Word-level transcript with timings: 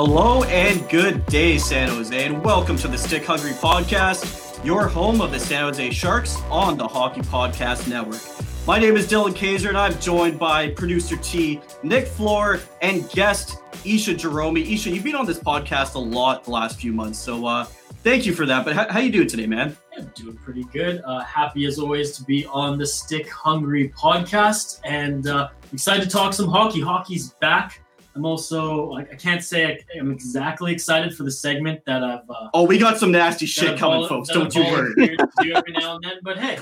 Hello 0.00 0.44
and 0.44 0.88
good 0.88 1.26
day, 1.26 1.58
San 1.58 1.88
Jose, 1.88 2.24
and 2.24 2.44
welcome 2.44 2.76
to 2.76 2.86
the 2.86 2.96
Stick 2.96 3.24
Hungry 3.24 3.50
Podcast, 3.50 4.64
your 4.64 4.86
home 4.86 5.20
of 5.20 5.32
the 5.32 5.40
San 5.40 5.64
Jose 5.64 5.90
Sharks 5.90 6.40
on 6.50 6.76
the 6.76 6.86
Hockey 6.86 7.22
Podcast 7.22 7.88
Network. 7.88 8.20
My 8.64 8.78
name 8.78 8.96
is 8.96 9.08
Dylan 9.08 9.32
Keyzer, 9.32 9.70
and 9.70 9.76
I'm 9.76 9.98
joined 9.98 10.38
by 10.38 10.70
producer 10.70 11.16
T, 11.16 11.60
Nick 11.82 12.06
Flohr, 12.06 12.64
and 12.80 13.10
guest 13.10 13.58
Isha 13.84 14.14
Jahromi. 14.14 14.72
Isha, 14.72 14.90
you've 14.90 15.02
been 15.02 15.16
on 15.16 15.26
this 15.26 15.40
podcast 15.40 15.96
a 15.96 15.98
lot 15.98 16.44
the 16.44 16.52
last 16.52 16.78
few 16.78 16.92
months, 16.92 17.18
so 17.18 17.44
uh, 17.44 17.64
thank 18.04 18.24
you 18.24 18.32
for 18.32 18.46
that. 18.46 18.64
But 18.64 18.76
how, 18.76 18.88
how 18.88 19.00
you 19.00 19.10
doing 19.10 19.26
today, 19.26 19.46
man? 19.46 19.76
I'm 19.96 20.12
doing 20.14 20.36
pretty 20.36 20.62
good. 20.72 21.02
Uh, 21.04 21.24
happy 21.24 21.66
as 21.66 21.80
always 21.80 22.16
to 22.18 22.22
be 22.22 22.46
on 22.46 22.78
the 22.78 22.86
Stick 22.86 23.28
Hungry 23.28 23.88
podcast, 23.88 24.78
and 24.84 25.26
uh, 25.26 25.48
excited 25.72 26.04
to 26.04 26.08
talk 26.08 26.34
some 26.34 26.48
hockey. 26.48 26.80
Hockey's 26.80 27.30
back. 27.40 27.80
I'm 28.18 28.26
also 28.26 28.86
like 28.86 29.12
I 29.12 29.14
can't 29.14 29.44
say 29.44 29.64
I, 29.64 29.98
am 29.98 30.10
exactly 30.10 30.72
excited 30.72 31.16
for 31.16 31.22
the 31.22 31.30
segment 31.30 31.84
that 31.84 32.02
I've. 32.02 32.28
Uh, 32.28 32.48
Oh, 32.52 32.64
we 32.64 32.76
got 32.76 32.98
some 32.98 33.12
nasty 33.12 33.46
shit 33.46 33.78
coming, 33.78 34.00
vol- 34.00 34.08
folks. 34.08 34.28
Don't 34.30 34.52
you 34.56 34.64
worry. 34.64 34.92
volunteered 34.96 35.20
do 35.40 35.52
every 35.52 35.72
now 35.72 35.94
and 35.94 36.04
then, 36.04 36.16
but 36.22 36.36
hey, 36.36 36.58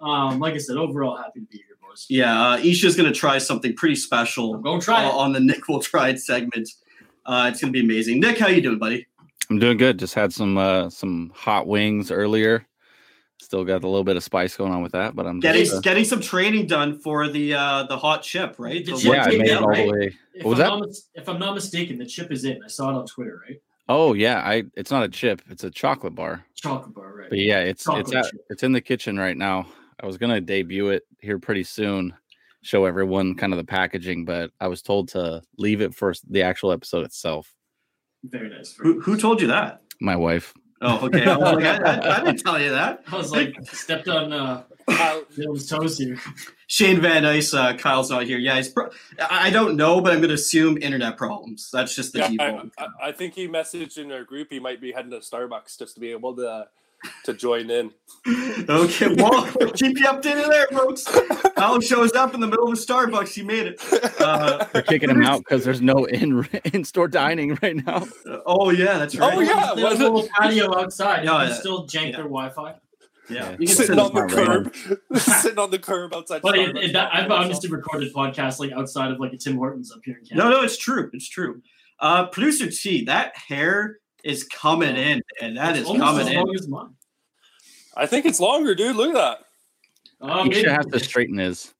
um, 0.00 0.40
like 0.40 0.54
I 0.54 0.58
said, 0.58 0.76
overall 0.76 1.16
happy 1.16 1.38
to 1.38 1.46
be 1.46 1.58
here, 1.58 1.76
boys. 1.80 2.04
Yeah, 2.08 2.42
uh, 2.42 2.58
Isha's 2.58 2.96
going 2.96 3.10
to 3.10 3.16
try 3.16 3.38
something 3.38 3.74
pretty 3.76 3.94
special 3.94 4.56
I'm 4.56 4.62
gonna 4.62 4.80
try 4.80 5.04
uh, 5.04 5.08
it. 5.10 5.14
on 5.14 5.32
the 5.32 5.38
Nick 5.38 5.68
Will 5.68 5.78
Try 5.78 6.08
It 6.08 6.18
segment. 6.18 6.68
Uh, 7.24 7.48
it's 7.48 7.60
going 7.60 7.72
to 7.72 7.78
be 7.78 7.84
amazing. 7.84 8.18
Nick, 8.18 8.38
how 8.38 8.48
you 8.48 8.60
doing, 8.60 8.78
buddy? 8.78 9.06
I'm 9.50 9.60
doing 9.60 9.76
good. 9.76 10.00
Just 10.00 10.14
had 10.14 10.32
some 10.32 10.58
uh 10.58 10.90
some 10.90 11.30
hot 11.32 11.68
wings 11.68 12.10
earlier. 12.10 12.66
Still 13.40 13.64
got 13.64 13.84
a 13.84 13.88
little 13.88 14.04
bit 14.04 14.16
of 14.16 14.24
spice 14.24 14.56
going 14.56 14.72
on 14.72 14.82
with 14.82 14.92
that, 14.92 15.14
but 15.14 15.26
I'm 15.26 15.38
Getting 15.40 15.64
just, 15.64 15.76
uh, 15.76 15.80
getting 15.80 16.04
some 16.04 16.20
training 16.20 16.66
done 16.66 16.98
for 16.98 17.28
the 17.28 17.54
uh, 17.54 17.84
the 17.84 17.96
hot 17.96 18.22
chip, 18.22 18.56
right? 18.58 18.84
The 18.84 18.92
The 18.92 18.98
chip 18.98 19.12
yeah, 19.12 19.24
I 19.24 19.28
made 19.28 19.40
it 19.42 19.56
all 19.56 19.68
right? 19.68 19.86
the 19.86 19.92
way. 19.92 20.16
If 20.34 20.44
what 20.44 20.50
was 20.50 20.60
I'm 20.60 20.80
that? 20.80 20.86
Not, 20.86 20.96
if 21.14 21.28
I'm 21.28 21.38
not 21.38 21.54
mistaken, 21.54 21.98
the 21.98 22.06
chip 22.06 22.32
is 22.32 22.44
in. 22.44 22.60
I 22.64 22.68
saw 22.68 22.90
it 22.90 22.94
on 22.94 23.06
Twitter, 23.06 23.40
right? 23.48 23.60
Oh 23.88 24.12
yeah, 24.12 24.40
I 24.40 24.64
it's 24.74 24.90
not 24.90 25.04
a 25.04 25.08
chip, 25.08 25.40
it's 25.48 25.64
a 25.64 25.70
chocolate 25.70 26.14
bar. 26.14 26.44
Chocolate 26.54 26.94
bar, 26.94 27.14
right? 27.14 27.30
But 27.30 27.38
yeah, 27.38 27.60
it's 27.60 27.86
it's 27.88 28.12
at, 28.12 28.26
it's 28.50 28.62
in 28.62 28.72
the 28.72 28.80
kitchen 28.80 29.18
right 29.18 29.36
now. 29.36 29.66
I 30.00 30.06
was 30.06 30.18
gonna 30.18 30.40
debut 30.40 30.88
it 30.90 31.04
here 31.20 31.38
pretty 31.38 31.64
soon, 31.64 32.14
show 32.62 32.84
everyone 32.84 33.34
kind 33.34 33.52
of 33.52 33.56
the 33.56 33.64
packaging, 33.64 34.24
but 34.24 34.50
I 34.60 34.68
was 34.68 34.82
told 34.82 35.08
to 35.10 35.42
leave 35.56 35.80
it 35.80 35.94
for 35.94 36.12
the 36.28 36.42
actual 36.42 36.72
episode 36.72 37.04
itself. 37.04 37.54
Very 38.24 38.50
nice. 38.50 38.72
very 38.74 38.94
Who, 38.94 39.00
who 39.00 39.16
told 39.16 39.40
you 39.40 39.46
that? 39.46 39.80
My 40.00 40.16
wife. 40.16 40.52
Oh, 40.80 41.06
okay. 41.06 41.24
I, 41.26 41.36
was 41.36 41.54
like, 41.54 41.64
I, 41.64 41.76
I, 41.76 42.20
I 42.20 42.24
didn't 42.24 42.38
tell 42.40 42.60
you 42.60 42.70
that. 42.70 43.02
I 43.10 43.16
was 43.16 43.32
like 43.32 43.56
stepped 43.72 44.08
on 44.08 44.32
uh, 44.32 44.62
Dylan's 44.88 45.68
toes 45.68 45.98
here. 45.98 46.18
Shane 46.68 47.00
Van 47.00 47.24
Ice, 47.24 47.52
uh, 47.52 47.74
Kyle's 47.74 48.10
not 48.10 48.24
here. 48.24 48.38
Yeah, 48.38 48.56
he's 48.56 48.68
pro- 48.68 48.90
I 49.18 49.48
I 49.48 49.50
don't 49.50 49.76
know, 49.76 50.00
but 50.00 50.12
I'm 50.12 50.18
going 50.18 50.28
to 50.28 50.34
assume 50.34 50.78
internet 50.78 51.16
problems. 51.16 51.70
That's 51.72 51.94
just 51.96 52.12
the 52.12 52.20
Yeah, 52.20 52.28
default. 52.28 52.70
I, 52.78 52.84
I, 52.84 53.08
I 53.08 53.12
think 53.12 53.34
he 53.34 53.48
messaged 53.48 53.98
in 53.98 54.12
our 54.12 54.22
group 54.24 54.48
he 54.50 54.60
might 54.60 54.80
be 54.80 54.92
heading 54.92 55.10
to 55.10 55.18
Starbucks 55.18 55.78
just 55.78 55.94
to 55.94 56.00
be 56.00 56.10
able 56.12 56.36
to 56.36 56.68
to 57.24 57.34
join 57.34 57.70
in. 57.70 57.92
okay, 58.68 59.14
well, 59.14 59.48
we'll 59.58 59.70
keep 59.72 59.98
you 59.98 60.04
updated 60.06 60.48
there, 60.50 60.66
folks. 60.68 61.04
Kyle 61.56 61.80
shows 61.80 62.12
up 62.12 62.34
in 62.34 62.40
the 62.40 62.46
middle 62.46 62.66
of 62.66 62.72
a 62.72 62.76
Starbucks. 62.80 63.28
He 63.34 63.42
made 63.42 63.66
it. 63.66 64.20
Uh, 64.20 64.64
They're 64.72 64.82
kicking 64.82 65.10
him 65.10 65.22
out 65.22 65.38
because 65.40 65.64
there's 65.64 65.80
no 65.80 66.04
in 66.04 66.46
in 66.72 66.84
store 66.84 67.08
dining 67.08 67.58
right 67.62 67.76
now. 67.76 68.06
oh 68.46 68.70
yeah, 68.70 68.98
that's 68.98 69.16
right. 69.16 69.34
Oh, 69.34 69.40
yeah, 69.40 69.72
There's 69.74 70.00
a 70.00 70.02
little 70.02 70.28
patio 70.38 70.76
outside. 70.78 71.24
Yeah, 71.24 71.38
can 71.38 71.48
yeah. 71.48 71.54
still 71.54 71.86
jank 71.86 72.10
Yeah. 72.10 72.16
their 72.16 72.24
Wi-Fi. 72.24 72.70
yeah. 72.70 72.76
Yeah. 73.30 73.50
You 73.58 73.66
can 73.66 73.76
Sitting 73.76 73.98
on 73.98 74.14
the 74.14 74.20
not 74.22 74.32
random. 74.32 74.70
curb, 74.70 75.16
sitting 75.18 75.58
on 75.58 75.70
the 75.70 75.78
curb 75.78 76.14
outside. 76.14 76.40
But 76.42 76.58
it, 76.58 76.76
it, 76.76 76.92
that, 76.94 77.14
I've 77.14 77.30
honestly 77.30 77.70
recorded 77.70 78.12
podcasts 78.14 78.58
like 78.58 78.72
outside 78.72 79.10
of 79.12 79.20
like 79.20 79.32
a 79.34 79.36
Tim 79.36 79.56
Hortons 79.56 79.92
up 79.92 80.00
here 80.04 80.16
in 80.18 80.24
Canada. 80.24 80.48
No, 80.48 80.56
no, 80.56 80.62
it's 80.64 80.78
true. 80.78 81.10
It's 81.12 81.28
true. 81.28 81.60
Uh, 82.00 82.26
Producer 82.28 82.70
T, 82.70 83.04
that 83.04 83.36
hair 83.36 83.98
is 84.24 84.44
coming 84.44 84.96
in, 84.96 85.22
and 85.40 85.56
that 85.56 85.76
It's 85.76 85.88
is 85.90 85.96
coming 85.98 86.26
as 86.26 86.28
in. 86.32 86.36
long 86.36 86.54
as 86.54 86.68
mine. 86.68 86.94
I 87.96 88.06
think 88.06 88.26
it's 88.26 88.40
longer, 88.40 88.74
dude. 88.74 88.96
Look 88.96 89.14
at 89.16 89.38
Oh, 90.20 90.42
He 90.42 90.48
maybe- 90.50 90.60
should 90.62 90.70
have 90.72 90.90
to 90.90 90.98
straighten 90.98 91.38
his. 91.38 91.72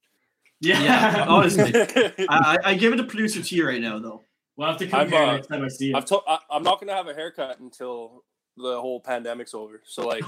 Yeah, 0.61 0.83
Yeah, 0.83 1.25
honestly. 1.29 1.73
I, 1.75 2.27
I 2.29 2.57
I 2.71 2.75
give 2.75 2.93
it 2.93 2.97
to 2.97 3.05
Producer 3.05 3.43
T 3.43 3.63
right 3.63 3.81
now, 3.81 3.99
though. 3.99 4.23
we'll 4.57 4.69
have 4.69 4.77
to 4.79 4.85
I'm, 4.87 4.91
compare 5.09 5.23
uh, 5.27 5.33
next 5.37 5.47
time 5.49 5.65
I 5.65 5.69
see 5.69 5.91
it. 5.91 5.97
I've 5.97 6.05
told 6.05 6.23
I, 6.27 6.39
I'm 6.51 6.63
not 6.65 6.81
gonna 6.81 6.95
have 6.95 7.07
a 7.09 7.15
haircut 7.15 7.59
until 7.61 8.25
the 8.57 8.81
whole 8.81 9.01
pandemic's 9.01 9.55
over. 9.55 9.81
So 9.87 10.07
like, 10.07 10.25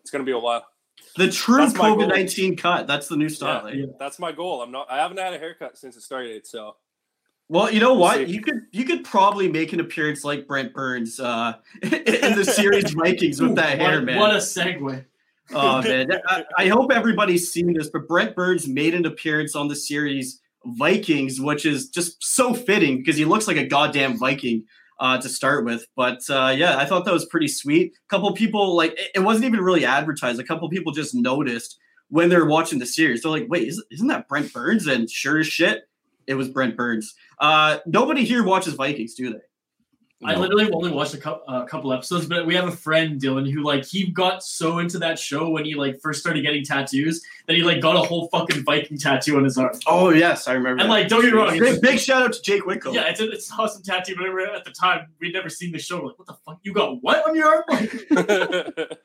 it's 0.00 0.10
gonna 0.10 0.24
be 0.24 0.32
a 0.32 0.38
while. 0.38 0.64
The 1.16 1.30
true 1.30 1.58
That's 1.58 1.74
my 1.74 1.88
goal. 1.88 1.96
COVID 1.98 2.08
nineteen 2.08 2.56
cut. 2.56 2.86
That's 2.86 3.08
the 3.08 3.16
new 3.16 3.28
style. 3.28 3.66
eh? 3.66 3.72
Yeah. 3.74 3.86
That's 3.98 4.18
my 4.20 4.30
goal. 4.32 4.62
I'm 4.62 4.70
not. 4.70 4.90
I 4.90 4.98
haven't 4.98 5.18
had 5.18 5.34
a 5.34 5.38
haircut 5.38 5.76
since 5.76 5.96
it 5.96 6.02
started. 6.02 6.46
So 6.46 6.76
Well, 7.48 7.70
you 7.70 7.78
know 7.78 7.94
what? 7.94 8.28
You 8.28 8.42
could 8.42 8.62
you 8.72 8.84
could 8.84 9.04
probably 9.04 9.48
make 9.48 9.72
an 9.72 9.80
appearance 9.80 10.24
like 10.24 10.46
Brent 10.48 10.72
Burns 10.72 11.20
uh, 11.20 11.54
in 11.82 12.36
the 12.36 12.44
series 12.44 12.90
Vikings 12.96 13.40
with 13.40 13.54
that 13.54 13.76
Ooh, 13.76 13.84
hair, 13.84 13.94
what, 13.96 14.04
man. 14.04 14.18
What 14.18 14.30
a 14.32 14.38
segue. 14.38 15.04
Oh 15.54 15.80
man, 15.80 16.10
I, 16.28 16.44
I 16.58 16.68
hope 16.68 16.90
everybody's 16.92 17.52
seen 17.52 17.72
this, 17.72 17.88
but 17.88 18.08
Brent 18.08 18.34
Burns 18.34 18.66
made 18.66 18.94
an 18.94 19.06
appearance 19.06 19.54
on 19.54 19.68
the 19.68 19.76
series 19.76 20.40
Vikings, 20.64 21.40
which 21.40 21.64
is 21.64 21.88
just 21.88 22.16
so 22.24 22.52
fitting 22.52 22.98
because 22.98 23.16
he 23.16 23.24
looks 23.24 23.46
like 23.46 23.56
a 23.56 23.64
goddamn 23.64 24.18
Viking 24.18 24.64
uh, 24.98 25.18
to 25.20 25.28
start 25.28 25.64
with. 25.64 25.86
But 25.94 26.18
uh, 26.28 26.52
yeah, 26.56 26.76
I 26.78 26.84
thought 26.84 27.04
that 27.04 27.14
was 27.14 27.26
pretty 27.26 27.46
sweet. 27.46 27.92
A 27.92 28.08
couple 28.10 28.32
people 28.32 28.74
like 28.74 28.94
it- 28.94 29.10
it 29.16 29.20
wasn't 29.20 29.44
even 29.44 29.60
really 29.60 29.84
advertised. 29.84 30.40
A 30.40 30.44
couple 30.44 30.68
people 30.68 30.90
just 30.90 31.14
noticed 31.14 31.78
when 32.08 32.28
they 32.28 32.36
were 32.36 32.46
watching 32.46 32.80
the 32.80 32.86
series. 32.86 33.22
They're 33.22 33.30
like, 33.30 33.46
"Wait, 33.48 33.68
isn't, 33.68 33.86
isn't 33.92 34.08
that 34.08 34.26
Brent 34.28 34.52
Burns?" 34.52 34.88
And 34.88 35.08
sure 35.08 35.38
as 35.38 35.46
shit, 35.46 35.88
it 36.26 36.34
was 36.34 36.48
Brent 36.48 36.76
Burns. 36.76 37.14
Uh, 37.38 37.78
nobody 37.86 38.24
here 38.24 38.44
watches 38.44 38.74
Vikings, 38.74 39.14
do 39.14 39.32
they? 39.32 39.40
I 40.24 40.34
literally 40.34 40.70
only 40.72 40.90
watched 40.90 41.12
a 41.12 41.18
couple, 41.18 41.42
uh, 41.46 41.64
couple 41.66 41.92
episodes, 41.92 42.24
but 42.24 42.46
we 42.46 42.54
have 42.54 42.66
a 42.66 42.72
friend 42.72 43.20
Dylan 43.20 43.50
who 43.50 43.62
like 43.62 43.84
he 43.84 44.10
got 44.10 44.42
so 44.42 44.78
into 44.78 44.98
that 44.98 45.18
show 45.18 45.50
when 45.50 45.66
he 45.66 45.74
like 45.74 46.00
first 46.00 46.20
started 46.20 46.40
getting 46.40 46.64
tattoos 46.64 47.22
that 47.46 47.54
he 47.54 47.62
like 47.62 47.82
got 47.82 47.96
a 47.96 47.98
whole 48.00 48.28
fucking 48.28 48.64
Viking 48.64 48.96
tattoo 48.96 49.36
on 49.36 49.44
his 49.44 49.58
arm. 49.58 49.78
Oh 49.86 50.08
yes, 50.08 50.48
I 50.48 50.54
remember. 50.54 50.82
And 50.82 50.90
that. 50.90 50.94
like, 50.94 51.08
don't 51.08 51.20
get 51.20 51.34
me 51.34 51.38
wrong, 51.38 51.58
big, 51.58 51.82
big 51.82 51.98
shout 51.98 52.22
out 52.22 52.32
to 52.32 52.40
Jake 52.40 52.62
Wickle. 52.62 52.94
yeah, 52.94 53.08
it's, 53.08 53.20
a, 53.20 53.30
it's 53.30 53.50
an 53.50 53.56
awesome 53.58 53.82
tattoo. 53.82 54.16
But 54.16 54.56
at 54.56 54.64
the 54.64 54.70
time, 54.70 55.08
we'd 55.20 55.34
never 55.34 55.50
seen 55.50 55.70
the 55.70 55.78
show. 55.78 56.00
We're 56.00 56.08
like, 56.08 56.18
what 56.18 56.28
the 56.28 56.36
fuck? 56.46 56.60
You 56.62 56.72
got 56.72 57.02
what 57.02 57.28
on 57.28 57.36
your 57.36 57.48
arm? 57.48 57.64
Like, 58.10 58.98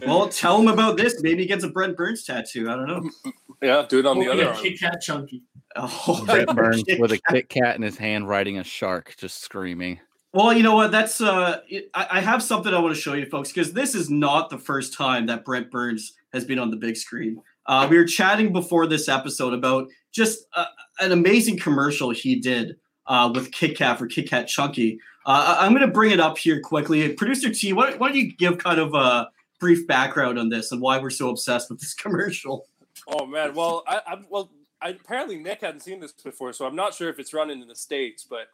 Well, 0.06 0.28
tell 0.28 0.60
him 0.60 0.68
about 0.68 0.96
this. 0.96 1.20
Maybe 1.20 1.42
he 1.42 1.46
gets 1.46 1.64
a 1.64 1.68
Brent 1.68 1.96
Burns 1.96 2.24
tattoo. 2.24 2.70
I 2.70 2.76
don't 2.76 2.86
know. 2.86 3.32
yeah, 3.62 3.84
do 3.88 3.98
it 3.98 4.06
on 4.06 4.18
the 4.18 4.30
other 4.30 4.42
yeah, 4.42 4.48
arm. 4.48 4.56
Kit 4.56 4.80
Kat 4.80 5.00
chunky. 5.00 5.42
Oh, 5.76 6.22
Brent 6.26 6.54
Burns 6.54 6.84
with 6.98 7.12
a 7.12 7.18
Kit 7.30 7.48
Kat 7.48 7.76
in 7.76 7.82
his 7.82 7.96
hand, 7.96 8.28
riding 8.28 8.58
a 8.58 8.64
shark, 8.64 9.14
just 9.18 9.42
screaming. 9.42 10.00
Well, 10.32 10.52
you 10.52 10.62
know 10.62 10.74
what? 10.74 10.90
That's 10.90 11.20
uh, 11.20 11.60
I, 11.94 12.06
I 12.10 12.20
have 12.20 12.42
something 12.42 12.74
I 12.74 12.80
want 12.80 12.94
to 12.94 13.00
show 13.00 13.14
you, 13.14 13.26
folks, 13.26 13.50
because 13.50 13.72
this 13.72 13.94
is 13.94 14.10
not 14.10 14.50
the 14.50 14.58
first 14.58 14.92
time 14.92 15.26
that 15.26 15.44
Brent 15.44 15.70
Burns 15.70 16.14
has 16.32 16.44
been 16.44 16.58
on 16.58 16.70
the 16.70 16.76
big 16.76 16.96
screen. 16.96 17.40
Uh, 17.66 17.86
we 17.88 17.96
were 17.96 18.04
chatting 18.04 18.52
before 18.52 18.86
this 18.86 19.08
episode 19.08 19.54
about 19.54 19.88
just 20.12 20.46
uh, 20.54 20.66
an 21.00 21.12
amazing 21.12 21.58
commercial 21.58 22.10
he 22.10 22.36
did 22.36 22.76
uh, 23.06 23.30
with 23.32 23.52
Kit 23.52 23.76
Kat 23.76 23.98
for 23.98 24.06
Kit 24.06 24.28
Kat 24.28 24.48
Chunky. 24.48 24.98
Uh, 25.24 25.56
I- 25.58 25.64
I'm 25.66 25.72
going 25.72 25.86
to 25.86 25.92
bring 25.92 26.10
it 26.10 26.20
up 26.20 26.36
here 26.36 26.60
quickly. 26.60 27.12
Producer 27.14 27.50
T, 27.50 27.72
why, 27.72 27.94
why 27.94 28.08
don't 28.08 28.16
you 28.16 28.32
give 28.36 28.58
kind 28.58 28.80
of 28.80 28.92
a 28.94 29.28
brief 29.60 29.86
background 29.86 30.38
on 30.38 30.48
this 30.48 30.72
and 30.72 30.80
why 30.80 30.98
we're 30.98 31.10
so 31.10 31.30
obsessed 31.30 31.70
with 31.70 31.80
this 31.80 31.94
commercial? 31.94 32.66
Oh 33.08 33.26
man, 33.26 33.54
well, 33.54 33.82
I, 33.86 34.00
I 34.06 34.16
well, 34.28 34.50
I, 34.84 34.90
apparently 34.90 35.38
Nick 35.38 35.62
hadn't 35.62 35.80
seen 35.80 35.98
this 35.98 36.12
before, 36.12 36.52
so 36.52 36.66
I'm 36.66 36.76
not 36.76 36.94
sure 36.94 37.08
if 37.08 37.18
it's 37.18 37.32
running 37.32 37.62
in 37.62 37.68
the 37.68 37.74
states. 37.74 38.24
But 38.28 38.48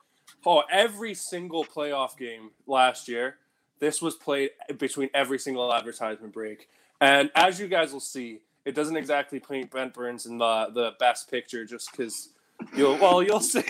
oh, 0.47 0.63
every 0.71 1.13
single 1.13 1.65
playoff 1.65 2.17
game 2.17 2.53
last 2.67 3.09
year, 3.09 3.37
this 3.81 4.01
was 4.01 4.15
played 4.15 4.51
between 4.79 5.11
every 5.13 5.39
single 5.39 5.75
advertisement 5.75 6.33
break. 6.33 6.69
And 7.01 7.31
as 7.35 7.59
you 7.59 7.67
guys 7.67 7.93
will 7.93 8.01
see, 8.01 8.41
it 8.65 8.75
doesn't 8.75 8.97
exactly 8.97 9.41
paint 9.41 9.71
Brent 9.71 9.93
Burns 9.93 10.27
in 10.27 10.39
the 10.39 10.69
the 10.73 10.93
best 11.01 11.31
picture, 11.31 11.65
just 11.65 11.91
because 11.91 12.29
you'll 12.77 12.97
well 12.99 13.23
you'll 13.23 13.41
see. 13.41 13.65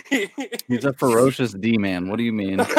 He's 0.68 0.84
a 0.84 0.92
ferocious 0.92 1.52
D 1.52 1.78
man. 1.78 2.08
What 2.08 2.18
do 2.18 2.24
you 2.24 2.32
mean? 2.32 2.60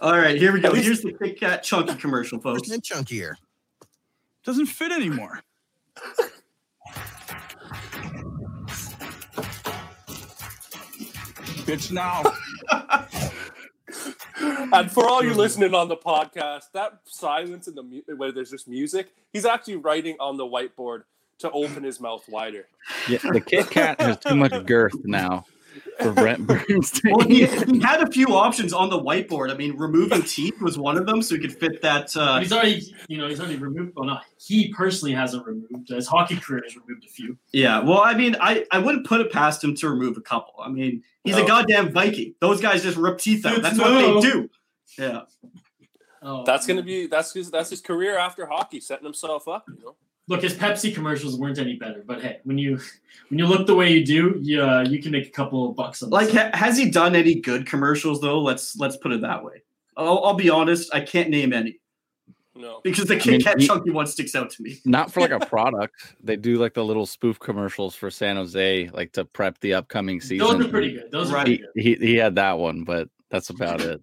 All 0.00 0.18
right, 0.18 0.36
here 0.36 0.52
we 0.52 0.60
go. 0.60 0.74
Here's 0.74 1.00
the 1.00 1.12
Kit 1.12 1.40
Kat 1.40 1.62
Chunky 1.62 1.94
commercial, 1.94 2.40
folks. 2.40 2.68
and 2.68 2.82
chunkier. 2.82 3.34
doesn't 4.44 4.66
fit 4.66 4.92
anymore. 4.92 5.40
Bitch 11.68 11.92
now. 11.92 12.22
and 14.72 14.90
for 14.90 15.06
all 15.06 15.22
you 15.22 15.34
listening 15.34 15.74
on 15.74 15.88
the 15.88 15.98
podcast, 15.98 16.72
that 16.72 17.00
silence 17.04 17.68
in 17.68 17.74
the 17.74 17.82
mu- 17.82 18.00
where 18.16 18.32
there's 18.32 18.50
just 18.50 18.68
music, 18.68 19.14
he's 19.34 19.44
actually 19.44 19.76
writing 19.76 20.16
on 20.18 20.38
the 20.38 20.46
whiteboard 20.46 21.02
to 21.40 21.50
open 21.50 21.84
his 21.84 22.00
mouth 22.00 22.24
wider. 22.26 22.68
Yeah, 23.06 23.18
the 23.18 23.42
Kit 23.42 23.68
Kat 23.68 24.00
has 24.00 24.18
too 24.18 24.34
much 24.34 24.64
girth 24.64 24.94
now 25.04 25.44
for 26.00 26.12
Brent 26.12 26.46
Burns. 26.46 27.00
Well, 27.04 27.26
he, 27.26 27.46
he 27.46 27.80
had 27.80 28.02
a 28.02 28.10
few 28.10 28.26
options 28.28 28.72
on 28.72 28.90
the 28.90 28.98
whiteboard. 28.98 29.50
I 29.50 29.56
mean, 29.56 29.76
removing 29.76 30.22
teeth 30.22 30.60
was 30.60 30.78
one 30.78 30.96
of 30.98 31.06
them, 31.06 31.22
so 31.22 31.34
he 31.34 31.40
could 31.40 31.52
fit 31.56 31.80
that. 31.82 32.14
Uh, 32.16 32.40
He's 32.40 32.52
already, 32.52 32.82
you 33.08 33.18
know, 33.18 33.28
he's 33.28 33.40
already 33.40 33.56
removed. 33.56 33.92
Well, 33.96 34.04
not 34.06 34.24
he 34.38 34.72
personally 34.72 35.14
hasn't 35.14 35.46
removed. 35.46 35.88
His 35.88 36.06
hockey 36.06 36.36
career 36.36 36.62
has 36.64 36.76
removed 36.76 37.04
a 37.04 37.08
few. 37.08 37.36
yeah, 37.52 37.80
well, 37.80 38.02
I 38.02 38.14
mean, 38.14 38.36
I, 38.40 38.66
I 38.70 38.78
wouldn't 38.78 39.06
put 39.06 39.20
it 39.20 39.32
past 39.32 39.62
him 39.64 39.74
to 39.76 39.88
remove 39.88 40.16
a 40.16 40.20
couple. 40.20 40.54
I 40.60 40.68
mean, 40.68 41.02
he's 41.24 41.36
a 41.36 41.44
goddamn 41.46 41.92
Viking. 41.92 42.34
Those 42.40 42.60
guys 42.60 42.82
just 42.82 42.96
rip 42.96 43.18
teeth 43.18 43.44
out. 43.46 43.54
It's 43.54 43.62
That's 43.62 43.78
what 43.78 44.22
they 44.22 44.28
do. 44.30 44.50
Yeah. 44.98 45.20
Oh, 46.20 46.44
That's 46.44 46.66
gonna 46.66 46.82
be 46.82 47.06
that's 47.06 47.32
his 47.32 47.48
that's 47.50 47.70
his 47.70 47.80
career 47.80 48.18
after 48.18 48.44
hockey, 48.46 48.80
setting 48.80 49.04
himself 49.04 49.46
up. 49.46 49.64
You 49.68 49.78
know, 49.84 49.96
look. 50.28 50.42
His 50.42 50.54
Pepsi 50.54 50.94
commercials 50.94 51.36
weren't 51.38 51.58
any 51.58 51.76
better, 51.76 52.04
but 52.06 52.22
hey, 52.22 52.38
when 52.44 52.58
you 52.58 52.78
when 53.28 53.38
you 53.38 53.46
look 53.46 53.66
the 53.66 53.74
way 53.74 53.92
you 53.92 54.04
do, 54.04 54.38
you 54.40 54.62
uh, 54.62 54.84
you 54.88 55.02
can 55.02 55.10
make 55.12 55.26
a 55.26 55.30
couple 55.30 55.68
of 55.68 55.76
bucks 55.76 56.02
on 56.02 56.10
Like, 56.10 56.30
ha- 56.30 56.50
has 56.54 56.78
he 56.78 56.90
done 56.90 57.16
any 57.16 57.34
good 57.36 57.66
commercials 57.66 58.20
though? 58.20 58.40
Let's 58.40 58.76
let's 58.76 58.96
put 58.96 59.12
it 59.12 59.20
that 59.22 59.42
way. 59.44 59.62
I'll, 59.96 60.24
I'll 60.24 60.34
be 60.34 60.48
honest, 60.50 60.94
I 60.94 61.00
can't 61.00 61.28
name 61.30 61.52
any 61.52 61.80
no. 62.54 62.80
because 62.84 63.06
the 63.06 63.16
I 63.16 63.18
Kit 63.18 63.32
mean, 63.32 63.40
Kat 63.40 63.60
he- 63.60 63.66
chunky 63.66 63.90
one 63.90 64.06
sticks 64.06 64.34
out 64.36 64.50
to 64.50 64.62
me. 64.62 64.78
Not 64.84 65.12
for 65.12 65.20
like 65.20 65.30
a 65.32 65.40
product. 65.46 65.94
They 66.22 66.36
do 66.36 66.56
like 66.56 66.74
the 66.74 66.84
little 66.84 67.06
spoof 67.06 67.38
commercials 67.40 67.94
for 67.96 68.10
San 68.10 68.36
Jose, 68.36 68.90
like 68.92 69.12
to 69.12 69.24
prep 69.24 69.58
the 69.60 69.74
upcoming 69.74 70.20
season. 70.20 70.46
Those 70.46 70.66
are 70.66 70.68
pretty 70.68 70.92
good. 70.92 71.10
Those 71.10 71.30
are 71.30 71.34
Right. 71.34 71.46
pretty 71.46 71.64
He, 71.74 71.94
good. 71.94 72.00
he 72.02 72.06
he 72.12 72.16
had 72.16 72.36
that 72.36 72.58
one, 72.58 72.84
but 72.84 73.08
that's 73.30 73.50
about 73.50 73.80
it. 73.80 74.00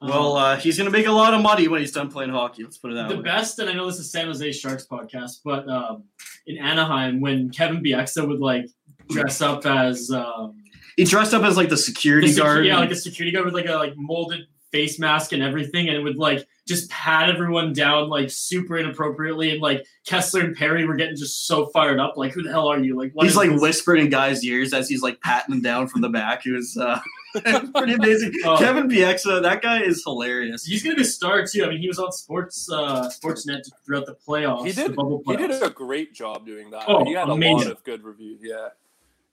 Well, 0.00 0.36
Um, 0.36 0.44
uh, 0.44 0.56
he's 0.56 0.78
gonna 0.78 0.90
make 0.90 1.06
a 1.06 1.12
lot 1.12 1.34
of 1.34 1.42
money 1.42 1.66
when 1.68 1.80
he's 1.80 1.92
done 1.92 2.10
playing 2.10 2.30
hockey. 2.30 2.62
Let's 2.62 2.78
put 2.78 2.92
it 2.92 2.94
that 2.94 3.08
the 3.08 3.16
way. 3.16 3.18
The 3.18 3.22
best, 3.24 3.58
and 3.58 3.68
I 3.68 3.72
know 3.72 3.86
this 3.86 3.98
is 3.98 4.10
San 4.12 4.26
Jose 4.26 4.52
Sharks 4.52 4.86
podcast, 4.90 5.38
but 5.44 5.68
um, 5.68 6.04
in 6.46 6.58
Anaheim, 6.58 7.20
when 7.20 7.50
Kevin 7.50 7.82
Bieksa 7.82 8.26
would 8.26 8.40
like 8.40 8.66
dress 9.10 9.40
up 9.40 9.66
as 9.66 10.10
um, 10.10 10.62
He 10.96 11.04
dressed 11.04 11.34
up 11.34 11.42
as 11.42 11.56
like 11.56 11.68
the 11.68 11.76
security 11.76 12.28
the 12.28 12.34
secu- 12.34 12.44
guard. 12.44 12.66
yeah, 12.66 12.78
like 12.78 12.90
a 12.90 12.96
security 12.96 13.32
guard 13.34 13.44
with 13.46 13.54
like 13.54 13.66
a 13.68 13.74
like 13.74 13.94
molded 13.96 14.46
face 14.70 14.98
mask 14.98 15.32
and 15.32 15.42
everything, 15.42 15.88
and 15.88 15.96
it 15.96 16.00
would 16.00 16.16
like 16.16 16.46
just 16.68 16.90
pat 16.90 17.30
everyone 17.30 17.72
down 17.72 18.08
like 18.10 18.30
super 18.30 18.76
inappropriately, 18.78 19.50
and 19.50 19.60
like 19.62 19.84
Kesler 20.06 20.44
and 20.44 20.54
Perry 20.54 20.86
were 20.86 20.94
getting 20.94 21.16
just 21.16 21.46
so 21.46 21.66
fired 21.66 21.98
up. 21.98 22.16
Like, 22.16 22.32
who 22.32 22.42
the 22.42 22.50
hell 22.50 22.68
are 22.68 22.78
you? 22.78 22.94
Like, 22.96 23.12
what 23.14 23.24
he's 23.26 23.34
like 23.34 23.50
this? 23.50 23.60
whispering 23.60 24.04
in 24.04 24.10
guys' 24.10 24.44
ears 24.44 24.72
as 24.74 24.88
he's 24.88 25.02
like 25.02 25.20
patting 25.22 25.54
them 25.54 25.62
down 25.62 25.88
from 25.88 26.02
the 26.02 26.08
back. 26.10 26.42
He 26.42 26.50
was 26.50 26.76
uh, 26.76 27.00
pretty 27.74 27.94
amazing. 27.94 28.32
Oh. 28.44 28.56
Kevin 28.58 28.88
Bieksa, 28.88 29.42
that 29.42 29.62
guy 29.62 29.82
is 29.82 30.02
hilarious. 30.04 30.64
He's 30.64 30.82
gonna 30.82 30.96
be 30.96 31.02
a 31.02 31.04
star 31.04 31.44
too. 31.46 31.64
I 31.64 31.68
mean, 31.68 31.78
he 31.78 31.88
was 31.88 31.98
on 31.98 32.12
Sports 32.12 32.70
uh, 32.70 33.08
Sportsnet 33.08 33.68
throughout 33.84 34.06
the 34.06 34.14
playoffs. 34.14 34.66
He 34.66 34.72
did- 34.72 34.92
the 34.92 34.94
bubble 34.94 35.22
He 35.26 35.36
did 35.36 35.50
a 35.62 35.70
great 35.70 36.14
job 36.14 36.46
doing 36.46 36.70
that. 36.70 36.84
Oh, 36.88 37.04
he 37.04 37.12
had 37.12 37.28
a 37.28 37.34
lot 37.34 37.66
of 37.66 37.82
good 37.84 38.04
reviews. 38.04 38.40
Yeah, 38.42 38.68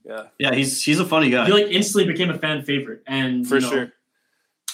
yeah, 0.06 0.24
yeah, 0.38 0.54
he's 0.54 0.82
he's 0.84 1.00
a 1.00 1.06
funny 1.06 1.30
guy. 1.30 1.46
he 1.46 1.52
like 1.52 1.68
instantly 1.68 2.12
became 2.12 2.30
a 2.30 2.38
fan 2.38 2.64
favorite, 2.64 3.02
and 3.08 3.48
for 3.48 3.56
you 3.56 3.62
know, 3.62 3.70
sure. 3.70 3.94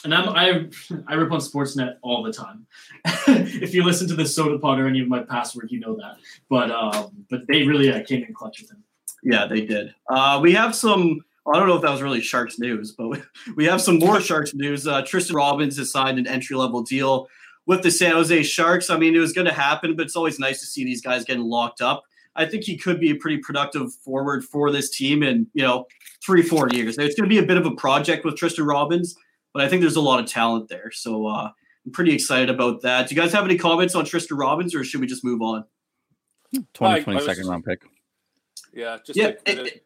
And 0.03 0.15
I'm 0.15 0.29
I 0.29 0.69
I 1.07 1.13
rip 1.13 1.31
on 1.31 1.39
Sportsnet 1.39 1.97
all 2.01 2.23
the 2.23 2.33
time. 2.33 2.65
if 3.27 3.73
you 3.73 3.83
listen 3.83 4.07
to 4.07 4.15
the 4.15 4.25
Soda 4.25 4.57
Pod 4.57 4.79
or 4.79 4.87
any 4.87 4.99
of 4.99 5.07
my 5.07 5.21
past 5.21 5.55
work, 5.55 5.71
you 5.71 5.79
know 5.79 5.95
that. 5.97 6.17
But 6.49 6.71
um, 6.71 7.25
but 7.29 7.47
they 7.47 7.63
really 7.63 7.91
uh, 7.91 8.03
came 8.03 8.23
in 8.23 8.33
clutch 8.33 8.61
with 8.61 8.71
him. 8.71 8.83
Yeah, 9.23 9.45
they 9.45 9.61
did. 9.61 9.93
Uh, 10.09 10.39
we 10.41 10.53
have 10.53 10.73
some. 10.75 11.23
I 11.47 11.57
don't 11.57 11.67
know 11.67 11.75
if 11.75 11.81
that 11.81 11.91
was 11.91 12.01
really 12.01 12.21
Sharks 12.21 12.59
news, 12.59 12.91
but 12.91 13.07
we, 13.07 13.17
we 13.55 13.65
have 13.65 13.81
some 13.81 13.97
more 13.99 14.21
Sharks 14.21 14.53
news. 14.53 14.87
Uh, 14.87 15.01
Tristan 15.01 15.35
Robbins 15.35 15.77
has 15.77 15.91
signed 15.91 16.19
an 16.19 16.27
entry 16.27 16.55
level 16.55 16.81
deal 16.83 17.27
with 17.65 17.83
the 17.83 17.91
San 17.91 18.11
Jose 18.13 18.43
Sharks. 18.43 18.89
I 18.89 18.97
mean, 18.97 19.15
it 19.15 19.19
was 19.19 19.33
going 19.33 19.47
to 19.47 19.53
happen, 19.53 19.95
but 19.95 20.05
it's 20.05 20.15
always 20.15 20.39
nice 20.39 20.59
to 20.59 20.65
see 20.65 20.83
these 20.83 21.01
guys 21.01 21.25
getting 21.25 21.43
locked 21.43 21.81
up. 21.81 22.03
I 22.35 22.45
think 22.45 22.63
he 22.63 22.77
could 22.77 22.99
be 22.99 23.11
a 23.11 23.15
pretty 23.15 23.37
productive 23.39 23.93
forward 23.93 24.45
for 24.45 24.71
this 24.71 24.89
team 24.89 25.21
in 25.21 25.47
you 25.53 25.63
know 25.63 25.85
three 26.25 26.41
four 26.41 26.69
years. 26.69 26.97
It's 26.97 27.15
going 27.15 27.29
to 27.29 27.33
be 27.33 27.39
a 27.39 27.45
bit 27.45 27.57
of 27.57 27.65
a 27.65 27.71
project 27.75 28.23
with 28.23 28.37
Tristan 28.37 28.65
Robbins, 28.65 29.15
but 29.53 29.63
I 29.63 29.67
think 29.67 29.81
there's 29.81 29.97
a 29.97 30.01
lot 30.01 30.19
of 30.21 30.27
talent 30.27 30.69
there. 30.69 30.91
So 30.91 31.27
uh, 31.27 31.49
I'm 31.85 31.91
pretty 31.91 32.13
excited 32.13 32.49
about 32.49 32.81
that. 32.83 33.09
Do 33.09 33.15
you 33.15 33.21
guys 33.21 33.33
have 33.33 33.43
any 33.43 33.57
comments 33.57 33.95
on 33.95 34.05
Tristan 34.05 34.37
Robbins, 34.37 34.73
or 34.73 34.83
should 34.85 35.01
we 35.01 35.07
just 35.07 35.25
move 35.25 35.41
on? 35.41 35.65
20, 36.73 36.93
I 36.93 36.99
20 37.03 37.25
was- 37.25 37.47
round 37.47 37.65
pick. 37.65 37.81
Yeah, 38.73 38.97
just 39.05 39.17
Yeah, 39.17 39.31
a, 39.45 39.65
it- 39.65 39.85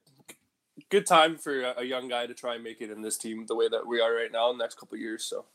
good 0.95 1.06
time 1.06 1.38
for 1.38 1.62
a, 1.62 1.75
a 1.80 1.83
young 1.83 2.07
guy 2.07 2.25
to 2.25 2.33
try 2.33 2.56
and 2.56 2.63
make 2.63 2.81
it 2.81 2.89
in 2.89 3.01
this 3.01 3.18
team 3.18 3.45
the 3.47 3.56
way 3.56 3.68
that 3.68 3.86
we 3.86 4.00
are 4.00 4.13
right 4.13 4.31
now 4.31 4.50
in 4.51 4.57
the 4.57 4.63
next 4.63 4.80
couple 4.80 4.95
of 4.95 5.01
years. 5.01 5.24
So 5.25 5.45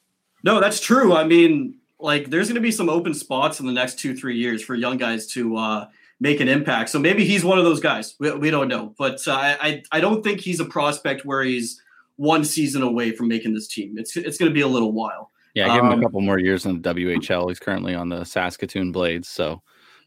No, 0.42 0.60
that's 0.60 0.81
true. 0.81 1.14
I 1.14 1.25
mean, 1.25 1.76
like, 1.98 2.31
there's 2.31 2.48
going 2.48 2.56
to 2.56 2.60
be 2.60 2.70
some 2.70 2.88
open 2.88 3.14
spots 3.14 3.60
in 3.60 3.66
the 3.66 3.72
next 3.72 3.98
two, 3.98 4.16
three 4.16 4.37
years 4.37 4.62
for 4.62 4.75
young 4.75 4.96
guys 4.96 5.26
to 5.28 5.56
uh, 5.56 5.87
make 6.20 6.40
an 6.40 6.48
impact. 6.48 6.90
So 6.90 6.98
maybe 6.98 7.25
he's 7.25 7.44
one 7.44 7.58
of 7.58 7.64
those 7.64 7.81
guys. 7.81 8.14
We, 8.19 8.31
we 8.32 8.50
don't 8.50 8.69
know, 8.69 8.94
but 8.98 9.26
uh, 9.26 9.56
I 9.60 9.82
I 9.92 10.00
don't 10.00 10.22
think 10.22 10.40
he's 10.40 10.60
a 10.60 10.64
prospect 10.64 11.25
where 11.25 11.42
he's 11.42 11.82
one 12.16 12.44
season 12.44 12.82
away 12.82 13.12
from 13.12 13.28
making 13.28 13.54
this 13.54 13.66
team. 13.66 13.96
It's 13.98 14.16
it's 14.16 14.38
going 14.38 14.50
to 14.50 14.54
be 14.54 14.60
a 14.60 14.69
little 14.69 14.92
while. 14.92 15.31
Yeah, 15.54 15.66
give 15.75 15.84
him 15.84 15.92
Um, 15.92 15.98
a 15.98 16.02
couple 16.02 16.20
more 16.20 16.38
years 16.38 16.64
in 16.66 16.81
the 16.81 16.94
WHL. 16.94 17.48
He's 17.48 17.58
currently 17.58 17.94
on 17.94 18.08
the 18.08 18.25
Saskatoon 18.25 18.92
Blades, 18.92 19.28
so 19.28 19.62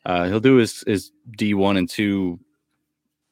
uh, 0.06 0.28
he'll 0.28 0.40
do 0.40 0.58
his 0.58 0.84
his 0.88 1.12
D 1.38 1.54
one 1.54 1.78
and 1.78 1.90
two, 1.90 2.40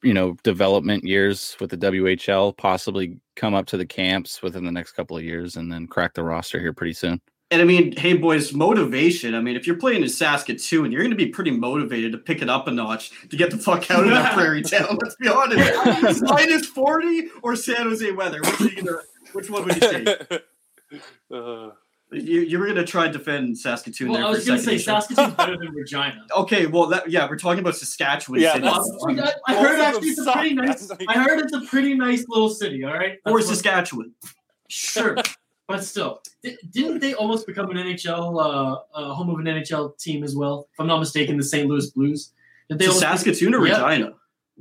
you 0.02 0.14
know, 0.14 0.36
development 0.42 1.04
years 1.04 1.56
with 1.60 1.70
the 1.70 1.76
WHL. 1.76 2.56
Possibly 2.56 3.18
come 3.36 3.54
up 3.54 3.66
to 3.66 3.76
the 3.76 3.86
camps 3.86 4.42
within 4.42 4.64
the 4.64 4.72
next 4.72 4.92
couple 4.92 5.16
of 5.16 5.22
years, 5.22 5.56
and 5.56 5.72
then 5.72 5.86
crack 5.86 6.14
the 6.14 6.24
roster 6.24 6.60
here 6.60 6.72
pretty 6.72 6.94
soon. 6.94 7.20
And 7.52 7.60
I 7.60 7.64
mean, 7.66 7.94
hey 7.98 8.14
boys, 8.14 8.54
motivation. 8.54 9.34
I 9.34 9.42
mean, 9.42 9.56
if 9.56 9.66
you're 9.66 9.76
playing 9.76 10.02
in 10.02 10.08
Saskatoon, 10.08 10.90
you're 10.90 11.02
going 11.02 11.10
to 11.10 11.16
be 11.16 11.26
pretty 11.26 11.50
motivated 11.50 12.12
to 12.12 12.18
pick 12.18 12.40
it 12.40 12.48
up 12.48 12.66
a 12.66 12.70
notch 12.70 13.28
to 13.28 13.36
get 13.36 13.50
the 13.50 13.58
fuck 13.58 13.90
out 13.90 14.04
of 14.04 14.10
that 14.10 14.32
prairie 14.34 14.62
town. 14.62 14.98
Let's 15.02 15.16
be 15.16 15.28
honest. 15.28 16.22
Minus 16.22 16.64
forty 16.64 17.28
or 17.42 17.54
San 17.54 17.82
Jose 17.82 18.10
weather. 18.12 18.40
Which, 18.58 18.82
are 18.86 19.02
which 19.32 19.50
one 19.50 19.64
would 19.64 19.74
you 19.74 19.80
take? 19.80 20.08
uh, 21.30 21.70
You, 22.12 22.40
you 22.42 22.58
were 22.58 22.66
going 22.66 22.76
to 22.76 22.84
try 22.84 23.04
and 23.04 23.12
defend 23.12 23.56
Saskatoon 23.58 24.08
Well, 24.10 24.18
there 24.18 24.26
I 24.26 24.30
was 24.30 24.44
a 24.44 24.46
gonna 24.50 24.60
say 24.62 24.72
Michelle. 24.72 25.00
Saskatoon's 25.00 25.34
better 25.36 25.56
than 25.56 25.70
Regina. 25.72 26.26
Okay, 26.36 26.66
well, 26.66 26.86
that 26.86 27.10
yeah, 27.10 27.28
we're 27.28 27.38
talking 27.38 27.60
about 27.60 27.74
Saskatchewan. 27.76 28.40
Yeah, 28.40 28.52
City. 28.54 28.64
that's- 28.64 28.88
I, 29.48 29.52
I 29.52 29.54
heard 29.62 29.80
actually 29.80 30.08
it's 30.08 30.18
a 30.26 30.32
pretty 30.32 30.54
nice. 30.54 30.90
Like- 30.90 31.04
I 31.08 31.14
heard 31.22 31.40
it's 31.40 31.52
a 31.54 31.60
pretty 31.62 31.94
nice 31.94 32.24
little 32.28 32.50
city. 32.50 32.84
All 32.84 32.92
right, 32.92 33.18
or 33.24 33.38
That's 33.38 33.46
what- 33.48 33.56
Saskatchewan. 33.56 34.12
Sure, 34.68 35.16
but 35.68 35.84
still, 35.84 36.20
Di- 36.42 36.56
didn't 36.70 37.00
they 37.00 37.14
almost 37.14 37.46
become 37.46 37.70
an 37.70 37.76
NHL 37.76 38.40
uh, 38.40 38.78
uh, 38.94 39.14
home 39.14 39.30
of 39.30 39.38
an 39.38 39.46
NHL 39.46 39.98
team 39.98 40.22
as 40.24 40.34
well? 40.36 40.68
If 40.72 40.80
I'm 40.80 40.86
not 40.86 40.98
mistaken, 40.98 41.36
the 41.36 41.42
St. 41.44 41.68
Louis 41.68 41.90
Blues. 41.90 42.32
Did 42.68 42.78
they 42.78 42.84
To 42.86 42.90
almost- 42.90 43.00
Saskatoon 43.02 43.54
or 43.54 43.66
Yeah. 43.66 43.82
Regina? 43.86 44.12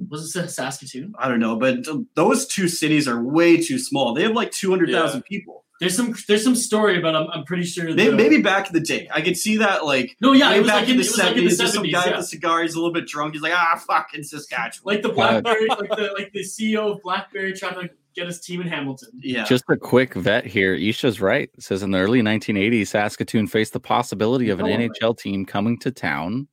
Was 0.10 0.36
it 0.36 0.50
Saskatoon? 0.50 1.14
I 1.18 1.28
don't 1.28 1.40
know, 1.40 1.56
but 1.58 1.86
those 2.16 2.48
two 2.48 2.68
cities 2.68 3.08
are 3.08 3.22
way 3.22 3.58
too 3.62 3.78
small. 3.80 4.14
They 4.14 4.24
have 4.24 4.34
like 4.34 4.52
two 4.52 4.70
hundred 4.70 4.92
thousand 4.92 5.24
people. 5.24 5.66
There's 5.80 5.96
some 5.96 6.14
there's 6.28 6.44
some 6.44 6.56
story 6.56 6.98
about. 7.00 7.16
I'm, 7.16 7.28
I'm 7.32 7.44
pretty 7.44 7.64
sure. 7.64 7.86
Maybe, 7.86 8.06
the- 8.12 8.16
maybe 8.16 8.42
back 8.42 8.68
in 8.68 8.74
the 8.74 8.80
day, 8.80 9.10
I 9.12 9.22
could 9.22 9.36
see 9.36 9.58
that. 9.58 9.84
Like 9.84 10.16
No, 10.22 10.32
yeah, 10.32 10.52
way 10.52 10.58
it 10.58 10.60
was 10.62 10.68
back 10.70 10.76
like 10.82 10.90
in 10.90 10.92
in, 10.92 10.98
the 10.98 11.04
it 11.04 11.08
was 11.10 11.18
like 11.18 11.38
in 11.38 11.44
the 11.46 11.50
seventies, 11.52 11.58
just 11.58 11.74
some 11.74 11.84
guy 11.84 12.06
yeah. 12.06 12.18
with 12.18 12.26
a 12.26 12.28
cigar. 12.28 12.62
He's 12.62 12.74
a 12.76 12.78
little 12.78 12.94
bit 12.94 13.08
drunk. 13.08 13.34
He's 13.34 13.42
like, 13.42 13.54
ah, 13.56 13.82
fucking 13.88 14.24
Saskatchewan. 14.24 14.94
Like 14.96 15.02
the 15.04 15.10
BlackBerry, 15.10 15.68
like 15.70 15.90
the 15.90 16.14
like 16.18 16.32
the 16.34 16.42
CEO 16.44 16.96
of 16.96 17.02
BlackBerry 17.02 17.54
trying 17.54 17.76
to 17.76 17.90
get 18.14 18.28
his 18.28 18.40
team 18.42 18.62
in 18.62 18.68
Hamilton. 18.68 19.10
yeah, 19.22 19.46
Just 19.46 19.64
a 19.70 19.78
quick 19.78 20.14
vet 20.16 20.46
here. 20.46 20.76
Isha's 20.76 21.22
right. 21.22 21.50
It 21.58 21.64
says 21.64 21.82
in 21.82 21.92
the 21.92 21.98
early 22.00 22.22
1980s, 22.22 22.88
Saskatoon 22.88 23.48
faced 23.48 23.72
the 23.74 23.80
possibility 23.80 24.50
of 24.50 24.60
an 24.60 24.66
Oh, 24.66 24.70
right. 24.70 24.92
NHL 24.92 25.18
team 25.18 25.46
coming 25.46 25.80
to 25.80 25.92
town. 25.92 26.48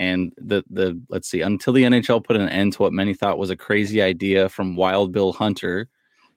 And 0.00 0.32
the 0.36 0.64
the 0.70 1.00
let's 1.08 1.28
see, 1.28 1.40
until 1.40 1.72
the 1.72 1.84
NHL 1.84 2.24
put 2.24 2.36
an 2.36 2.48
end 2.48 2.72
to 2.74 2.82
what 2.82 2.92
many 2.92 3.14
thought 3.14 3.38
was 3.38 3.50
a 3.50 3.56
crazy 3.56 4.02
idea 4.02 4.48
from 4.48 4.74
Wild 4.74 5.12
Bill 5.12 5.32
Hunter, 5.32 5.88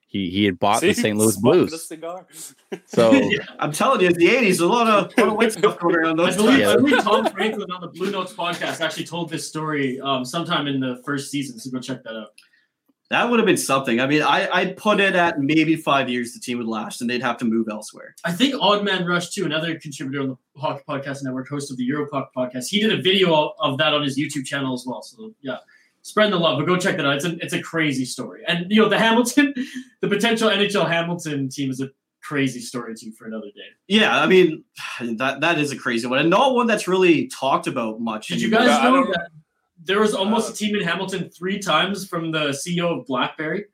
he 0.07 0.29
he 0.29 0.45
had 0.45 0.57
bought 0.59 0.81
the 0.81 0.93
St. 0.93 1.17
Louis 1.17 1.35
smoking 1.35 1.67
Blues. 1.67 2.55
So 2.85 3.11
Yeah. 3.29 3.39
I'm 3.59 3.71
telling 3.71 4.01
you, 4.01 4.07
it's 4.07 4.17
the 4.17 4.27
'80s. 4.27 4.61
A 4.61 4.65
lot 4.65 4.87
of, 4.87 5.11
a 5.17 5.21
lot 5.21 5.29
of 5.29 5.35
white 5.35 5.51
stuff 5.51 5.79
going 5.79 5.95
around 5.95 6.19
I 6.19 6.25
those 6.25 6.35
believe, 6.37 6.63
times. 6.63 6.69
I 6.69 6.75
believe 6.75 7.03
Tom 7.03 7.25
Franklin 7.31 7.71
on 7.71 7.81
the 7.81 7.87
Blue 7.87 8.11
Notes 8.11 8.33
podcast 8.33 8.79
actually 8.79 9.05
told 9.05 9.29
this 9.29 9.47
story 9.47 9.99
um, 10.01 10.23
sometime 10.23 10.67
in 10.67 10.79
the 10.79 11.01
first 11.03 11.29
season. 11.29 11.59
So 11.59 11.71
go 11.71 11.79
check 11.79 12.03
that 12.03 12.15
out. 12.15 12.29
That 13.09 13.29
would 13.29 13.39
have 13.39 13.45
been 13.45 13.57
something. 13.57 14.01
I 14.01 14.07
mean, 14.07 14.21
I 14.21 14.49
I'd 14.51 14.75
put 14.75 14.99
it 14.99 15.15
at 15.15 15.39
maybe 15.39 15.77
five 15.77 16.09
years. 16.09 16.33
The 16.33 16.41
team 16.41 16.57
would 16.57 16.67
last, 16.67 16.99
and 16.99 17.09
they'd 17.09 17.21
have 17.21 17.37
to 17.37 17.45
move 17.45 17.67
elsewhere. 17.71 18.15
I 18.25 18.33
think 18.33 18.55
Odd 18.59 18.83
Man 18.83 19.05
Rush 19.05 19.29
too, 19.29 19.45
another 19.45 19.79
contributor 19.79 20.21
on 20.21 20.27
the 20.29 20.59
Hockey 20.59 20.83
Podcast 20.87 21.23
Network, 21.23 21.47
host 21.47 21.71
of 21.71 21.77
the 21.77 21.89
Europuck 21.89 22.27
podcast. 22.35 22.67
He 22.67 22.81
did 22.81 22.91
a 22.91 23.01
video 23.01 23.53
of 23.59 23.77
that 23.77 23.93
on 23.93 24.03
his 24.03 24.19
YouTube 24.19 24.45
channel 24.45 24.73
as 24.73 24.83
well. 24.85 25.01
So 25.01 25.33
yeah, 25.41 25.57
spread 26.01 26.33
the 26.33 26.37
love. 26.37 26.59
But 26.59 26.65
go 26.65 26.77
check 26.77 26.97
that 26.97 27.05
out. 27.05 27.15
It's 27.15 27.25
a 27.25 27.37
it's 27.37 27.53
a 27.53 27.61
crazy 27.61 28.03
story. 28.03 28.43
And 28.45 28.69
you 28.69 28.81
know 28.81 28.89
the 28.89 28.99
Hamilton, 28.99 29.53
the 30.01 30.09
potential 30.09 30.49
NHL 30.49 30.89
Hamilton 30.89 31.47
team 31.47 31.69
is 31.69 31.79
a 31.79 31.89
crazy 32.21 32.59
story 32.59 32.93
too 32.93 33.13
for 33.13 33.25
another 33.25 33.47
day. 33.47 33.69
Yeah, 33.87 34.19
I 34.19 34.27
mean 34.27 34.65
that 35.01 35.39
that 35.39 35.59
is 35.59 35.71
a 35.71 35.77
crazy 35.77 36.07
one, 36.07 36.19
and 36.19 36.29
not 36.29 36.55
one 36.55 36.67
that's 36.67 36.89
really 36.89 37.27
talked 37.27 37.67
about 37.67 38.01
much. 38.01 38.27
Did 38.27 38.41
you 38.41 38.49
guys 38.49 38.83
know 38.83 39.05
that 39.05 39.29
there 39.83 39.99
was 39.99 40.13
almost 40.13 40.49
Uh, 40.49 40.53
a 40.53 40.55
team 40.55 40.75
in 40.75 40.81
Hamilton 40.81 41.29
three 41.29 41.59
times 41.59 42.07
from 42.07 42.31
the 42.31 42.49
CEO 42.49 42.99
of 42.99 43.05
BlackBerry? 43.05 43.65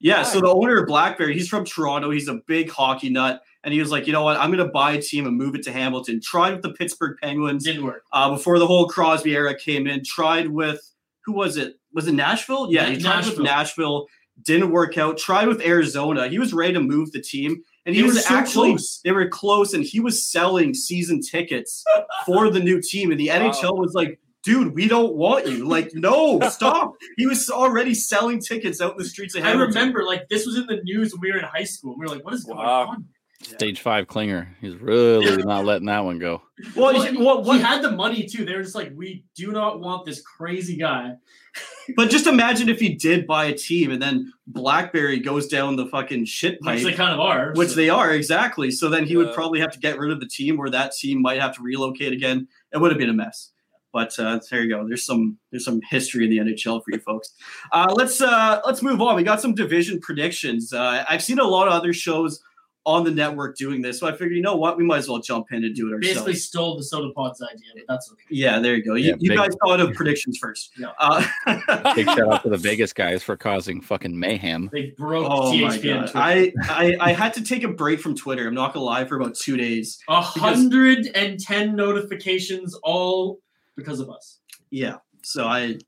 Yeah, 0.00 0.22
so 0.22 0.40
the 0.40 0.46
owner 0.48 0.78
of 0.80 0.86
BlackBerry, 0.86 1.34
he's 1.34 1.48
from 1.48 1.64
Toronto. 1.64 2.10
He's 2.10 2.28
a 2.28 2.40
big 2.46 2.70
hockey 2.70 3.10
nut, 3.10 3.42
and 3.64 3.74
he 3.74 3.80
was 3.80 3.90
like, 3.90 4.06
you 4.06 4.12
know 4.12 4.22
what, 4.22 4.36
I'm 4.38 4.52
going 4.52 4.64
to 4.64 4.72
buy 4.72 4.92
a 4.92 5.02
team 5.02 5.26
and 5.26 5.36
move 5.36 5.56
it 5.56 5.64
to 5.64 5.72
Hamilton. 5.72 6.20
Tried 6.22 6.52
with 6.52 6.62
the 6.62 6.72
Pittsburgh 6.72 7.16
Penguins 7.20 7.64
Didn't 7.64 7.84
work. 7.84 8.04
uh, 8.12 8.30
before 8.30 8.60
the 8.60 8.66
whole 8.66 8.86
Crosby 8.88 9.34
era 9.34 9.58
came 9.58 9.86
in. 9.88 10.04
Tried 10.04 10.48
with 10.50 10.80
who 11.24 11.32
was 11.32 11.56
it? 11.56 11.74
Was 11.92 12.06
it 12.06 12.12
Nashville? 12.12 12.68
Yeah, 12.70 12.86
he 12.88 12.96
Na- 12.98 13.10
tried 13.10 13.16
with 13.26 13.38
Nashville. 13.40 13.44
Nashville. 13.44 14.06
Didn't 14.42 14.70
work 14.70 14.96
out. 14.96 15.18
Tried 15.18 15.48
with 15.48 15.60
Arizona. 15.62 16.28
He 16.28 16.38
was 16.38 16.52
ready 16.54 16.74
to 16.74 16.80
move 16.80 17.10
the 17.10 17.20
team, 17.20 17.60
and 17.84 17.92
he 17.96 18.02
They 18.02 18.06
were 18.06 18.14
was 18.14 18.24
so 18.24 18.36
actually 18.36 18.68
close. 18.70 19.00
they 19.02 19.10
were 19.10 19.26
close, 19.28 19.74
and 19.74 19.82
he 19.82 19.98
was 19.98 20.24
selling 20.30 20.74
season 20.74 21.20
tickets 21.20 21.82
for 22.24 22.48
the 22.50 22.60
new 22.60 22.80
team, 22.80 23.10
and 23.10 23.18
the 23.18 23.28
NHL 23.28 23.76
was 23.76 23.94
like. 23.94 24.20
Dude, 24.48 24.74
we 24.74 24.88
don't 24.88 25.14
want 25.14 25.46
you. 25.46 25.66
Like, 25.68 25.90
no, 25.94 26.40
stop. 26.48 26.94
He 27.16 27.26
was 27.26 27.50
already 27.50 27.94
selling 27.94 28.40
tickets 28.40 28.80
out 28.80 28.92
in 28.92 28.98
the 28.98 29.04
streets 29.04 29.34
of 29.34 29.44
I 29.44 29.52
remember 29.52 30.04
like 30.04 30.28
this 30.28 30.46
was 30.46 30.56
in 30.56 30.66
the 30.66 30.80
news 30.84 31.12
when 31.12 31.20
we 31.20 31.30
were 31.32 31.38
in 31.38 31.44
high 31.44 31.64
school. 31.64 31.94
We 31.98 32.06
were 32.06 32.14
like, 32.14 32.24
"What 32.24 32.34
is 32.34 32.44
going 32.44 32.58
Wow. 32.58 32.86
on?" 32.88 33.04
Stage 33.40 33.80
five 33.80 34.06
clinger. 34.08 34.48
He's 34.60 34.74
really 34.76 35.36
not 35.44 35.64
letting 35.64 35.86
that 35.86 36.04
one 36.04 36.18
go. 36.18 36.42
Well, 36.74 36.92
Well, 36.94 37.02
he- 37.02 37.12
he, 37.12 37.16
well, 37.24 37.42
he 37.44 37.48
what- 37.50 37.60
had 37.60 37.82
the 37.82 37.92
money 37.92 38.24
too. 38.24 38.44
They 38.44 38.54
were 38.56 38.62
just 38.62 38.74
like, 38.74 38.90
"We 38.96 39.24
do 39.36 39.52
not 39.52 39.80
want 39.80 40.06
this 40.06 40.20
crazy 40.22 40.76
guy." 40.76 41.14
but 41.96 42.10
just 42.10 42.26
imagine 42.26 42.68
if 42.68 42.78
he 42.80 42.94
did 42.94 43.26
buy 43.26 43.46
a 43.46 43.54
team 43.54 43.90
and 43.90 44.00
then 44.02 44.32
BlackBerry 44.46 45.18
goes 45.20 45.46
down 45.48 45.76
the 45.76 45.86
fucking 45.86 46.24
shit 46.26 46.58
Which 46.60 46.82
they 46.84 46.92
kind 46.92 47.12
of 47.12 47.20
are. 47.20 47.52
which 47.54 47.70
so- 47.70 47.74
they 47.76 47.88
are 47.90 48.12
exactly. 48.12 48.70
So 48.70 48.88
then 48.88 49.04
he 49.04 49.16
would 49.16 49.32
probably 49.34 49.60
have 49.60 49.72
to 49.72 49.78
get 49.78 49.98
rid 49.98 50.10
of 50.10 50.20
the 50.20 50.26
team, 50.28 50.58
or 50.58 50.68
that 50.70 50.92
team 50.92 51.20
might 51.22 51.40
have 51.40 51.54
to 51.56 51.62
relocate 51.62 52.12
again. 52.12 52.48
It 52.72 52.78
would 52.78 52.90
have 52.90 52.98
been 52.98 53.10
a 53.10 53.14
mess. 53.14 53.50
But 53.92 54.18
uh, 54.18 54.40
there 54.50 54.62
you 54.62 54.68
go. 54.68 54.86
There's 54.86 55.04
some 55.06 55.38
there's 55.50 55.64
some 55.64 55.80
history 55.90 56.24
in 56.24 56.30
the 56.30 56.38
NHL 56.52 56.82
for 56.84 56.90
you 56.92 56.98
folks. 57.00 57.32
Uh, 57.72 57.86
let's 57.94 58.20
uh, 58.20 58.60
let's 58.66 58.82
move 58.82 59.00
on. 59.00 59.16
We 59.16 59.22
got 59.22 59.40
some 59.40 59.54
division 59.54 59.98
predictions. 60.00 60.72
Uh, 60.72 61.04
I've 61.08 61.22
seen 61.22 61.38
a 61.38 61.44
lot 61.44 61.68
of 61.68 61.74
other 61.74 61.92
shows 61.92 62.42
on 62.86 63.04
the 63.04 63.10
network 63.10 63.54
doing 63.56 63.82
this, 63.82 63.98
so 64.00 64.06
I 64.06 64.12
figured, 64.12 64.32
you 64.34 64.40
know 64.40 64.56
what, 64.56 64.78
we 64.78 64.84
might 64.84 64.98
as 64.98 65.08
well 65.10 65.18
jump 65.18 65.52
in 65.52 65.62
and 65.62 65.74
do 65.74 65.88
it 65.88 65.92
ourselves. 65.94 66.14
basically 66.14 66.34
stole 66.36 66.74
the 66.78 66.82
soda 66.82 67.12
pods 67.12 67.42
idea, 67.42 67.66
but 67.74 67.82
that's 67.86 68.10
okay. 68.10 68.22
Yeah, 68.30 68.60
there 68.60 68.76
you 68.76 68.82
go. 68.82 68.94
You, 68.94 69.10
Yeah, 69.10 69.14
you 69.18 69.28
big- 69.30 69.36
guys 69.38 69.50
thought 69.62 69.80
of 69.80 69.92
predictions 69.94 70.38
first. 70.40 70.70
Yeah. 70.78 70.92
Uh, 70.98 71.22
Big 71.94 72.06
shout 72.06 72.32
out 72.32 72.42
to 72.44 72.48
the 72.48 72.56
Vegas 72.56 72.94
guys 72.94 73.22
for 73.22 73.36
causing 73.36 73.82
fucking 73.82 74.18
mayhem. 74.18 74.70
They 74.72 74.94
broke 74.96 75.26
oh 75.28 75.52
my 75.54 75.76
THPN. 75.76 76.06
god! 76.06 76.12
I, 76.14 76.52
I 76.70 76.96
I 76.98 77.12
had 77.12 77.34
to 77.34 77.42
take 77.44 77.62
a 77.62 77.68
break 77.68 78.00
from 78.00 78.14
Twitter. 78.14 78.46
I'm 78.48 78.54
not 78.54 78.72
gonna 78.72 78.86
lie 78.86 79.04
for 79.04 79.16
about 79.20 79.34
two 79.34 79.58
days. 79.58 79.98
A 80.08 80.22
hundred 80.22 81.10
and 81.14 81.38
ten 81.38 81.76
notifications, 81.76 82.74
all 82.82 83.38
because 83.78 84.00
of 84.00 84.10
us. 84.10 84.40
Yeah. 84.70 84.96
So 85.22 85.40
I 85.46 85.78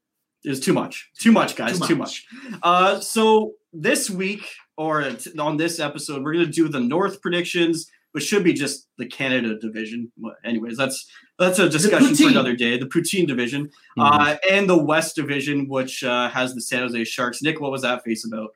it 0.44 0.48
was 0.48 0.60
too 0.60 0.72
much. 0.72 1.10
Too 1.18 1.32
much, 1.32 1.54
guys. 1.56 1.78
Too 1.78 1.88
Too 1.88 1.96
much. 1.96 2.24
Uh, 2.62 2.98
so 3.00 3.52
this 3.74 4.08
week 4.08 4.44
or 4.78 5.02
t- 5.10 5.38
on 5.38 5.58
this 5.58 5.78
episode, 5.78 6.22
we're 6.22 6.32
gonna 6.32 6.46
do 6.46 6.66
the 6.68 6.80
North 6.80 7.20
predictions, 7.20 7.86
which 8.12 8.24
should 8.24 8.42
be 8.44 8.54
just 8.54 8.88
the 8.96 9.06
Canada 9.06 9.58
division. 9.58 10.10
Well, 10.18 10.34
anyways, 10.44 10.76
that's 10.78 10.98
that's 11.38 11.58
a 11.58 11.68
discussion 11.68 12.14
for 12.16 12.28
another 12.28 12.56
day. 12.56 12.78
The 12.78 12.86
poutine 12.86 13.26
division, 13.26 13.70
Mhm. 13.98 14.02
uh, 14.06 14.36
and 14.50 14.68
the 14.68 14.78
West 14.92 15.16
division, 15.16 15.68
which 15.68 16.02
uh, 16.04 16.28
has 16.30 16.54
the 16.54 16.62
San 16.62 16.80
Jose 16.82 17.04
Sharks. 17.04 17.42
Nick, 17.42 17.60
what 17.60 17.70
was 17.70 17.82
that 17.82 18.02
face 18.04 18.24
about? 18.26 18.50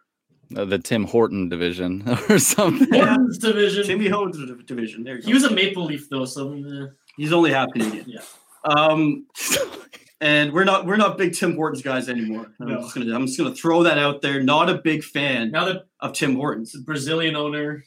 Uh, 0.56 0.64
the 0.64 0.78
Tim 0.78 1.04
Horton 1.04 1.48
division 1.48 2.02
or 2.30 2.38
something. 2.38 2.88
Yeah. 2.92 3.08
Hortons 3.14 3.38
division. 3.38 3.84
Timmy 3.84 4.08
Ho's 4.08 4.38
division. 4.66 5.02
There 5.04 5.16
you 5.16 5.22
go. 5.22 5.26
He 5.28 5.34
was 5.34 5.44
a 5.44 5.50
Maple 5.50 5.84
Leaf 5.84 6.08
though, 6.10 6.24
so 6.26 6.52
uh, 6.54 6.86
He's 7.16 7.32
only 7.32 7.50
half 7.52 7.68
Canadian. 7.72 8.04
Yeah. 8.08 8.20
Um, 8.64 9.26
and 10.20 10.52
we're 10.52 10.64
not 10.64 10.86
we're 10.86 10.96
not 10.96 11.18
big 11.18 11.34
Tim 11.34 11.54
Hortons 11.54 11.82
guys 11.82 12.08
anymore. 12.08 12.52
I'm 12.60 12.68
No. 12.68 12.80
just 12.80 12.94
gonna 12.94 13.14
I'm 13.14 13.26
just 13.26 13.38
gonna 13.38 13.54
throw 13.54 13.82
that 13.82 13.98
out 13.98 14.22
there. 14.22 14.42
Not 14.42 14.70
a 14.70 14.74
big 14.78 15.04
fan 15.04 15.50
now 15.50 15.64
that 15.66 15.82
of 16.00 16.12
Tim 16.14 16.36
Hortons. 16.36 16.74
a 16.74 16.80
Brazilian 16.80 17.36
owner, 17.36 17.84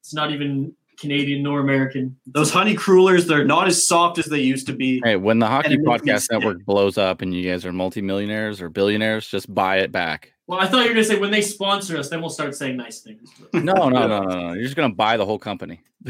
it's 0.00 0.12
not 0.14 0.30
even 0.32 0.74
Canadian 0.98 1.44
nor 1.44 1.60
American. 1.60 2.16
Those 2.26 2.50
honey 2.50 2.74
crullers, 2.74 3.26
they're 3.26 3.44
not 3.44 3.68
as 3.68 3.86
soft 3.86 4.18
as 4.18 4.26
they 4.26 4.40
used 4.40 4.66
to 4.66 4.72
be. 4.72 5.00
Hey, 5.04 5.14
when 5.14 5.38
the 5.38 5.46
Hockey 5.46 5.66
And 5.66 5.74
it 5.74 5.80
me 5.80 5.86
Podcast 5.86 6.22
sick. 6.22 6.32
Network 6.32 6.64
blows 6.64 6.98
up 6.98 7.22
and 7.22 7.32
you 7.32 7.48
guys 7.48 7.64
are 7.64 7.72
multimillionaires 7.72 8.60
or 8.60 8.68
billionaires, 8.68 9.28
just 9.28 9.52
buy 9.54 9.78
it 9.78 9.92
back. 9.92 10.32
Well, 10.48 10.58
I 10.58 10.66
thought 10.66 10.78
you 10.82 10.88
were 10.88 10.94
gonna 10.94 11.04
say 11.04 11.18
when 11.18 11.30
they 11.30 11.42
sponsor 11.42 11.96
us, 11.98 12.08
then 12.08 12.20
we'll 12.20 12.30
start 12.30 12.54
saying 12.56 12.76
nice 12.76 13.00
things. 13.00 13.30
No, 13.52 13.60
no, 13.74 13.88
no, 13.90 14.06
no, 14.08 14.20
no. 14.22 14.52
You're 14.54 14.64
just 14.64 14.74
gonna 14.76 14.94
buy 14.94 15.16
the 15.16 15.26
whole 15.26 15.38
company. 15.38 15.80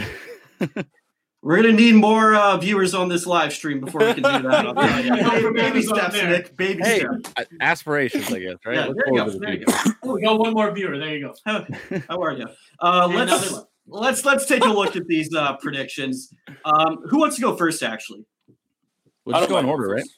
We're 1.40 1.56
gonna 1.56 1.72
need 1.72 1.94
more 1.94 2.34
uh, 2.34 2.56
viewers 2.56 2.94
on 2.94 3.08
this 3.08 3.24
live 3.24 3.52
stream 3.52 3.78
before 3.80 4.00
we 4.00 4.14
can 4.14 4.16
do 4.24 4.48
that. 4.48 4.66
I'll 4.66 4.74
tell 4.74 5.04
you. 5.04 5.22
Hope 5.22 5.32
Hey, 5.32 5.40
for 5.42 5.52
baby 5.52 5.66
Amazon 5.66 5.94
steps, 5.96 6.14
there. 6.14 6.30
Nick. 6.30 6.56
Baby 6.56 6.82
Hey, 6.82 6.98
steps. 6.98 7.32
uh, 7.36 7.44
aspirations, 7.60 8.32
I 8.32 8.38
guess, 8.40 8.56
right? 8.66 8.74
Yeah, 8.76 8.84
Look 8.86 8.96
there 8.96 9.14
you 9.14 9.18
go. 9.24 9.30
the 9.30 9.38
There 9.38 9.52
you 9.54 9.64
future. 9.66 9.98
Oh, 10.02 10.14
we 10.14 10.22
got 10.22 10.38
one 10.38 10.52
more 10.52 10.70
viewer. 10.72 10.98
There 10.98 11.16
you 11.16 11.26
go. 11.28 11.34
How 12.08 12.20
are 12.22 12.32
you? 12.32 12.46
Uh, 12.80 13.08
And 13.08 13.14
let's 13.30 13.54
let's 13.86 14.24
let's 14.24 14.46
take 14.46 14.64
a 14.64 14.68
look 14.68 14.96
at 14.96 15.06
these 15.06 15.32
uh, 15.32 15.56
predictions. 15.58 16.32
Um, 16.64 16.98
who 17.08 17.18
wants 17.18 17.36
to 17.36 17.42
go 17.42 17.56
first? 17.56 17.82
Actually. 17.84 18.24
We'll 19.24 19.36
just 19.36 19.48
go 19.48 19.58
in 19.58 19.64
mind 19.66 19.70
order, 19.78 19.90
right? 19.90 20.00
first. 20.00 20.14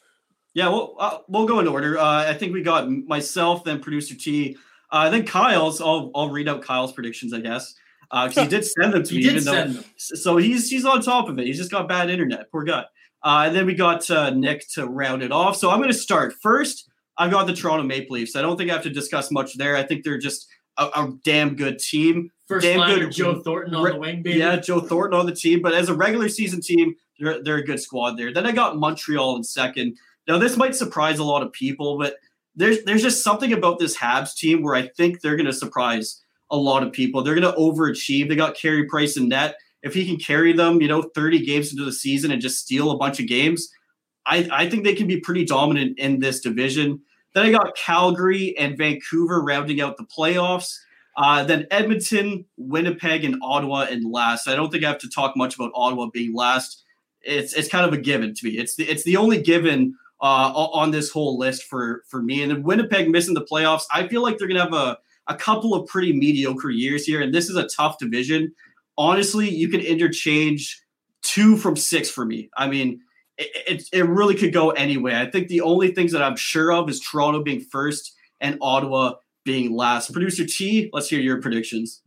Yeah, 0.55 0.69
well, 0.69 0.97
uh, 0.99 1.19
we'll 1.29 1.47
go 1.47 1.61
in 1.61 1.69
order. 1.69 1.99
Uh, 1.99 2.25
I 2.29 2.35
think 2.35 2.53
we 2.55 2.63
got 2.63 2.89
myself, 2.91 3.63
then 3.63 3.79
producer 3.81 4.15
T, 4.17 4.57
uh, 4.91 5.09
then 5.11 5.25
Kyle's. 5.27 5.81
I'll 5.83 6.11
I'll 6.15 6.31
read 6.31 6.49
out 6.49 6.63
Kyle's 6.63 6.93
predictions, 6.93 7.33
I 7.35 7.41
guess, 7.41 7.75
because 8.11 8.35
he 8.35 8.49
did 8.49 8.65
send 8.65 8.93
them 8.93 9.03
to 9.05 9.11
He 9.11 9.19
me. 9.19 9.23
did 9.23 9.33
even 9.33 9.45
though, 9.45 9.73
them. 9.73 9.85
so 9.97 10.37
he's 10.37 10.69
he's 10.71 10.85
on 10.85 11.01
top 11.03 11.29
of 11.29 11.39
it. 11.39 11.47
He's 11.47 11.59
just 11.59 11.71
got 11.71 11.89
bad 11.89 12.11
internet. 12.11 12.51
Poor 12.51 12.65
guy. 12.65 12.85
Uh, 13.23 13.45
and 13.47 13.55
then 13.57 13.67
we 13.67 13.75
got 13.75 14.09
uh, 14.11 14.31
Nick 14.31 14.67
to 14.71 14.87
round 14.87 15.23
it 15.23 15.31
off. 15.31 15.57
So 15.57 15.71
I'm 15.71 15.79
going 15.79 15.91
to 15.93 15.95
start 15.99 16.35
first. 16.43 16.91
I 17.19 17.29
got 17.29 17.47
the 17.47 17.53
Toronto 17.53 17.85
Maple 17.85 18.15
Leafs. 18.17 18.35
I 18.35 18.41
don't 18.43 18.57
think 18.57 18.71
I 18.71 18.73
have 18.75 18.83
to 18.85 18.91
discuss 18.91 19.31
much 19.31 19.57
there. 19.59 19.77
I 19.77 19.83
think 19.83 20.05
they're 20.05 20.17
just 20.19 20.49
a, 20.79 20.85
a 20.87 21.13
damn 21.23 21.55
good 21.55 21.79
team. 21.79 22.31
First 22.49 22.65
Damn 22.65 22.81
good. 22.89 23.13
Joe 23.13 23.43
Thornton 23.43 23.75
on 23.77 23.85
Re- 23.85 23.93
the 23.93 23.99
wing, 23.99 24.23
baby. 24.23 24.39
Yeah, 24.41 24.57
Joe 24.57 24.81
Thornton 24.81 25.21
on 25.21 25.27
the 25.27 25.35
team, 25.35 25.61
but 25.63 25.73
as 25.73 25.89
a 25.89 25.95
regular 25.95 26.29
season 26.29 26.61
team, 26.61 26.97
they're, 27.21 27.41
they're 27.45 27.59
a 27.59 27.65
good 27.65 27.79
squad 27.81 28.17
there. 28.17 28.33
Then 28.33 28.45
I 28.47 28.51
got 28.53 28.77
Montreal 28.77 29.37
in 29.37 29.45
second. 29.45 29.97
Now 30.27 30.39
this 30.39 30.57
might 30.57 30.75
surprise 30.75 31.19
a 31.21 31.25
lot 31.25 31.43
of 31.45 31.53
people, 31.53 31.97
but 31.99 32.17
there's 32.57 32.83
there's 32.85 33.03
just 33.03 33.23
something 33.23 33.53
about 33.53 33.79
this 33.79 33.97
Habs 33.97 34.35
team 34.35 34.63
where 34.63 34.75
I 34.75 34.89
think 34.89 35.21
they're 35.21 35.37
going 35.37 35.47
to 35.47 35.53
surprise 35.53 36.23
a 36.51 36.57
lot 36.57 36.83
of 36.83 36.93
people. 36.93 37.23
They're 37.23 37.39
going 37.39 37.53
to 37.53 37.59
overachieve. 37.59 38.29
They 38.29 38.37
got 38.37 38.57
Carey 38.57 38.85
Price 38.85 39.17
in 39.17 39.29
net. 39.29 39.57
If 39.83 39.95
he 39.95 40.07
can 40.07 40.19
carry 40.19 40.53
them, 40.53 40.83
you 40.83 40.89
know, 40.89 41.03
30 41.03 41.45
games 41.47 41.71
into 41.71 41.85
the 41.85 41.93
season 41.93 42.31
and 42.31 42.43
just 42.43 42.59
steal 42.59 42.91
a 42.91 42.99
bunch 42.99 43.19
of 43.19 43.27
games, 43.27 43.71
I, 44.27 44.49
I 44.53 44.69
think 44.69 44.85
they 44.85 44.95
can 44.95 45.07
be 45.07 45.21
pretty 45.21 45.45
dominant 45.45 45.99
in 45.99 46.21
this 46.21 46.41
division. 46.41 47.01
Then 47.35 47.47
I 47.47 47.51
got 47.53 47.77
Calgary 47.77 48.57
and 48.59 48.77
Vancouver 48.77 49.43
rounding 49.43 49.81
out 49.81 49.97
the 49.97 50.05
playoffs. 50.05 50.77
Uh, 51.17 51.45
then 51.45 51.67
Edmonton, 51.71 52.45
Winnipeg, 52.57 53.25
and 53.25 53.37
Ottawa 53.43 53.87
in 53.87 54.11
last. 54.11 54.49
I 54.49 54.55
don't 54.55 54.71
think 54.71 54.85
I 54.85 54.89
have 54.89 54.99
to 54.99 55.09
talk 55.09 55.37
much 55.37 55.55
about 55.55 55.73
Ottawa 55.75 56.07
being 56.13 56.35
last. 56.35 56.83
It's 57.23 57.53
it's 57.53 57.69
kind 57.69 57.85
of 57.85 57.93
a 57.93 57.99
given 57.99 58.35
to 58.35 58.47
me. 58.47 58.53
It's 58.53 58.77
the 58.77 58.85
it's 58.85 59.03
the 59.05 59.17
only 59.17 59.43
given 59.43 59.97
uh, 60.21 60.53
on 60.53 60.91
this 60.91 61.11
whole 61.11 61.37
list 61.37 61.65
for 61.65 62.05
for 62.09 62.23
me. 62.23 62.43
And 62.43 62.51
then 62.51 62.63
Winnipeg 62.63 63.11
missing 63.11 63.35
the 63.35 63.45
playoffs. 63.45 63.85
I 63.93 64.09
feel 64.09 64.23
like 64.23 64.39
they're 64.39 64.49
gonna 64.49 64.65
have 64.65 64.73
a 64.73 64.99
a 65.31 65.35
couple 65.37 65.75
of 65.75 65.87
pretty 65.87 66.13
mediocre 66.13 66.71
years 66.71 67.07
here, 67.07 67.23
and 67.23 67.33
this 67.33 67.49
is 67.49 67.57
a 67.57 67.69
tough 67.69 67.99
division. 67.99 68.53
Honestly, 68.99 69.49
you 69.49 69.69
can 69.69 69.81
interchange 69.81 70.83
two 71.23 71.57
from 71.57 71.77
six 71.77 72.11
for 72.11 72.25
me. 72.27 72.51
I 72.57 72.69
mean, 72.69 73.01
it, 73.39 73.51
it, 73.67 73.89
it 73.93 74.09
really 74.09 74.35
could 74.35 74.53
go 74.53 74.71
anyway. 74.71 75.15
I 75.15 75.31
think 75.31 75.49
the 75.49 75.61
only 75.61 75.95
things 75.95 76.13
that 76.13 76.23
I'm 76.23 76.37
sure 76.37 76.73
of 76.73 76.91
is 76.91 77.01
Toronto 77.01 77.43
being 77.43 77.61
first 77.61 78.13
and 78.41 78.59
Ottawa 78.61 79.15
being 79.45 79.75
last. 79.75 80.13
Producer 80.13 80.45
T, 80.45 80.91
let's 80.93 81.09
hear 81.09 81.21
your 81.21 81.41
predictions. 81.41 82.03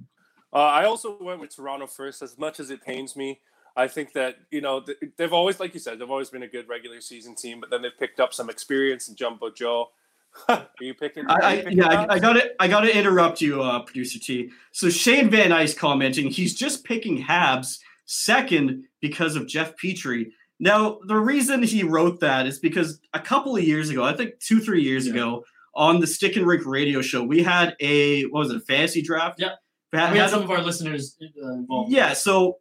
Uh, 0.51 0.57
I 0.57 0.83
also 0.83 1.17
went 1.19 1.39
with 1.39 1.55
Toronto 1.55 1.87
first, 1.87 2.21
as 2.21 2.37
much 2.37 2.59
as 2.59 2.69
it 2.69 2.83
pains 2.83 3.15
me. 3.15 3.39
I 3.75 3.87
think 3.87 4.13
that 4.13 4.35
you 4.51 4.61
know 4.61 4.85
they've 5.17 5.33
always, 5.33 5.59
like 5.59 5.73
you 5.73 5.79
said, 5.79 5.97
they've 5.97 6.11
always 6.11 6.29
been 6.29 6.43
a 6.43 6.47
good 6.47 6.67
regular 6.67 7.01
season 7.01 7.35
team, 7.35 7.59
but 7.59 7.71
then 7.71 7.81
they've 7.81 7.97
picked 7.97 8.19
up 8.19 8.33
some 8.33 8.49
experience 8.49 9.07
in 9.07 9.15
Jumbo 9.15 9.49
Joe. 9.49 9.89
Are 10.49 10.67
you 10.81 10.93
picking? 10.93 11.25
I, 11.27 11.55
you 11.57 11.63
picking 11.63 11.77
yeah, 11.77 11.87
I, 11.87 12.15
I 12.15 12.19
got 12.19 12.33
to 12.33 12.51
I 12.59 12.67
got 12.67 12.81
to 12.81 12.97
interrupt 12.97 13.41
you, 13.41 13.61
uh, 13.61 13.81
producer 13.81 14.19
T. 14.19 14.49
So 14.71 14.89
Shane 14.89 15.29
Van 15.29 15.51
Ice 15.51 15.73
commenting, 15.73 16.29
he's 16.29 16.55
just 16.55 16.83
picking 16.83 17.23
Habs 17.23 17.77
second 18.05 18.85
because 19.01 19.35
of 19.35 19.47
Jeff 19.47 19.73
Petry. 19.77 20.27
Now, 20.59 20.99
the 21.07 21.15
reason 21.17 21.63
he 21.63 21.83
wrote 21.83 22.19
that 22.21 22.47
is 22.47 22.59
because 22.59 22.99
a 23.13 23.19
couple 23.19 23.55
of 23.55 23.63
years 23.63 23.89
ago, 23.89 24.03
I 24.03 24.13
think 24.13 24.39
two, 24.39 24.59
three 24.59 24.81
years 24.83 25.07
Yeah. 25.07 25.13
ago, 25.13 25.43
on 25.75 25.99
the 25.99 26.07
Stick 26.07 26.35
and 26.35 26.45
Rink 26.45 26.65
radio 26.65 27.01
show, 27.01 27.23
we 27.23 27.41
had 27.43 27.75
a 27.79 28.23
what 28.23 28.39
was 28.39 28.51
it, 28.51 28.57
a 28.57 28.61
fantasy 28.61 29.01
draft? 29.01 29.39
Yeah. 29.39 29.55
We 29.93 29.99
had- 29.99 30.11
we 30.11 30.17
had 30.17 30.23
had- 30.25 30.31
some 30.31 30.43
of 30.43 30.51
our 30.51 30.61
listeners 30.61 31.15
uh, 31.21 31.53
involved. 31.53 31.91
yeah, 31.91 32.13
so 32.13 32.57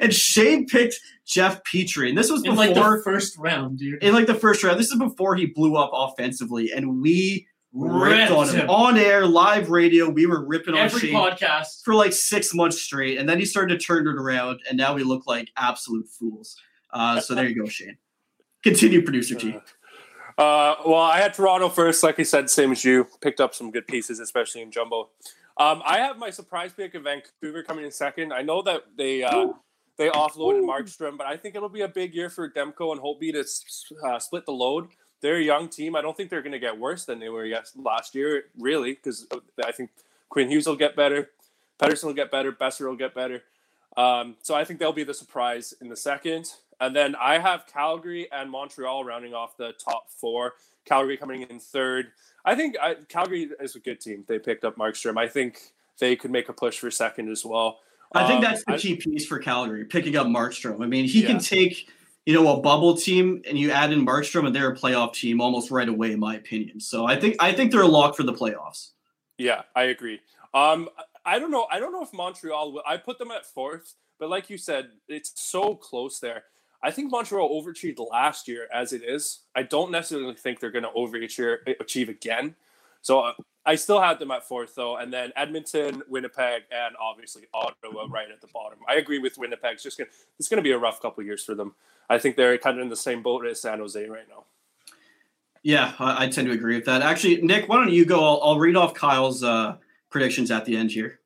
and 0.00 0.14
Shane 0.14 0.66
picked 0.66 1.00
Jeff 1.26 1.60
Petry, 1.64 2.08
and 2.10 2.16
this 2.18 2.30
was 2.30 2.44
in 2.44 2.50
before 2.52 2.66
like 2.66 2.74
the 2.74 3.00
first 3.02 3.36
round, 3.38 3.78
dude. 3.78 4.02
in 4.02 4.12
like 4.14 4.26
the 4.26 4.34
first 4.34 4.62
round. 4.62 4.78
This 4.78 4.90
is 4.90 4.98
before 4.98 5.34
he 5.36 5.46
blew 5.46 5.76
up 5.76 5.90
offensively, 5.92 6.70
and 6.70 7.00
we 7.02 7.46
ripped 7.72 8.30
on 8.30 8.48
him 8.48 8.60
him. 8.60 8.70
on 8.70 8.96
air, 8.98 9.26
live 9.26 9.70
radio. 9.70 10.08
We 10.08 10.26
were 10.26 10.44
ripping 10.46 10.74
on 10.74 10.80
Every 10.80 11.00
Shane 11.00 11.14
podcast. 11.14 11.82
for 11.84 11.94
like 11.94 12.12
six 12.12 12.54
months 12.54 12.80
straight, 12.80 13.18
and 13.18 13.28
then 13.28 13.38
he 13.38 13.44
started 13.46 13.78
to 13.78 13.84
turn 13.84 14.06
it 14.06 14.14
around, 14.16 14.60
and 14.68 14.76
now 14.76 14.94
we 14.94 15.02
look 15.04 15.26
like 15.26 15.48
absolute 15.56 16.06
fools. 16.08 16.56
Uh, 16.92 17.20
so 17.20 17.34
there 17.34 17.46
you 17.48 17.54
go, 17.58 17.66
Shane. 17.68 17.96
Continue, 18.62 19.02
producer 19.02 19.34
G. 19.34 19.56
Uh, 20.36 20.74
well, 20.86 20.94
I 21.00 21.18
had 21.20 21.34
Toronto 21.34 21.68
first, 21.68 22.02
like 22.02 22.18
I 22.20 22.22
said, 22.22 22.48
same 22.48 22.70
as 22.72 22.84
you. 22.84 23.06
Picked 23.20 23.40
up 23.40 23.54
some 23.54 23.70
good 23.70 23.86
pieces, 23.86 24.20
especially 24.20 24.62
in 24.62 24.70
jumbo. 24.70 25.08
Um, 25.58 25.82
I 25.84 25.98
have 25.98 26.18
my 26.18 26.30
surprise 26.30 26.72
pick 26.72 26.94
of 26.94 27.04
Vancouver 27.04 27.62
coming 27.62 27.84
in 27.84 27.90
second. 27.90 28.32
I 28.32 28.42
know 28.42 28.62
that 28.62 28.84
they 28.96 29.24
uh, 29.24 29.48
they 29.96 30.08
offloaded 30.08 30.62
Markstrom, 30.62 31.18
but 31.18 31.26
I 31.26 31.36
think 31.36 31.56
it'll 31.56 31.68
be 31.68 31.80
a 31.80 31.88
big 31.88 32.14
year 32.14 32.30
for 32.30 32.48
Demko 32.48 32.92
and 32.92 33.00
Holtby 33.00 33.32
to 33.32 34.06
uh, 34.06 34.18
split 34.20 34.46
the 34.46 34.52
load. 34.52 34.88
They're 35.20 35.38
a 35.38 35.42
young 35.42 35.68
team. 35.68 35.96
I 35.96 36.02
don't 36.02 36.16
think 36.16 36.30
they're 36.30 36.42
going 36.42 36.52
to 36.52 36.60
get 36.60 36.78
worse 36.78 37.04
than 37.04 37.18
they 37.18 37.28
were 37.28 37.44
yes, 37.44 37.72
last 37.74 38.14
year, 38.14 38.44
really, 38.56 38.94
because 38.94 39.26
I 39.64 39.72
think 39.72 39.90
Quinn 40.28 40.48
Hughes 40.48 40.66
will 40.66 40.76
get 40.76 40.94
better, 40.94 41.30
Pettersson 41.80 42.04
will 42.04 42.14
get 42.14 42.30
better, 42.30 42.52
Boeser 42.52 42.88
will 42.88 42.96
get 42.96 43.14
better. 43.14 43.42
Um, 43.96 44.36
so 44.42 44.54
I 44.54 44.64
think 44.64 44.78
they'll 44.78 44.92
be 44.92 45.02
the 45.02 45.14
surprise 45.14 45.74
in 45.80 45.88
the 45.88 45.96
second. 45.96 46.46
And 46.80 46.94
then 46.94 47.16
I 47.16 47.38
have 47.38 47.66
Calgary 47.66 48.28
and 48.30 48.48
Montreal 48.48 49.04
rounding 49.04 49.34
off 49.34 49.56
the 49.56 49.72
top 49.72 50.08
four. 50.08 50.54
Calgary 50.88 51.16
coming 51.16 51.42
in 51.42 51.60
third. 51.60 52.08
I 52.44 52.54
think 52.54 52.76
I, 52.80 52.94
Calgary 53.08 53.50
is 53.60 53.76
a 53.76 53.80
good 53.80 54.00
team. 54.00 54.24
They 54.26 54.38
picked 54.38 54.64
up 54.64 54.76
Markstrom. 54.76 55.18
I 55.18 55.28
think 55.28 55.60
they 55.98 56.16
could 56.16 56.30
make 56.30 56.48
a 56.48 56.52
push 56.52 56.78
for 56.78 56.90
second 56.90 57.28
as 57.28 57.44
well. 57.44 57.80
I 58.14 58.26
think 58.26 58.38
Um, 58.38 58.44
that's 58.44 58.64
the 58.64 58.74
I- 58.74 58.78
key 58.78 58.96
piece 58.96 59.26
for 59.26 59.38
Calgary, 59.38 59.84
picking 59.84 60.16
up 60.16 60.26
Markstrom. 60.26 60.82
I 60.82 60.86
mean, 60.86 61.04
he 61.04 61.22
can 61.22 61.38
take, 61.38 61.90
you 62.24 62.32
know, 62.32 62.56
a 62.56 62.60
bubble 62.60 62.96
team 62.96 63.42
and 63.46 63.58
you 63.58 63.70
add 63.70 63.92
in 63.92 64.04
Markstrom 64.04 64.46
and 64.46 64.54
they're 64.56 64.70
a 64.70 64.76
playoff 64.76 65.12
team 65.12 65.40
almost 65.42 65.70
right 65.70 65.88
away, 65.88 66.12
in 66.12 66.20
my 66.20 66.36
opinion. 66.36 66.80
So 66.80 67.06
I 67.06 67.16
think 67.20 67.36
I 67.38 67.52
think 67.52 67.70
they're 67.70 67.82
a 67.82 67.86
lock 67.86 68.16
for 68.16 68.22
the 68.22 68.32
playoffs. 68.32 68.92
Yeah, 69.36 69.62
I 69.76 69.84
agree. 69.84 70.20
Um, 70.54 70.88
I 71.26 71.38
don't 71.38 71.50
know. 71.50 71.66
I 71.70 71.78
don't 71.78 71.92
know 71.92 72.02
if 72.02 72.12
Montreal. 72.14 72.72
Will, 72.72 72.82
I 72.86 72.96
put 72.96 73.18
them 73.18 73.30
at 73.30 73.44
fourth, 73.44 73.94
but 74.18 74.30
like 74.30 74.48
you 74.48 74.56
said, 74.56 74.88
it's 75.08 75.32
so 75.36 75.74
close 75.74 76.18
there. 76.18 76.44
I 76.82 76.90
think 76.90 77.10
Montreal 77.10 77.50
overachieved 77.50 77.98
last 78.10 78.46
year 78.46 78.68
as 78.72 78.92
it 78.92 79.02
is. 79.02 79.40
I 79.54 79.62
don't 79.64 79.90
necessarily 79.90 80.34
think 80.34 80.60
they're 80.60 80.70
going 80.70 80.84
to 80.84 80.90
overachieve 80.90 82.08
again. 82.08 82.54
So 83.02 83.20
uh, 83.20 83.32
I 83.66 83.74
still 83.74 84.00
have 84.00 84.18
them 84.18 84.30
at 84.30 84.46
fourth 84.46 84.74
though, 84.74 84.96
and 84.96 85.12
then 85.12 85.32
Edmonton, 85.36 86.02
Winnipeg, 86.08 86.62
and 86.70 86.94
obviously 87.00 87.42
Ottawa 87.52 88.06
right 88.08 88.30
at 88.30 88.40
the 88.40 88.48
bottom. 88.52 88.78
I 88.88 88.94
agree 88.94 89.18
with 89.18 89.38
Winnipeg. 89.38 89.74
It's 89.74 89.82
just 89.82 89.98
gonna 89.98 90.10
it's 90.38 90.48
going 90.48 90.58
to 90.58 90.62
be 90.62 90.72
a 90.72 90.78
rough 90.78 91.00
couple 91.02 91.22
years 91.24 91.44
for 91.44 91.54
them. 91.54 91.74
I 92.08 92.18
think 92.18 92.36
they're 92.36 92.56
kind 92.58 92.78
of 92.78 92.82
in 92.82 92.88
the 92.88 92.96
same 92.96 93.22
boat 93.22 93.46
as 93.46 93.60
San 93.60 93.78
Jose 93.78 94.08
right 94.08 94.28
now. 94.28 94.44
Yeah, 95.62 95.92
I, 95.98 96.24
I 96.24 96.28
tend 96.28 96.48
to 96.48 96.54
agree 96.54 96.76
with 96.76 96.86
that. 96.86 97.02
Actually, 97.02 97.42
Nick, 97.42 97.68
why 97.68 97.76
don't 97.76 97.92
you 97.92 98.04
go? 98.04 98.24
I'll, 98.24 98.40
I'll 98.42 98.58
read 98.58 98.76
off 98.76 98.94
Kyle's 98.94 99.42
uh, 99.42 99.76
predictions 100.08 100.50
at 100.50 100.64
the 100.64 100.76
end 100.76 100.90
here. 100.90 101.20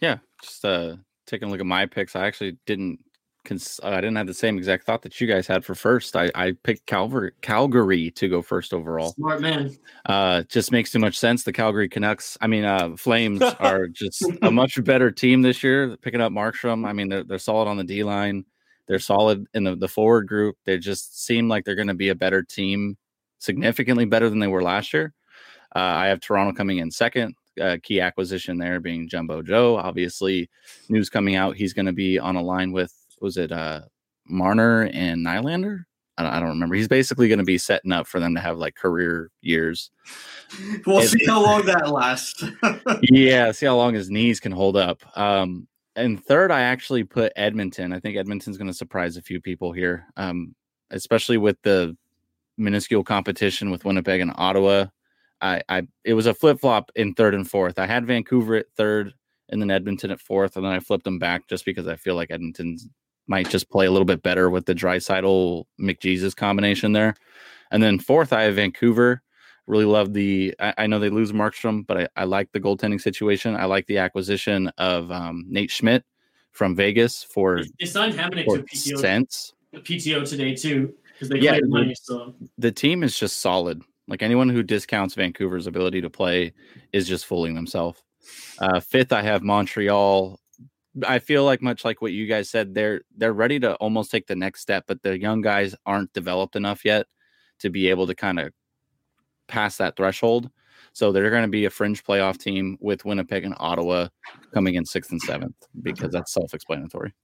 Yeah, 0.00 0.18
just 0.42 0.64
uh 0.64 0.96
taking 1.26 1.48
a 1.48 1.50
look 1.50 1.60
at 1.60 1.66
my 1.66 1.86
picks. 1.86 2.16
I 2.16 2.26
actually 2.26 2.56
didn't 2.64 3.00
cons- 3.48 3.80
I 3.82 3.96
didn't 3.96 4.16
have 4.16 4.26
the 4.26 4.34
same 4.34 4.58
exact 4.58 4.84
thought 4.84 5.02
that 5.02 5.20
you 5.20 5.26
guys 5.26 5.46
had 5.46 5.64
for 5.64 5.74
first. 5.74 6.14
I 6.14 6.30
I 6.34 6.52
picked 6.62 6.86
Calvary 6.86 7.32
Calgary 7.40 8.10
to 8.12 8.28
go 8.28 8.42
first 8.42 8.74
overall. 8.74 9.12
Smart 9.14 9.40
man. 9.40 9.76
Uh 10.06 10.42
just 10.44 10.70
makes 10.70 10.92
too 10.92 10.98
much 10.98 11.18
sense. 11.18 11.42
The 11.42 11.52
Calgary 11.52 11.88
Canucks, 11.88 12.36
I 12.40 12.46
mean 12.46 12.64
uh 12.64 12.96
Flames 12.96 13.42
are 13.60 13.88
just 13.88 14.24
a 14.42 14.50
much 14.50 14.82
better 14.84 15.10
team 15.10 15.42
this 15.42 15.62
year. 15.62 15.96
Picking 15.96 16.20
up 16.20 16.32
Markstrom, 16.32 16.86
I 16.86 16.92
mean 16.92 17.08
they're 17.08 17.24
they're 17.24 17.38
solid 17.38 17.68
on 17.68 17.76
the 17.76 17.84
D 17.84 18.04
line. 18.04 18.44
They're 18.86 18.98
solid 18.98 19.46
in 19.54 19.64
the, 19.64 19.76
the 19.76 19.88
forward 19.88 20.26
group. 20.26 20.56
They 20.64 20.78
just 20.78 21.24
seem 21.24 21.48
like 21.48 21.64
they're 21.64 21.74
going 21.74 21.88
to 21.88 21.94
be 21.94 22.08
a 22.08 22.14
better 22.14 22.42
team, 22.42 22.96
significantly 23.38 24.06
better 24.06 24.30
than 24.30 24.38
they 24.38 24.46
were 24.46 24.62
last 24.62 24.94
year. 24.94 25.12
Uh, 25.76 25.80
I 25.80 26.06
have 26.06 26.20
Toronto 26.20 26.56
coming 26.56 26.78
in 26.78 26.90
second. 26.90 27.34
Uh, 27.60 27.76
key 27.82 28.00
acquisition 28.00 28.56
there 28.56 28.80
being 28.80 29.08
Jumbo 29.08 29.42
Joe. 29.42 29.76
Obviously, 29.76 30.48
news 30.88 31.10
coming 31.10 31.34
out 31.34 31.56
he's 31.56 31.72
going 31.72 31.86
to 31.86 31.92
be 31.92 32.18
on 32.18 32.36
a 32.36 32.42
line 32.42 32.72
with 32.72 32.94
was 33.22 33.36
it 33.36 33.52
uh 33.52 33.82
Marner 34.26 34.90
and 34.92 35.24
Nylander? 35.24 35.84
I 36.18 36.22
don't, 36.24 36.32
I 36.32 36.40
don't 36.40 36.48
remember. 36.48 36.74
He's 36.74 36.88
basically 36.88 37.28
going 37.28 37.38
to 37.38 37.44
be 37.44 37.58
setting 37.58 37.92
up 37.92 38.08
for 38.08 38.18
them 38.18 38.34
to 38.34 38.40
have 38.40 38.58
like 38.58 38.74
career 38.74 39.30
years. 39.40 39.90
We'll 40.86 40.98
If- 41.00 41.10
see 41.10 41.24
how 41.26 41.42
long 41.42 41.66
that 41.66 41.90
lasts. 41.90 42.42
yeah, 43.02 43.52
see 43.52 43.66
how 43.66 43.76
long 43.76 43.94
his 43.94 44.10
knees 44.10 44.40
can 44.40 44.50
hold 44.50 44.76
up. 44.76 45.02
Um, 45.16 45.68
and 45.94 46.24
third, 46.24 46.50
I 46.50 46.62
actually 46.62 47.04
put 47.04 47.32
Edmonton. 47.36 47.92
I 47.92 48.00
think 48.00 48.16
Edmonton's 48.16 48.56
going 48.56 48.70
to 48.70 48.74
surprise 48.74 49.16
a 49.16 49.22
few 49.22 49.40
people 49.40 49.72
here, 49.72 50.06
um, 50.16 50.54
especially 50.90 51.36
with 51.36 51.56
the 51.62 51.96
minuscule 52.56 53.04
competition 53.04 53.70
with 53.70 53.84
Winnipeg 53.84 54.20
and 54.20 54.32
Ottawa. 54.36 54.86
I, 55.40 55.62
I 55.68 55.82
it 56.04 56.14
was 56.14 56.26
a 56.26 56.34
flip 56.34 56.60
flop 56.60 56.90
in 56.96 57.14
third 57.14 57.34
and 57.34 57.48
fourth. 57.48 57.78
I 57.78 57.86
had 57.86 58.06
Vancouver 58.06 58.56
at 58.56 58.66
third 58.76 59.12
and 59.50 59.60
then 59.60 59.70
Edmonton 59.70 60.10
at 60.10 60.20
fourth, 60.20 60.56
and 60.56 60.64
then 60.64 60.72
I 60.72 60.80
flipped 60.80 61.04
them 61.04 61.18
back 61.18 61.46
just 61.48 61.64
because 61.64 61.86
I 61.86 61.96
feel 61.96 62.14
like 62.14 62.30
Edmonton 62.30 62.76
might 63.28 63.48
just 63.48 63.70
play 63.70 63.86
a 63.86 63.90
little 63.90 64.06
bit 64.06 64.22
better 64.22 64.50
with 64.50 64.66
the 64.66 64.74
Draisaitl 64.74 65.64
McJesus 65.80 66.34
combination 66.34 66.92
there. 66.92 67.14
And 67.70 67.82
then 67.82 67.98
fourth, 67.98 68.32
I 68.32 68.42
have 68.42 68.56
Vancouver. 68.56 69.22
Really 69.66 69.84
love 69.84 70.14
the. 70.14 70.54
I, 70.58 70.74
I 70.78 70.86
know 70.86 70.98
they 70.98 71.10
lose 71.10 71.30
Markstrom, 71.32 71.86
but 71.86 71.98
I, 71.98 72.08
I 72.16 72.24
like 72.24 72.50
the 72.52 72.60
goaltending 72.60 73.00
situation. 73.00 73.54
I 73.54 73.66
like 73.66 73.86
the 73.86 73.98
acquisition 73.98 74.68
of 74.78 75.12
um, 75.12 75.44
Nate 75.46 75.70
Schmidt 75.70 76.04
from 76.52 76.74
Vegas 76.74 77.22
for 77.22 77.62
They 77.78 77.84
signed 77.86 78.14
Hamonic 78.14 78.46
to 78.46 78.62
PTO, 78.62 78.98
cents. 78.98 79.52
PTO 79.74 80.26
today 80.28 80.54
too 80.54 80.94
because 81.12 81.28
they 81.28 81.38
Yeah, 81.40 81.60
the- 81.60 81.66
money. 81.68 81.94
So 81.94 82.34
The 82.56 82.72
team 82.72 83.02
is 83.02 83.18
just 83.18 83.40
solid. 83.40 83.82
Like 84.08 84.22
anyone 84.22 84.48
who 84.48 84.62
discounts 84.62 85.14
Vancouver's 85.14 85.66
ability 85.66 86.00
to 86.00 86.08
play 86.08 86.54
is 86.94 87.06
just 87.06 87.26
fooling 87.26 87.54
themselves. 87.54 88.02
Uh, 88.58 88.80
fifth, 88.80 89.12
I 89.12 89.20
have 89.20 89.42
Montreal. 89.42 90.40
I 91.06 91.18
feel 91.18 91.44
like 91.44 91.62
much 91.62 91.84
like 91.84 92.00
what 92.00 92.12
you 92.12 92.26
guys 92.26 92.50
said, 92.50 92.74
they're 92.74 93.02
they're 93.16 93.32
ready 93.32 93.60
to 93.60 93.74
almost 93.76 94.10
take 94.10 94.26
the 94.26 94.36
next 94.36 94.60
step, 94.60 94.84
but 94.86 95.02
the 95.02 95.18
young 95.18 95.40
guys 95.40 95.74
aren't 95.86 96.12
developed 96.12 96.56
enough 96.56 96.84
yet 96.84 97.06
to 97.60 97.70
be 97.70 97.88
able 97.88 98.06
to 98.06 98.14
kind 98.14 98.38
of 98.38 98.52
pass 99.48 99.76
that 99.76 99.96
threshold. 99.96 100.50
So 100.92 101.12
they're 101.12 101.30
going 101.30 101.42
to 101.42 101.48
be 101.48 101.64
a 101.64 101.70
fringe 101.70 102.02
playoff 102.02 102.38
team 102.38 102.78
with 102.80 103.04
Winnipeg 103.04 103.44
and 103.44 103.54
Ottawa 103.58 104.08
coming 104.52 104.74
in 104.74 104.84
sixth 104.84 105.12
and 105.12 105.20
seventh 105.20 105.54
because 105.82 106.10
that's 106.10 106.32
self-explanatory. 106.32 107.14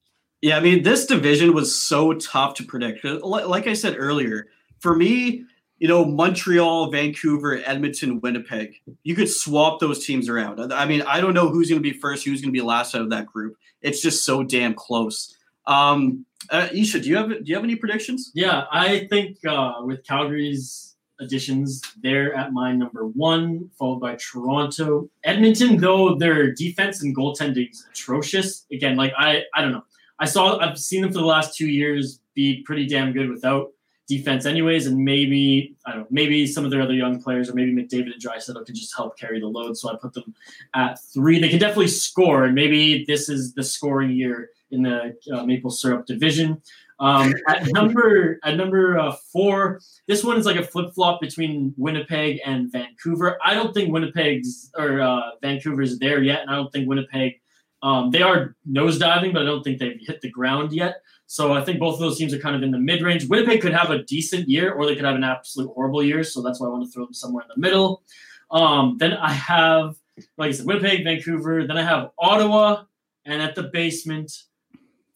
Yeah, 0.43 0.59
I 0.59 0.61
mean, 0.61 0.83
this 0.83 1.07
division 1.07 1.55
was 1.55 1.75
so 1.75 2.13
tough 2.15 2.55
to 2.55 2.65
predict. 2.65 3.05
Like 3.05 3.67
I 3.67 3.73
said 3.73 3.95
earlier, 3.97 4.49
for 4.81 4.95
me, 4.95 5.45
you 5.79 5.89
know, 5.89 6.05
Montreal, 6.05 6.91
Vancouver, 6.91 7.61
Edmonton, 7.65 8.21
Winnipeg, 8.21 8.81
you 9.03 9.15
could 9.15 9.29
swap 9.29 9.81
those 9.81 10.05
teams 10.07 10.29
around. 10.29 10.73
I 10.73 10.87
mean, 10.87 11.03
I 11.03 11.21
don't 11.21 11.35
know 11.35 11.49
who's 11.49 11.69
going 11.69 11.83
to 11.83 11.93
be 11.93 11.99
first, 11.99 12.25
who's 12.25 12.41
going 12.41 12.53
to 12.53 12.59
be 12.59 12.65
last 12.65 12.95
out 12.95 13.03
of 13.03 13.11
that 13.11 13.27
group. 13.27 13.57
It's 13.83 14.01
just 14.01 14.25
so 14.25 14.43
damn 14.43 14.75
close. 14.75 15.37
Um, 15.67 16.27
uh, 16.51 16.69
Isha, 16.73 17.01
do 17.01 17.09
you 17.09 17.17
have 17.17 17.29
do 17.29 17.43
you 17.45 17.55
have 17.55 17.65
any 17.65 17.77
predictions? 17.77 18.31
yeah, 18.35 18.65
I 18.71 19.07
think 19.11 19.39
uh, 19.47 19.75
with 19.81 20.07
Calgary's 20.07 20.97
additions, 21.21 21.81
they're 22.03 22.35
at 22.35 22.53
my 22.53 22.73
number 22.73 23.07
one, 23.07 23.71
followed 23.79 24.01
by 24.01 24.17
Toronto, 24.17 25.09
Edmonton. 25.25 25.79
Though 25.79 26.17
their 26.17 26.53
defense 26.53 27.03
and 27.03 27.17
goaltending 27.17 27.71
is 27.71 27.87
atrocious. 27.91 28.67
Again, 28.73 28.97
like 28.97 29.13
I, 29.17 29.43
I 29.55 29.63
don't 29.63 29.73
know. 29.73 29.85
I 30.19 30.27
saw, 30.27 30.59
I've 30.59 30.79
seen 30.79 31.03
them 31.03 31.13
for 31.13 31.19
the 31.19 31.25
last 31.25 31.57
two 31.57 31.67
years 31.67 32.21
be 32.35 32.63
pretty 32.65 32.87
damn 32.87 33.13
good 33.13 33.29
without 33.29 33.73
defense, 34.07 34.47
anyways. 34.47 34.87
And 34.87 34.99
maybe 34.99 35.77
I 35.87 35.93
don't 35.93 36.01
know, 36.01 36.07
maybe 36.11 36.47
some 36.47 36.64
of 36.64 36.71
their 36.71 36.83
other 36.83 36.95
young 36.95 37.23
players, 37.23 37.49
or 37.49 37.55
maybe 37.55 37.73
McDavid 37.73 38.12
and 38.12 38.23
Draisaitl 38.23 38.64
can 38.67 38.75
just 38.75 38.95
help 38.97 39.19
carry 39.19 39.40
the 39.40 39.47
load. 39.47 39.77
So 39.77 39.90
I 39.90 39.97
put 39.97 40.12
them 40.12 40.35
at 40.75 41.03
three. 41.12 41.38
They 41.38 41.49
can 41.49 41.59
definitely 41.59 41.88
score, 41.88 42.45
and 42.45 42.55
maybe 42.55 43.05
this 43.07 43.29
is 43.29 43.55
the 43.55 43.62
scoring 43.62 44.11
year 44.11 44.51
in 44.71 44.83
the 44.83 45.17
uh, 45.33 45.45
maple 45.45 45.71
syrup 45.71 46.07
division. 46.07 46.61
Um, 47.01 47.35
at 47.49 47.67
number 47.73 48.38
at 48.45 48.57
number 48.57 48.99
uh, 48.99 49.12
four, 49.33 49.81
this 50.07 50.23
one 50.23 50.38
is 50.38 50.47
like 50.47 50.57
a 50.57 50.64
flip 50.64 50.95
flop 50.95 51.21
between 51.21 51.75
Winnipeg 51.77 52.40
and 52.45 52.71
Vancouver. 52.71 53.38
I 53.45 53.55
don't 53.55 53.73
think 53.73 53.93
Winnipeg's 53.93 54.71
or 54.77 55.01
uh, 55.01 55.31
Vancouver's 55.43 55.99
there 55.99 56.23
yet, 56.23 56.43
and 56.43 56.51
I 56.51 56.55
don't 56.55 56.73
think 56.73 56.88
Winnipeg. 56.88 57.40
Um, 57.83 58.11
they 58.11 58.23
are 58.23 58.57
nosediving, 58.71 59.35
but 59.35 59.43
I 59.43 59.45
don't 59.45 59.62
think 59.62 59.79
they've 59.79 60.01
hit 60.01 60.23
the 60.23 60.31
ground 60.31 60.73
yet. 60.73 61.03
So 61.35 61.53
I 61.53 61.64
think 61.64 61.81
both 61.81 61.94
of 61.94 61.99
those 61.99 62.16
teams 62.16 62.33
are 62.33 62.38
kind 62.38 62.55
of 62.55 62.62
in 62.62 62.70
the 62.70 62.79
mid 62.79 63.03
range. 63.03 63.27
Winnipeg 63.27 63.61
could 63.61 63.73
have 63.73 63.90
a 63.90 64.05
decent 64.05 64.49
year, 64.49 64.73
or 64.73 64.87
they 64.87 64.94
could 64.94 65.05
have 65.05 65.16
an 65.16 65.25
absolute 65.25 65.68
horrible 65.75 66.01
year. 66.01 66.23
So 66.23 66.40
that's 66.42 66.61
why 66.61 66.68
I 66.68 66.70
want 66.70 66.85
to 66.85 66.90
throw 66.92 67.07
them 67.07 67.12
somewhere 67.12 67.42
in 67.42 67.49
the 67.53 67.61
middle. 67.61 68.05
Um, 68.53 68.99
then 69.01 69.14
I 69.14 69.33
have, 69.33 69.97
like 70.38 70.51
I 70.51 70.53
said, 70.53 70.64
Winnipeg, 70.64 71.03
Vancouver. 71.03 71.66
Then 71.66 71.77
I 71.77 71.83
have 71.83 72.12
Ottawa, 72.20 72.85
and 73.25 73.42
at 73.42 73.57
the 73.57 73.64
basement, 73.64 74.31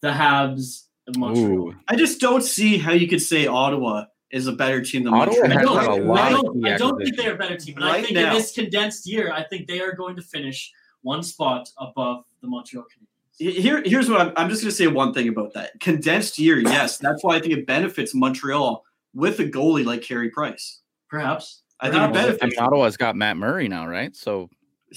the 0.01 0.09
Habs, 0.09 0.87
and 1.07 1.17
Montreal. 1.17 1.69
Ooh, 1.69 1.75
I 1.87 1.95
just 1.95 2.19
don't 2.19 2.43
see 2.43 2.77
how 2.77 2.91
you 2.91 3.07
could 3.07 3.21
say 3.21 3.47
Ottawa 3.47 4.03
is 4.29 4.47
a 4.47 4.51
better 4.51 4.81
team 4.81 5.05
than 5.05 5.13
Ottawa 5.13 5.47
Montreal. 5.47 5.77
I 5.77 5.85
don't, 5.85 5.87
had 5.87 5.87
a 5.87 6.03
I 6.03 6.03
lot 6.03 6.33
of 6.33 6.41
don't, 6.41 6.67
I 6.67 6.77
don't 6.77 7.01
think 7.01 7.15
they're 7.15 7.35
a 7.35 7.37
better 7.37 7.55
team, 7.55 7.75
but 7.75 7.83
I 7.85 8.01
think 8.01 8.15
now. 8.15 8.27
in 8.27 8.33
this 8.33 8.51
condensed 8.51 9.07
year, 9.07 9.31
I 9.31 9.45
think 9.45 9.67
they 9.67 9.79
are 9.79 9.93
going 9.93 10.17
to 10.17 10.21
finish 10.21 10.69
one 11.01 11.23
spot 11.23 11.69
above 11.77 12.25
the 12.41 12.49
Montreal 12.49 12.83
Canadiens. 12.83 13.08
Here, 13.39 13.81
here's 13.85 14.09
what 14.09 14.19
I'm, 14.21 14.33
I'm 14.35 14.49
just 14.49 14.61
going 14.61 14.69
to 14.69 14.75
say 14.75 14.87
one 14.87 15.13
thing 15.13 15.29
about 15.29 15.53
that 15.53 15.79
condensed 15.79 16.37
year. 16.37 16.59
Yes, 16.59 16.97
that's 16.97 17.23
why 17.23 17.37
I 17.37 17.39
think 17.39 17.53
it 17.53 17.65
benefits 17.65 18.13
Montreal 18.13 18.83
with 19.13 19.39
a 19.39 19.45
goalie 19.45 19.85
like 19.85 20.01
Carey 20.01 20.29
Price. 20.29 20.79
Perhaps. 21.09 21.61
I 21.79 21.89
think 21.89 22.03
it 22.03 22.13
benefits. 22.13 22.43
I 22.43 22.47
mean, 22.47 22.59
Ottawa's 22.59 22.97
got 22.97 23.15
Matt 23.15 23.37
Murray 23.37 23.69
now, 23.69 23.87
right? 23.87 24.13
So 24.13 24.49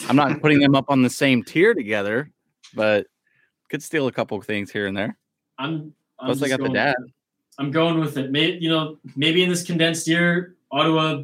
I'm 0.09 0.17
not 0.17 0.41
putting 0.41 0.59
them 0.59 0.75
up 0.75 0.87
on 0.89 1.03
the 1.03 1.11
same 1.11 1.45
tier 1.45 1.73
together, 1.73 2.31
but 2.75 3.07
could 3.71 3.83
steal 3.83 4.09
a 4.09 4.13
couple 4.13 4.37
of 4.37 4.45
things 4.45 4.71
here 4.71 4.87
and 4.87 4.97
there. 4.97 5.17
I'm. 5.59 5.95
I'm 6.19 6.27
Plus, 6.27 6.43
I 6.43 6.49
got 6.49 6.59
the 6.59 6.65
going- 6.65 6.75
dad. 6.75 6.97
I'm 7.59 7.71
going 7.71 8.01
with 8.01 8.17
it. 8.17 8.31
Maybe 8.33 8.59
you 8.59 8.71
know, 8.71 8.99
maybe 9.15 9.43
in 9.43 9.49
this 9.49 9.63
condensed 9.63 10.09
year, 10.09 10.57
Ottawa 10.71 11.23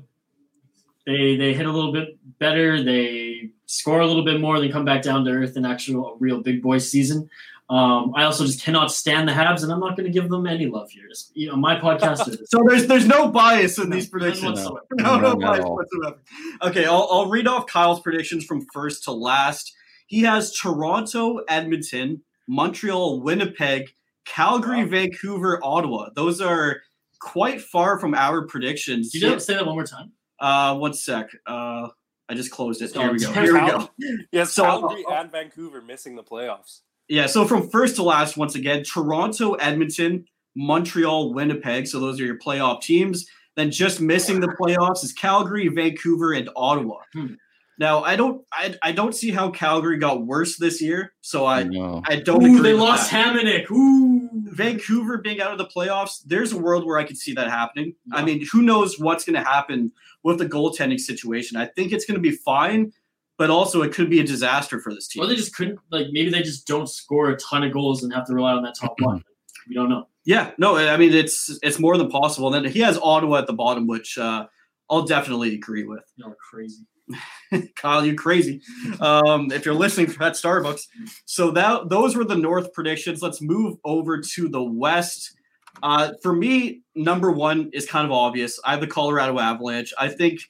they 1.08 1.36
they 1.36 1.54
hit 1.54 1.64
a 1.66 1.72
little 1.72 1.90
bit 1.92 2.18
better. 2.38 2.82
They 2.82 3.50
score 3.64 4.00
a 4.00 4.06
little 4.06 4.24
bit 4.24 4.40
more. 4.40 4.60
They 4.60 4.68
come 4.68 4.84
back 4.84 5.02
down 5.02 5.24
to 5.24 5.30
earth 5.30 5.56
in 5.56 5.64
actual 5.64 6.12
a 6.12 6.16
real 6.18 6.42
big 6.42 6.62
boy 6.62 6.78
season. 6.78 7.28
Um, 7.70 8.12
I 8.14 8.24
also 8.24 8.44
just 8.46 8.62
cannot 8.62 8.90
stand 8.92 9.28
the 9.28 9.32
Habs, 9.32 9.62
and 9.62 9.70
I'm 9.72 9.80
not 9.80 9.96
going 9.96 10.06
to 10.06 10.12
give 10.12 10.30
them 10.30 10.46
any 10.46 10.66
love 10.66 10.90
here. 10.90 11.06
Just, 11.08 11.36
you 11.36 11.48
know, 11.48 11.56
my 11.56 11.78
podcast 11.78 12.26
is 12.28 12.42
So 12.50 12.62
there's 12.66 12.86
there's 12.86 13.06
no 13.06 13.28
bias 13.28 13.78
in 13.78 13.88
these 13.90 14.06
predictions. 14.08 14.44
whatsoever. 14.60 14.86
No, 14.96 15.18
no 15.18 15.32
None 15.34 15.40
bias 15.40 15.64
whatsoever. 15.64 16.18
Okay, 16.62 16.84
I'll, 16.84 17.08
I'll 17.10 17.28
read 17.30 17.46
off 17.46 17.66
Kyle's 17.66 18.00
predictions 18.00 18.44
from 18.44 18.66
first 18.72 19.04
to 19.04 19.12
last. 19.12 19.72
He 20.06 20.20
has 20.22 20.52
Toronto, 20.54 21.40
Edmonton, 21.48 22.22
Montreal, 22.48 23.20
Winnipeg, 23.22 23.90
Calgary, 24.24 24.84
Wow. 24.84 24.90
Vancouver, 24.90 25.60
Ottawa. 25.62 26.08
Those 26.14 26.40
are 26.40 26.80
quite 27.20 27.60
far 27.60 27.98
from 27.98 28.14
our 28.14 28.46
predictions. 28.46 29.10
Can 29.10 29.20
you 29.22 29.34
just 29.34 29.46
say 29.46 29.54
that 29.54 29.66
one 29.66 29.74
more 29.74 29.84
time? 29.84 30.12
Uh, 30.40 30.76
one 30.76 30.92
sec. 30.94 31.30
Uh, 31.46 31.88
I 32.28 32.34
just 32.34 32.50
closed 32.50 32.82
it. 32.82 32.92
Here 32.94 33.10
we 33.12 33.18
go. 33.18 33.32
damn. 33.32 33.44
Here 33.44 33.54
we 33.54 33.70
go. 33.70 33.90
Yes, 34.32 34.52
So- 34.52 34.64
Calgary 34.64 35.04
and 35.10 35.30
Vancouver 35.32 35.80
missing 35.82 36.14
the 36.16 36.22
playoffs. 36.22 36.80
Yeah, 37.08 37.26
so 37.26 37.46
from 37.46 37.70
first 37.70 37.96
to 37.96 38.02
last, 38.02 38.36
once 38.36 38.54
again, 38.54 38.82
Toronto, 38.84 39.54
Edmonton, 39.54 40.26
Montreal, 40.54 41.32
Winnipeg. 41.32 41.86
So 41.86 42.00
those 42.00 42.20
are 42.20 42.24
your 42.24 42.38
playoff 42.38 42.82
teams. 42.82 43.26
Then 43.56 43.70
just 43.70 44.00
missing 44.00 44.40
the 44.40 44.48
playoffs 44.60 45.02
is 45.02 45.12
Calgary, 45.14 45.68
Vancouver, 45.68 46.32
and 46.34 46.50
Ottawa. 46.54 46.98
Hmm. 47.14 47.34
Now 47.80 48.02
I 48.02 48.16
don't 48.16 48.44
I, 48.52 48.74
I 48.82 48.92
don't 48.92 49.14
see 49.14 49.30
how 49.30 49.50
Calgary 49.50 49.98
got 49.98 50.26
worse 50.26 50.56
this 50.58 50.82
year. 50.82 51.14
So 51.22 51.46
I 51.46 51.62
No. 51.62 52.02
I 52.06 52.16
don't 52.16 52.42
Ooh, 52.42 52.46
agree 52.56 52.60
they 52.60 52.72
with 52.74 52.82
lost 52.82 53.10
that. 53.10 53.34
Hamonic. 53.36 53.70
Ooh, 53.70 54.17
Vancouver 54.52 55.18
being 55.18 55.40
out 55.40 55.52
of 55.52 55.58
the 55.58 55.66
playoffs, 55.66 56.22
there's 56.24 56.52
a 56.52 56.58
world 56.58 56.86
where 56.86 56.98
I 56.98 57.04
could 57.04 57.16
see 57.18 57.32
that 57.34 57.48
happening. 57.48 57.94
I 58.12 58.24
mean, 58.24 58.46
who 58.50 58.62
knows 58.62 58.98
what's 58.98 59.24
going 59.24 59.42
to 59.42 59.48
happen 59.48 59.92
with 60.22 60.38
the 60.38 60.46
goaltending 60.46 61.00
situation? 61.00 61.56
I 61.56 61.66
think 61.66 61.92
it's 61.92 62.04
going 62.04 62.16
to 62.16 62.20
be 62.20 62.36
fine, 62.36 62.92
but 63.36 63.50
also 63.50 63.82
it 63.82 63.92
could 63.92 64.10
be 64.10 64.20
a 64.20 64.24
disaster 64.24 64.80
for 64.80 64.92
this 64.92 65.08
team. 65.08 65.22
or 65.22 65.26
they 65.26 65.36
just 65.36 65.54
couldn't. 65.54 65.78
Like 65.90 66.06
maybe 66.10 66.30
they 66.30 66.42
just 66.42 66.66
don't 66.66 66.88
score 66.88 67.30
a 67.30 67.36
ton 67.36 67.62
of 67.64 67.72
goals 67.72 68.02
and 68.02 68.12
have 68.12 68.26
to 68.26 68.34
rely 68.34 68.52
on 68.52 68.62
that 68.64 68.74
top 68.78 69.00
line. 69.00 69.22
We 69.68 69.74
don't 69.74 69.88
know. 69.88 70.08
Yeah, 70.24 70.50
no, 70.58 70.76
I 70.76 70.96
mean 70.96 71.14
it's 71.14 71.58
it's 71.62 71.78
more 71.78 71.96
than 71.96 72.10
possible. 72.10 72.52
And 72.52 72.64
then 72.64 72.72
he 72.72 72.80
has 72.80 72.98
Ottawa 72.98 73.38
at 73.38 73.46
the 73.46 73.52
bottom, 73.54 73.86
which 73.86 74.18
uh, 74.18 74.46
I'll 74.90 75.04
definitely 75.04 75.54
agree 75.54 75.84
with. 75.84 76.04
Y'all 76.16 76.30
are 76.30 76.36
crazy. 76.50 76.84
Kyle, 77.76 78.04
you're 78.04 78.14
crazy. 78.14 78.60
Um, 79.00 79.50
if 79.52 79.64
you're 79.64 79.74
listening 79.74 80.08
at 80.20 80.34
Starbucks. 80.34 80.82
So 81.24 81.50
that 81.52 81.88
those 81.88 82.16
were 82.16 82.24
the 82.24 82.36
North 82.36 82.72
predictions. 82.72 83.22
Let's 83.22 83.40
move 83.40 83.78
over 83.84 84.20
to 84.20 84.48
the 84.48 84.62
West. 84.62 85.34
Uh, 85.82 86.12
for 86.22 86.32
me, 86.32 86.82
number 86.94 87.30
one 87.30 87.70
is 87.72 87.86
kind 87.86 88.04
of 88.04 88.12
obvious. 88.12 88.58
I 88.64 88.72
have 88.72 88.80
the 88.80 88.86
Colorado 88.86 89.38
Avalanche. 89.38 89.92
I 89.98 90.08
think 90.08 90.40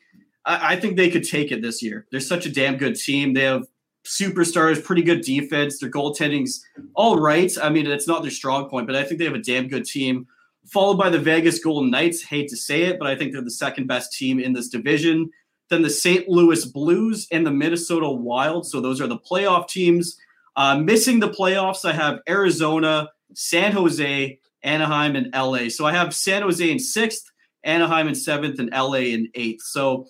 I, 0.44 0.74
I 0.74 0.76
think 0.76 0.96
they 0.96 1.10
could 1.10 1.24
take 1.24 1.52
it 1.52 1.62
this 1.62 1.82
year. 1.82 2.06
They're 2.10 2.20
such 2.20 2.46
a 2.46 2.52
damn 2.52 2.76
good 2.76 2.96
team. 2.96 3.34
They 3.34 3.44
have 3.44 3.66
superstars, 4.04 4.82
pretty 4.82 5.02
good 5.02 5.20
defense. 5.20 5.78
Their 5.78 5.90
goaltending's 5.90 6.64
all 6.94 7.18
right. 7.18 7.52
I 7.62 7.68
mean, 7.68 7.86
it's 7.86 8.08
not 8.08 8.22
their 8.22 8.30
strong 8.30 8.68
point, 8.68 8.86
but 8.86 8.96
I 8.96 9.04
think 9.04 9.18
they 9.18 9.26
have 9.26 9.34
a 9.34 9.42
damn 9.42 9.68
good 9.68 9.84
team. 9.84 10.26
Followed 10.66 10.98
by 10.98 11.08
the 11.08 11.18
Vegas 11.18 11.58
Golden 11.60 11.90
Knights. 11.90 12.22
Hate 12.22 12.48
to 12.48 12.56
say 12.56 12.84
it, 12.84 12.98
but 12.98 13.08
I 13.08 13.16
think 13.16 13.32
they're 13.32 13.40
the 13.42 13.50
second 13.50 13.86
best 13.86 14.12
team 14.12 14.38
in 14.38 14.52
this 14.52 14.68
division 14.68 15.30
then 15.70 15.82
the 15.82 15.90
St. 15.90 16.28
Louis 16.28 16.64
Blues 16.64 17.26
and 17.30 17.46
the 17.46 17.50
Minnesota 17.50 18.08
Wild. 18.08 18.66
So 18.66 18.80
those 18.80 19.00
are 19.00 19.06
the 19.06 19.18
playoff 19.18 19.68
teams. 19.68 20.18
Uh, 20.56 20.78
missing 20.78 21.20
the 21.20 21.28
playoffs, 21.28 21.84
I 21.84 21.92
have 21.92 22.20
Arizona, 22.28 23.10
San 23.34 23.72
Jose, 23.72 24.38
Anaheim, 24.62 25.14
and 25.14 25.32
LA. 25.34 25.68
So 25.68 25.86
I 25.86 25.92
have 25.92 26.14
San 26.14 26.42
Jose 26.42 26.68
in 26.70 26.78
sixth, 26.78 27.30
Anaheim 27.64 28.08
in 28.08 28.14
seventh, 28.14 28.58
and 28.58 28.70
LA 28.72 29.12
in 29.12 29.28
eighth. 29.34 29.62
So 29.62 30.06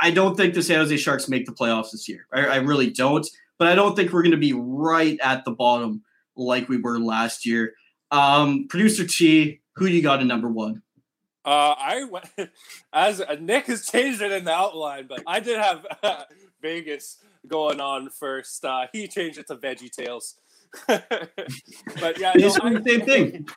I- 0.00 0.10
don't 0.10 0.36
think 0.36 0.54
the 0.54 0.62
San 0.62 0.78
Jose 0.78 0.96
Sharks 0.98 1.28
make 1.28 1.46
the 1.46 1.52
playoffs 1.52 1.92
this 1.92 2.08
year. 2.08 2.26
I, 2.32 2.46
I 2.46 2.56
really 2.56 2.90
don't. 2.90 3.26
But 3.58 3.68
I 3.68 3.74
don't 3.74 3.94
think 3.94 4.12
we're 4.12 4.22
going 4.22 4.32
to 4.32 4.38
be 4.38 4.54
right 4.54 5.18
at 5.22 5.44
the 5.44 5.50
bottom 5.50 6.02
like 6.36 6.68
we 6.68 6.78
were 6.78 6.98
last 6.98 7.46
year. 7.46 7.74
Um, 8.10 8.66
Producer 8.68 9.06
T, 9.06 9.60
who 9.76 9.86
you 9.86 10.02
got 10.02 10.20
in 10.20 10.28
number 10.28 10.48
one? 10.48 10.82
Uh, 11.44 11.74
I 11.78 12.04
went 12.04 12.26
as 12.92 13.20
uh, 13.20 13.36
Nick 13.40 13.66
has 13.66 13.86
changed 13.86 14.20
it 14.22 14.32
in 14.32 14.44
the 14.44 14.52
outline, 14.52 15.06
but 15.08 15.22
I 15.26 15.40
did 15.40 15.58
have 15.58 15.86
Vegas 16.62 17.18
going 17.46 17.80
on 17.80 18.10
first. 18.10 18.64
Uh, 18.64 18.86
he 18.92 19.08
changed 19.08 19.38
it 19.38 19.46
to 19.48 19.56
Veggie 19.56 19.90
Tales. 19.90 20.36
but 20.86 22.18
yeah, 22.18 22.32
no, 22.36 22.46
I- 22.62 22.72
the 22.74 22.82
same 22.86 23.00
thing. 23.00 23.48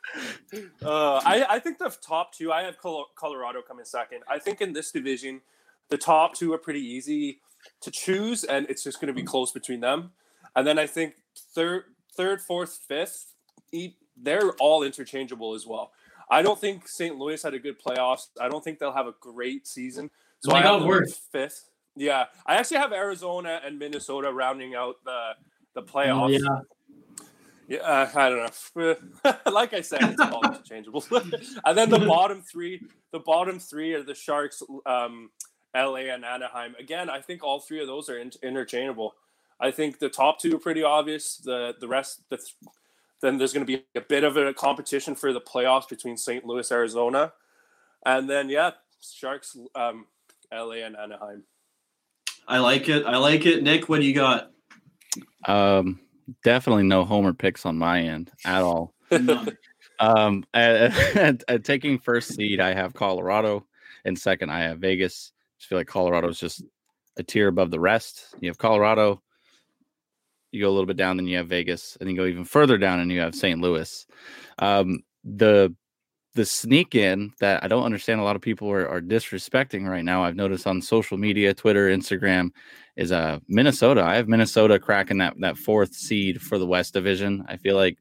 Uh, 0.84 1.16
I, 1.26 1.46
I 1.56 1.60
think 1.60 1.78
the 1.78 1.90
top 2.02 2.34
two, 2.34 2.52
I 2.52 2.64
have 2.64 2.78
Colo- 2.80 3.08
Colorado 3.16 3.62
coming 3.62 3.86
second. 3.86 4.22
I 4.28 4.40
think 4.40 4.62
in 4.62 4.74
this 4.74 4.92
division, 4.92 5.42
the 5.90 5.98
top 5.98 6.34
two 6.36 6.54
are 6.54 6.58
pretty 6.58 6.82
easy 6.82 7.40
to 7.82 7.92
choose, 7.92 8.44
and 8.44 8.66
it's 8.70 8.84
just 8.84 9.00
going 9.00 9.08
to 9.08 9.14
be 9.14 9.24
close 9.24 9.52
between 9.52 9.82
them. 9.82 10.12
And 10.56 10.66
then 10.66 10.80
I 10.80 10.88
think 10.88 11.16
third, 11.54 11.84
third, 12.16 12.42
fourth, 12.42 12.80
fifth, 12.88 13.34
they're 14.18 14.52
all 14.60 14.84
interchangeable 14.84 15.54
as 15.54 15.66
well. 15.68 15.92
I 16.34 16.42
don't 16.42 16.60
think 16.60 16.88
St. 16.88 17.16
Louis 17.16 17.42
had 17.42 17.54
a 17.54 17.60
good 17.60 17.80
playoffs. 17.80 18.28
I 18.42 18.50
don't 18.50 18.64
think 18.64 18.80
they'll 18.80 18.92
have 18.92 19.06
a 19.06 19.14
great 19.20 19.68
season. 19.68 20.10
So 20.40 20.52
I 20.52 20.64
got 20.64 20.86
worse. 20.86 21.16
fifth. 21.32 21.70
Yeah, 21.96 22.26
I 22.48 22.56
actually 22.56 22.78
have 22.78 22.92
Arizona 22.92 23.62
and 23.64 23.78
Minnesota 23.78 24.34
rounding 24.34 24.74
out 24.74 24.96
the 25.06 25.34
the 25.76 25.84
playoffs. 25.84 26.40
yeah, 26.40 26.60
Yeah, 27.68 27.78
uh, 27.80 28.10
I 28.16 28.30
don't 28.30 28.52
know. 28.76 29.36
like 29.52 29.74
I 29.74 29.82
said, 29.82 30.02
it's 30.04 30.20
all 30.20 30.44
interchangeable. 30.44 31.04
and 31.66 31.78
then 31.78 31.90
the 31.92 32.00
bottom 32.00 32.42
three, 32.42 32.82
the 33.12 33.20
bottom 33.20 33.60
three 33.60 33.94
are 33.94 34.04
the 34.04 34.16
Sharks, 34.16 34.64
um, 34.88 35.30
LA, 35.76 36.12
and 36.14 36.26
Anaheim. 36.26 36.76
Again, 36.80 37.10
I 37.12 37.22
think 37.22 37.44
all 37.44 37.60
three 37.60 37.80
of 37.80 37.88
those 37.88 38.10
are 38.10 38.18
in- 38.18 38.32
interchangeable. 38.42 39.14
I 39.60 39.70
think 39.70 40.00
the 40.00 40.10
top 40.10 40.40
two 40.40 40.56
are 40.56 40.60
pretty 40.60 40.82
obvious. 40.84 41.38
The 41.38 41.76
the 41.80 41.88
rest, 41.88 42.22
the 42.30 42.38
th- 42.38 42.56
then 43.24 43.38
there's 43.40 43.54
going 43.54 43.66
to 43.66 43.78
be 43.78 43.84
a 43.96 44.02
bit 44.02 44.24
of 44.24 44.38
a 44.38 44.54
competition 44.54 45.16
for 45.16 45.34
the 45.34 45.42
playoffs 45.42 45.90
between 45.90 46.18
St. 46.18 46.46
Louis, 46.46 46.72
Arizona, 46.72 47.34
and 48.06 48.30
then 48.30 48.50
yeah, 48.50 48.72
Sharks, 49.02 49.58
um, 49.74 50.06
LA, 50.54 50.84
and 50.86 50.96
Anaheim. 50.96 51.44
I 52.48 52.60
like 52.60 52.90
it. 52.90 53.06
I 53.06 53.18
like 53.18 53.46
it. 53.46 53.64
Nick, 53.64 53.88
what 53.90 54.02
do 54.02 54.06
you 54.06 54.14
got? 54.14 54.52
Um, 55.48 56.02
definitely 56.44 56.84
no 56.84 57.06
homer 57.06 57.34
picks 57.34 57.66
on 57.66 57.78
my 57.78 58.02
end 58.02 58.30
at 58.46 58.62
all. 58.62 58.94
none. 59.10 59.58
Um, 60.00 60.44
at, 60.54 61.16
at- 61.16 61.44
at 61.48 61.64
taking 61.64 61.98
first 62.00 62.34
seed, 62.36 62.60
I 62.60 62.74
have 62.74 62.94
Colorado, 62.94 63.66
and 64.04 64.18
second, 64.20 64.50
I 64.50 64.64
have 64.64 64.80
Vegas. 64.80 65.32
Just 65.60 65.70
feel 65.70 65.78
like 65.78 65.88
Colorado's 65.88 66.38
just 66.40 66.62
a 67.18 67.24
tier 67.24 67.48
above 67.48 67.72
the 67.72 67.80
rest. 67.80 68.36
You 68.42 68.50
have 68.50 68.58
Colorado, 68.58 69.22
you 70.54 70.62
go 70.62 70.70
a 70.70 70.72
little 70.72 70.86
bit 70.86 70.98
down, 70.98 71.18
then 71.18 71.28
you 71.28 71.38
have 71.38 71.48
Vegas, 71.48 71.98
and 72.00 72.08
then 72.08 72.16
you 72.16 72.22
go 72.22 72.28
even 72.28 72.46
further 72.46 72.78
down, 72.78 73.00
and 73.00 73.12
you 73.12 73.20
have 73.20 73.36
St. 73.36 73.60
Louis. 73.60 74.06
Um, 74.60 75.00
the 75.24 75.76
the 76.36 76.46
sneak 76.46 76.96
in 76.96 77.32
that 77.40 77.64
I 77.64 77.68
don't 77.68 77.84
understand 77.84 78.20
a 78.20 78.24
lot 78.24 78.36
of 78.36 78.42
people 78.42 78.70
are, 78.72 78.88
are 78.88 79.02
disrespecting 79.02 79.88
right 79.88 80.04
now. 80.04 80.24
I've 80.24 80.36
noticed 80.36 80.66
on 80.66 80.82
social 80.82 81.18
media, 81.18 81.54
Twitter, 81.54 81.90
Instagram, 81.90 82.50
is 82.96 83.12
uh 83.12 83.40
Minnesota. 83.48 84.04
I 84.04 84.16
have 84.16 84.28
Minnesota 84.28 84.80
cracking 84.80 85.18
that 85.20 85.36
that 85.40 85.58
fourth 85.58 85.94
seed 85.94 86.42
for 86.42 86.58
the 86.58 86.66
West 86.66 86.94
Division. 86.94 87.46
I 87.48 87.58
feel 87.58 87.76
like 87.76 87.98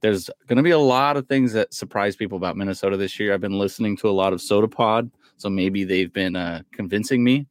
there's 0.00 0.30
going 0.46 0.56
to 0.56 0.62
be 0.62 0.70
a 0.70 0.78
lot 0.78 1.16
of 1.16 1.26
things 1.26 1.52
that 1.52 1.74
surprise 1.74 2.16
people 2.16 2.36
about 2.36 2.56
Minnesota 2.56 2.96
this 2.96 3.18
year. 3.18 3.34
I've 3.34 3.40
been 3.40 3.58
listening 3.58 3.96
to 3.98 4.08
a 4.08 4.10
lot 4.10 4.32
of 4.32 4.40
Soda 4.40 4.68
Pod, 4.68 5.10
so 5.36 5.50
maybe 5.50 5.84
they've 5.84 6.12
been 6.12 6.36
uh, 6.36 6.62
convincing 6.72 7.24
me. 7.24 7.46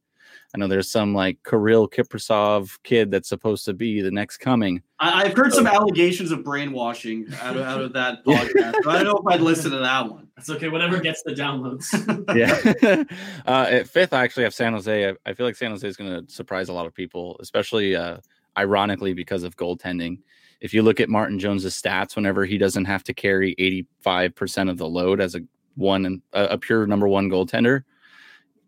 I 0.54 0.58
know 0.58 0.66
there's 0.66 0.90
some 0.90 1.14
like 1.14 1.38
Kirill 1.44 1.88
Kaprizov 1.88 2.78
kid 2.82 3.10
that's 3.10 3.28
supposed 3.28 3.66
to 3.66 3.74
be 3.74 4.00
the 4.00 4.10
next 4.10 4.38
coming. 4.38 4.82
I, 4.98 5.24
I've 5.24 5.36
heard 5.36 5.52
some 5.52 5.66
allegations 5.66 6.30
of 6.30 6.42
brainwashing 6.42 7.26
out 7.40 7.56
of, 7.56 7.62
out 7.62 7.80
of 7.82 7.92
that 7.92 8.24
podcast. 8.26 8.82
so 8.82 8.90
I 8.90 9.02
don't 9.02 9.04
know 9.04 9.18
if 9.18 9.26
I'd 9.26 9.42
listen 9.42 9.70
to 9.72 9.78
that 9.78 10.10
one. 10.10 10.28
That's 10.36 10.48
okay. 10.50 10.68
Whatever 10.68 11.00
gets 11.00 11.22
the 11.22 11.32
downloads. 11.32 11.88
Yeah. 12.34 13.04
uh, 13.46 13.66
at 13.68 13.88
fifth, 13.88 14.12
I 14.12 14.22
actually 14.22 14.44
have 14.44 14.54
San 14.54 14.72
Jose. 14.72 15.08
I, 15.08 15.14
I 15.26 15.34
feel 15.34 15.46
like 15.46 15.56
San 15.56 15.70
Jose 15.70 15.86
is 15.86 15.96
going 15.96 16.26
to 16.26 16.32
surprise 16.32 16.68
a 16.68 16.72
lot 16.72 16.86
of 16.86 16.94
people, 16.94 17.36
especially 17.40 17.96
uh, 17.96 18.18
ironically 18.56 19.12
because 19.12 19.42
of 19.42 19.56
goaltending. 19.56 20.18
If 20.60 20.72
you 20.72 20.82
look 20.82 21.00
at 21.00 21.08
Martin 21.08 21.38
Jones's 21.38 21.80
stats, 21.80 22.16
whenever 22.16 22.44
he 22.44 22.58
doesn't 22.58 22.84
have 22.86 23.04
to 23.04 23.14
carry 23.14 23.54
85% 24.04 24.70
of 24.70 24.78
the 24.78 24.88
load 24.88 25.20
as 25.20 25.34
a 25.34 25.40
one 25.74 26.06
and 26.06 26.22
a, 26.32 26.44
a 26.46 26.58
pure 26.58 26.86
number 26.86 27.08
one 27.08 27.28
goaltender, 27.30 27.84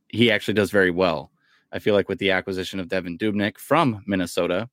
he 0.09 0.31
actually 0.31 0.55
does 0.55 0.71
very 0.71 0.91
well. 0.91 1.31
I 1.73 1.79
feel 1.79 1.95
like 1.95 2.09
with 2.09 2.19
the 2.19 2.31
acquisition 2.33 2.81
of 2.81 2.89
Devan 2.89 3.19
Dubnyk 3.19 3.59
from 3.59 4.03
Minnesota, 4.07 4.69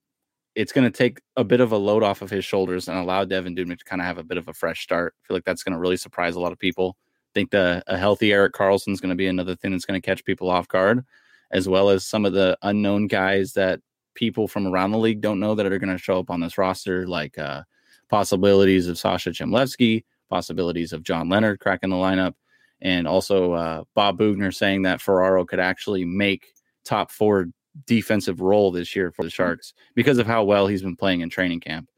it's 0.56 0.74
going 0.74 0.92
to 0.92 0.98
take 0.98 1.22
a 1.36 1.44
bit 1.44 1.62
of 1.62 1.72
a 1.72 1.78
load 1.78 2.02
off 2.02 2.24
of 2.24 2.32
his 2.32 2.44
shoulders 2.44 2.88
and 2.88 2.98
allow 2.98 3.24
Devan 3.24 3.58
Dubnyk 3.58 3.78
to 3.78 3.86
kind 3.86 4.02
of 4.02 4.08
have 4.08 4.18
a 4.18 4.24
bit 4.24 4.38
of 4.38 4.48
a 4.48 4.54
fresh 4.54 4.82
start. 4.82 5.14
I 5.24 5.28
feel 5.28 5.38
like 5.38 5.46
that's 5.46 5.64
going 5.64 5.74
to 5.74 5.80
really 5.80 5.98
surprise 5.98 6.36
a 6.36 6.40
lot 6.40 6.52
of 6.52 6.60
people. 6.60 6.98
I 7.00 7.34
think 7.34 7.52
the 7.52 7.84
a 7.86 7.98
healthy 7.98 8.34
Erik 8.34 8.54
Karlsson 8.54 8.92
is 8.92 9.00
going 9.00 9.12
to 9.12 9.16
be 9.16 9.28
another 9.28 9.56
thing 9.56 9.72
that's 9.72 9.86
going 9.86 10.02
to 10.02 10.06
catch 10.06 10.26
people 10.26 10.50
off 10.50 10.68
guard, 10.68 11.06
as 11.52 11.70
well 11.70 11.90
as 11.90 12.06
some 12.06 12.26
of 12.26 12.34
the 12.34 12.58
unknown 12.64 13.06
guys 13.06 13.54
that 13.54 13.80
people 14.16 14.48
from 14.48 14.66
around 14.66 14.92
the 14.92 14.98
league 14.98 15.22
don't 15.22 15.40
know 15.40 15.54
that 15.54 15.72
are 15.72 15.78
going 15.78 15.96
to 15.96 16.02
show 16.02 16.18
up 16.18 16.32
on 16.32 16.40
this 16.40 16.58
roster, 16.58 17.08
like 17.08 17.38
uh, 17.38 17.62
possibilities 18.10 18.88
of 18.88 18.98
Sasha 18.98 19.30
Chmelevski, 19.30 20.04
possibilities 20.28 20.92
of 20.92 21.04
John 21.04 21.30
Leonard 21.30 21.60
cracking 21.60 21.92
the 21.92 21.96
lineup, 21.96 22.34
and 22.82 23.08
also 23.08 23.54
uh, 23.54 23.84
Bob 23.94 24.18
Boughner 24.18 24.52
saying 24.52 24.82
that 24.84 25.02
Ferraro 25.02 25.46
could 25.46 25.60
actually 25.60 26.04
make 26.04 26.48
top 26.88 27.12
four 27.12 27.48
defensive 27.86 28.42
role 28.42 28.72
this 28.72 28.96
year 28.96 29.12
for 29.12 29.24
the 29.24 29.30
Sharks 29.30 29.74
because 29.94 30.18
of 30.18 30.26
how 30.26 30.44
well 30.44 30.66
he's 30.68 30.82
been 30.82 30.96
playing 30.96 31.22
in 31.22 31.30
training 31.30 31.60
camp. 31.60 31.90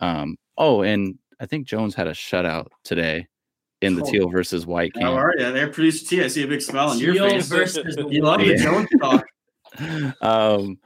Um, 0.00 0.36
oh, 0.58 0.82
and 0.82 1.16
I 1.40 1.46
think 1.46 1.66
Jones 1.66 1.94
had 1.94 2.08
a 2.08 2.12
shutout 2.12 2.68
today 2.82 3.28
in 3.82 3.94
the 3.94 4.02
Oh. 4.02 4.10
teal 4.10 4.28
versus 4.28 4.66
white 4.66 4.92
camp. 4.94 5.04
How 5.04 5.14
camp. 5.14 5.24
are 5.24 5.34
you? 5.38 5.52
There, 5.52 5.68
producer 5.68 6.06
T. 6.06 6.22
I 6.24 6.28
see 6.28 6.42
a 6.42 6.46
big 6.48 6.62
smile 6.62 6.88
on 6.90 6.98
your 6.98 7.14
Teal 7.14 7.28
face. 7.30 7.46
versus 7.48 7.96
You 8.10 8.22
love 8.22 8.40
the 8.40 8.56
Jones 8.56 8.88
talk. 9.00 9.24
um, 10.20 10.78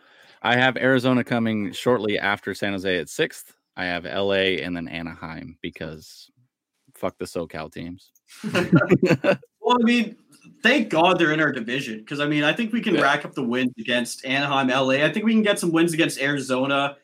I 0.43 0.57
have 0.57 0.77
Arizona 0.77 1.25
coming 1.25 1.73
shortly 1.73 2.19
after 2.19 2.55
San 2.55 2.73
Jose 2.73 2.99
at 2.99 3.09
sixth. 3.09 3.55
I 3.77 3.85
have 3.87 4.05
LA 4.05 4.59
and 4.63 4.77
then 4.77 4.89
Anaheim 4.89 5.59
because 5.61 6.31
fuck 6.95 7.17
the 7.19 7.25
SoCal 7.27 7.73
teams. 7.73 8.11
Well, 9.61 9.79
I 9.81 9.85
mean, 9.85 10.17
thank 10.67 10.89
God 10.89 11.19
they're 11.19 11.33
in 11.33 11.41
our 11.41 11.53
division 11.53 11.99
because 11.99 12.21
I 12.21 12.27
mean, 12.27 12.45
I 12.45 12.53
think 12.53 12.73
we 12.73 12.81
can 12.81 12.95
Yeah. 12.95 13.03
rack 13.03 13.25
up 13.25 13.35
the 13.35 13.43
wins 13.43 13.73
against 13.79 14.25
Anaheim, 14.25 14.69
LA. 14.69 15.05
I 15.05 15.13
think 15.13 15.25
we 15.25 15.33
can 15.33 15.43
get 15.43 15.59
some 15.59 15.73
wins 15.73 15.93
against 15.95 16.21
Arizona. 16.21 16.97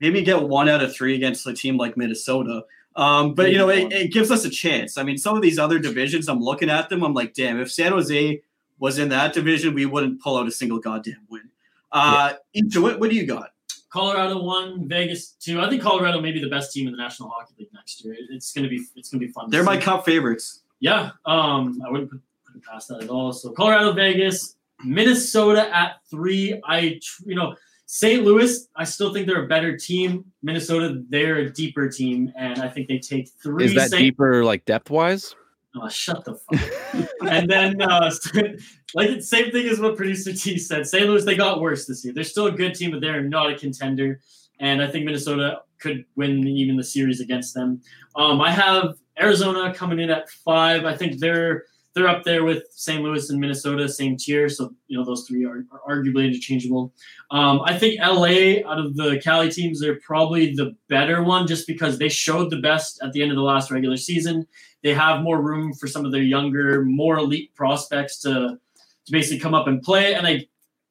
Maybe 0.00 0.22
get 0.22 0.42
one 0.42 0.68
out 0.68 0.82
of 0.82 0.94
three 0.94 1.14
against 1.14 1.46
a 1.46 1.52
team 1.54 1.76
like 1.76 1.96
Minnesota. 1.96 2.64
Um, 2.96 3.34
but 3.34 3.50
you 3.50 3.58
know, 3.58 3.68
it, 3.70 3.92
it 3.92 4.12
gives 4.12 4.30
us 4.30 4.44
a 4.44 4.50
chance. 4.50 4.98
I 4.98 5.02
mean, 5.02 5.16
some 5.16 5.34
of 5.36 5.42
these 5.42 5.58
other 5.58 5.78
divisions, 5.78 6.28
I'm 6.28 6.40
looking 6.40 6.68
at 6.70 6.88
them. 6.88 7.02
I'm 7.02 7.14
like, 7.14 7.34
damn, 7.34 7.58
if 7.60 7.70
San 7.72 7.92
Jose 7.92 8.42
was 8.78 8.98
in 8.98 9.08
that 9.10 9.32
division, 9.32 9.74
we 9.74 9.86
wouldn't 9.86 10.20
pull 10.20 10.36
out 10.36 10.46
a 10.46 10.50
single 10.50 10.78
goddamn 10.78 11.24
win. 11.30 11.48
Uh, 11.92 12.34
Isha, 12.52 12.80
what, 12.80 12.98
what 13.00 13.10
do 13.10 13.16
you 13.16 13.26
got? 13.26 13.50
Colorado 13.90 14.42
one, 14.42 14.88
Vegas 14.88 15.32
two. 15.40 15.60
I 15.60 15.68
think 15.68 15.82
Colorado 15.82 16.20
may 16.20 16.32
be 16.32 16.40
the 16.40 16.48
best 16.48 16.72
team 16.72 16.86
in 16.86 16.92
the 16.92 16.98
National 16.98 17.28
Hockey 17.28 17.54
League 17.58 17.68
next 17.74 18.02
year. 18.04 18.14
It- 18.14 18.28
It's 18.30 18.52
gonna 18.52 18.68
be 18.68 18.84
it's 18.96 19.10
gonna 19.10 19.20
be 19.20 19.28
fun. 19.28 19.50
They're 19.50 19.62
my 19.64 19.76
cup 19.76 20.04
favorites. 20.04 20.62
Yeah, 20.80 21.10
um, 21.26 21.80
I 21.86 21.90
wouldn't 21.90 22.10
put, 22.10 22.20
past 22.60 22.88
that 22.88 23.02
at 23.02 23.10
all. 23.10 23.32
So 23.32 23.50
Colorado, 23.50 23.92
Vegas, 23.92 24.56
Minnesota 24.84 25.74
at 25.74 25.96
three. 26.10 26.60
I 26.64 27.00
you 27.24 27.34
know 27.34 27.54
St. 27.86 28.24
Louis. 28.24 28.68
I 28.74 28.84
still 28.84 29.12
think 29.12 29.26
they're 29.26 29.44
a 29.44 29.48
better 29.48 29.76
team. 29.76 30.24
Minnesota, 30.42 31.02
they're 31.10 31.36
a 31.36 31.52
deeper 31.52 31.90
team, 31.90 32.32
and 32.38 32.62
I 32.62 32.68
think 32.68 32.88
they 32.88 32.98
take 32.98 33.28
three. 33.42 33.66
Is 33.66 33.74
that 33.74 33.90
Saint- 33.90 34.02
deeper, 34.02 34.42
like 34.44 34.64
depth 34.64 34.88
wise? 34.88 35.34
Oh, 35.74 35.88
shut 35.88 36.24
the 36.24 36.34
fuck. 36.34 37.08
and 37.28 37.50
then, 37.50 37.80
uh, 37.82 38.10
like 38.94 39.22
same 39.22 39.50
thing 39.52 39.66
as 39.68 39.78
what 39.78 39.96
producer 39.96 40.32
T 40.32 40.58
said. 40.58 40.86
St. 40.86 41.06
Louis, 41.06 41.24
they 41.24 41.34
got 41.34 41.60
worse 41.60 41.86
this 41.86 42.02
year. 42.02 42.14
They're 42.14 42.24
still 42.24 42.46
a 42.46 42.52
good 42.52 42.74
team, 42.74 42.92
but 42.92 43.00
they're 43.00 43.22
not 43.22 43.50
a 43.50 43.58
contender. 43.58 44.20
And 44.58 44.82
I 44.82 44.86
think 44.86 45.04
Minnesota 45.04 45.60
could 45.78 46.04
win 46.16 46.46
even 46.46 46.76
the 46.76 46.84
series 46.84 47.20
against 47.20 47.54
them. 47.54 47.82
Um, 48.16 48.40
I 48.40 48.52
have 48.52 48.96
Arizona 49.20 49.74
coming 49.74 49.98
in 49.98 50.08
at 50.08 50.30
five. 50.30 50.84
I 50.84 50.96
think 50.96 51.18
they're 51.18 51.64
they're 51.94 52.08
up 52.08 52.24
there 52.24 52.44
with 52.44 52.64
St. 52.70 53.02
Louis 53.02 53.28
and 53.30 53.40
Minnesota, 53.40 53.88
same 53.88 54.16
tier. 54.16 54.48
So 54.48 54.72
you 54.86 54.98
know 54.98 55.04
those 55.04 55.26
three 55.26 55.44
are, 55.44 55.64
are 55.70 55.80
arguably 55.88 56.26
interchangeable. 56.26 56.92
Um, 57.30 57.60
I 57.64 57.78
think 57.78 58.00
LA 58.00 58.68
out 58.70 58.78
of 58.78 58.96
the 58.96 59.20
Cali 59.22 59.50
teams, 59.50 59.80
they're 59.80 60.00
probably 60.00 60.54
the 60.54 60.76
better 60.88 61.22
one, 61.22 61.46
just 61.46 61.66
because 61.66 61.98
they 61.98 62.08
showed 62.08 62.50
the 62.50 62.60
best 62.60 63.00
at 63.02 63.12
the 63.12 63.22
end 63.22 63.30
of 63.30 63.36
the 63.36 63.42
last 63.42 63.70
regular 63.70 63.96
season 63.96 64.46
they 64.82 64.94
have 64.94 65.22
more 65.22 65.40
room 65.40 65.72
for 65.72 65.86
some 65.86 66.04
of 66.04 66.12
their 66.12 66.22
younger, 66.22 66.82
more 66.84 67.18
elite 67.18 67.54
prospects 67.54 68.18
to 68.20 68.58
to 69.04 69.12
basically 69.12 69.40
come 69.40 69.54
up 69.54 69.66
and 69.66 69.82
play. 69.82 70.14
And 70.14 70.26
I, 70.26 70.46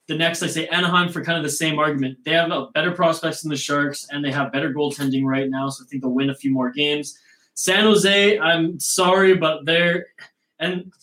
the 0.08 0.18
next 0.18 0.44
I 0.44 0.48
say 0.48 0.68
Anaheim 0.68 1.10
for 1.10 1.24
kind 1.24 1.38
of 1.38 1.44
the 1.46 1.50
same 1.50 1.80
argument. 1.80 2.18
They 2.26 2.32
have 2.32 2.52
uh, 2.52 2.68
better 2.74 2.92
prospects 2.92 3.42
than 3.42 3.50
the 3.50 3.58
Sharks, 3.58 4.08
and 4.10 4.24
they 4.24 4.32
have 4.32 4.52
better 4.52 4.74
goaltending 4.74 5.24
right 5.24 5.50
now. 5.50 5.70
So 5.70 5.84
I 5.84 5.88
think 5.88 6.02
they'll 6.02 6.12
win 6.12 6.30
a 6.30 6.36
few 6.36 6.52
more 6.52 6.72
games. 6.72 7.18
San 7.54 7.84
Jose, 7.84 8.40
I'm 8.40 8.80
sorry, 8.80 9.36
but 9.36 9.66
they're 9.66 10.08
and 10.62 10.94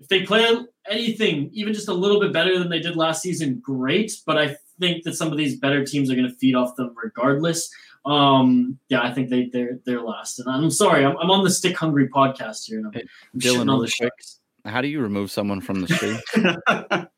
if 0.00 0.08
they 0.08 0.24
play 0.24 0.44
anything, 0.90 1.50
even 1.52 1.72
just 1.72 1.88
a 1.88 1.94
little 1.94 2.18
bit 2.18 2.32
better 2.32 2.58
than 2.58 2.68
they 2.68 2.80
did 2.80 2.96
last 2.96 3.22
season, 3.22 3.60
great. 3.62 4.12
But 4.26 4.36
I 4.38 4.56
think 4.80 5.04
that 5.04 5.14
some 5.14 5.30
of 5.30 5.38
these 5.38 5.58
better 5.58 5.84
teams 5.84 6.10
are 6.10 6.16
going 6.16 6.28
to 6.28 6.34
feed 6.34 6.56
off 6.56 6.74
them 6.74 6.92
regardless. 7.00 7.70
Um, 8.04 8.78
yeah, 8.88 9.02
I 9.02 9.12
think 9.14 9.30
they 9.30 9.48
they're 9.52 9.78
they're 9.86 10.02
last. 10.02 10.40
And 10.40 10.48
I'm 10.48 10.70
sorry, 10.70 11.04
I'm, 11.04 11.16
I'm 11.18 11.30
on 11.30 11.44
the 11.44 11.50
Stick 11.50 11.76
Hungry 11.76 12.08
podcast 12.08 12.64
here. 12.66 12.78
And 12.78 12.88
I'm, 12.88 12.92
Hey, 12.92 13.04
I'm 13.32 13.40
Dylan, 13.40 13.72
on 13.72 13.78
the 13.78 13.86
quick. 13.86 13.90
Sharks. 13.92 14.40
How 14.64 14.80
do 14.80 14.88
you 14.88 15.00
remove 15.00 15.30
someone 15.30 15.60
from 15.60 15.82
the 15.82 15.88
stream? 15.88 17.08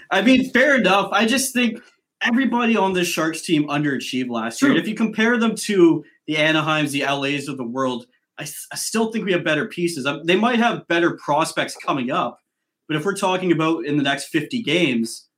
I 0.10 0.22
mean, 0.22 0.50
fair 0.50 0.76
enough. 0.76 1.10
I 1.12 1.26
just 1.26 1.52
think 1.52 1.80
everybody 2.22 2.76
on 2.76 2.92
this 2.92 3.08
Sharks 3.08 3.42
team 3.42 3.68
underachieved 3.68 4.28
last 4.28 4.60
year. 4.60 4.72
And 4.72 4.80
if 4.80 4.86
you 4.86 4.94
compare 4.94 5.38
them 5.38 5.54
to 5.56 6.04
the 6.26 6.34
Anaheims, 6.34 6.90
the 6.90 7.02
LAs 7.04 7.48
of 7.48 7.56
the 7.56 7.64
world, 7.64 8.06
I, 8.40 8.44
s- 8.44 8.66
I 8.72 8.76
still 8.76 9.12
think 9.12 9.24
we 9.24 9.32
have 9.32 9.44
better 9.44 9.66
pieces. 9.68 10.06
Um, 10.06 10.24
They 10.24 10.36
might 10.36 10.58
have 10.58 10.86
better 10.88 11.12
prospects 11.16 11.76
coming 11.76 12.10
up, 12.10 12.40
but 12.88 12.96
if 12.96 13.04
we're 13.04 13.14
talking 13.16 13.52
about 13.52 13.84
in 13.84 13.96
the 13.96 14.02
next 14.02 14.26
50 14.30 14.62
games, 14.62 15.28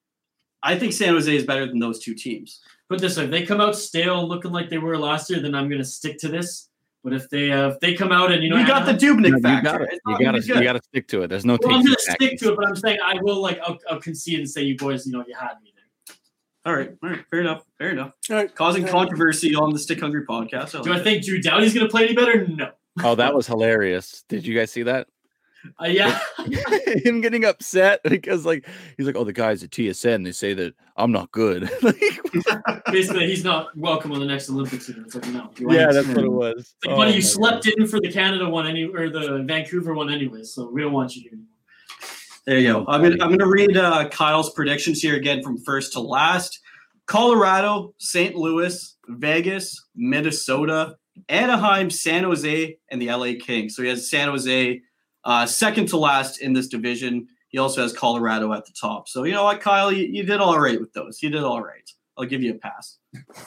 I 0.62 0.78
think 0.78 0.92
San 0.92 1.12
Jose 1.14 1.34
is 1.34 1.44
better 1.44 1.66
than 1.66 1.78
those 1.80 1.98
two 1.98 2.14
teams. 2.14 2.60
Put 2.88 3.00
this 3.00 3.16
way: 3.18 3.24
if 3.24 3.30
they 3.30 3.44
come 3.44 3.60
out 3.60 3.74
stale, 3.76 4.26
looking 4.26 4.52
like 4.52 4.70
they 4.70 4.78
were 4.78 4.96
last 4.96 5.28
year, 5.30 5.40
then 5.40 5.54
I'm 5.54 5.68
going 5.68 5.80
to 5.80 5.84
stick 5.84 6.18
to 6.20 6.28
this. 6.28 6.68
But 7.04 7.12
if 7.14 7.28
they 7.30 7.50
uh, 7.50 7.70
if 7.70 7.80
they 7.80 7.94
come 7.94 8.12
out 8.12 8.30
and 8.30 8.42
you 8.44 8.48
know 8.50 8.56
we 8.56 8.64
got 8.64 8.86
the 8.86 8.92
Anaheim- 8.92 9.18
Dubnyk 9.18 9.30
No, 9.30 9.36
you 9.36 9.42
factor. 9.42 9.78
got 9.78 9.82
It's 9.82 10.00
You 10.06 10.12
got 10.12 10.20
gonna 10.22 10.40
to 10.40 10.46
be 10.46 10.52
good. 10.52 10.58
you 10.58 10.64
got 10.64 10.72
to 10.74 10.82
stick 10.84 11.08
to 11.08 11.22
it. 11.22 11.28
There's 11.28 11.44
no. 11.44 11.58
well, 11.60 11.74
I'm 11.74 11.82
going 11.84 11.96
to 11.96 12.00
stick 12.12 12.38
to 12.38 12.52
it, 12.52 12.56
but 12.56 12.68
I'm 12.68 12.76
saying 12.76 12.98
I 13.04 13.14
will 13.22 13.40
like 13.42 13.58
I'll, 13.66 13.76
I'll 13.90 13.98
concede 14.00 14.38
and 14.38 14.48
say 14.48 14.62
you 14.62 14.76
boys, 14.76 15.04
you 15.04 15.12
know, 15.12 15.24
you 15.26 15.34
had 15.36 15.54
me 15.64 15.72
there. 15.74 16.14
All 16.64 16.72
right, 16.76 16.92
all 17.02 17.10
right, 17.10 17.24
fair 17.28 17.40
enough, 17.40 17.64
fair 17.76 17.90
enough. 17.90 18.12
All 18.30 18.36
right. 18.36 18.54
Causing 18.54 18.86
controversy 18.86 19.52
on 19.56 19.72
the 19.72 19.80
Stick 19.80 19.98
Hungry 19.98 20.24
podcast. 20.24 20.80
Do 20.84 20.92
I 20.92 20.94
like 20.94 21.02
think 21.02 21.24
Drew 21.24 21.40
Doughty's 21.40 21.74
going 21.74 21.84
to 21.86 21.90
play 21.90 22.04
any 22.04 22.14
better? 22.14 22.46
No. 22.46 22.70
Oh, 23.02 23.14
that 23.14 23.34
was 23.34 23.46
hilarious. 23.46 24.24
Did 24.28 24.46
you 24.46 24.58
guys 24.58 24.70
see 24.70 24.82
that? 24.84 25.08
Uh, 25.80 25.86
yeah. 25.86 26.18
Him 27.04 27.20
getting 27.20 27.44
upset 27.44 28.00
because 28.02 28.44
like 28.44 28.66
he's 28.96 29.06
like, 29.06 29.14
oh, 29.14 29.22
the 29.22 29.32
guys 29.32 29.62
at 29.62 29.70
TSN 29.70 30.24
they 30.24 30.32
say 30.32 30.54
that 30.54 30.74
I'm 30.96 31.12
not 31.12 31.30
good. 31.30 31.70
Like, 31.82 32.84
Basically, 32.86 33.28
he's 33.28 33.44
not 33.44 33.68
welcome 33.76 34.10
on 34.10 34.18
the 34.18 34.26
next 34.26 34.50
Olympics. 34.50 34.88
And 34.88 35.06
it's 35.06 35.14
like, 35.14 35.28
no. 35.28 35.50
you 35.58 35.72
yeah, 35.72 35.92
that's 35.92 36.08
what 36.08 36.18
it 36.24 36.32
was. 36.32 36.54
It's 36.58 36.74
like, 36.84 36.94
Oh 36.94 36.96
buddy, 36.96 37.12
you 37.12 37.18
my 37.18 37.22
slept 37.22 37.66
in 37.68 37.86
for 37.86 38.00
the 38.00 38.10
Canada 38.10 38.48
one 38.48 38.66
any 38.66 38.86
or 38.86 39.08
the 39.08 39.44
Vancouver 39.46 39.94
one 39.94 40.12
anyway, 40.12 40.42
so 40.42 40.68
we 40.68 40.82
don't 40.82 40.92
want 40.92 41.14
you 41.14 41.22
here 41.22 41.32
anymore. 41.32 41.46
There 42.46 42.58
you 42.58 42.72
go. 42.72 42.84
I'm 42.88 43.02
gonna 43.02 43.22
I'm 43.22 43.30
gonna 43.30 43.46
read 43.46 43.76
uh, 43.76 44.08
Kyle's 44.08 44.52
predictions 44.52 45.00
here 45.00 45.14
again 45.14 45.42
from 45.42 45.58
first 45.58 45.92
to 45.92 46.00
last. 46.00 46.58
Colorado, 47.06 47.94
St. 47.98 48.34
Louis, 48.34 48.96
Vegas, 49.08 49.86
Minnesota, 49.94 50.96
Anaheim, 51.28 51.90
San 51.90 52.24
Jose, 52.24 52.78
and 52.90 53.02
the 53.02 53.12
LA 53.12 53.32
Kings. 53.40 53.76
So 53.76 53.82
he 53.82 53.88
has 53.88 54.08
San 54.08 54.28
Jose 54.28 54.80
uh, 55.24 55.46
second 55.46 55.88
to 55.88 55.96
last 55.96 56.40
in 56.40 56.52
this 56.52 56.68
division. 56.68 57.28
He 57.48 57.58
also 57.58 57.82
has 57.82 57.92
Colorado 57.92 58.52
at 58.52 58.64
the 58.64 58.72
top. 58.72 59.08
So 59.08 59.24
you 59.24 59.32
know 59.32 59.44
what, 59.44 59.60
Kyle, 59.60 59.92
you, 59.92 60.06
you 60.06 60.24
did 60.24 60.40
all 60.40 60.58
right 60.58 60.80
with 60.80 60.92
those. 60.92 61.22
You 61.22 61.30
did 61.30 61.44
all 61.44 61.62
right. 61.62 61.88
I'll 62.16 62.26
give 62.26 62.42
you 62.42 62.52
a 62.52 62.54
pass. 62.54 62.98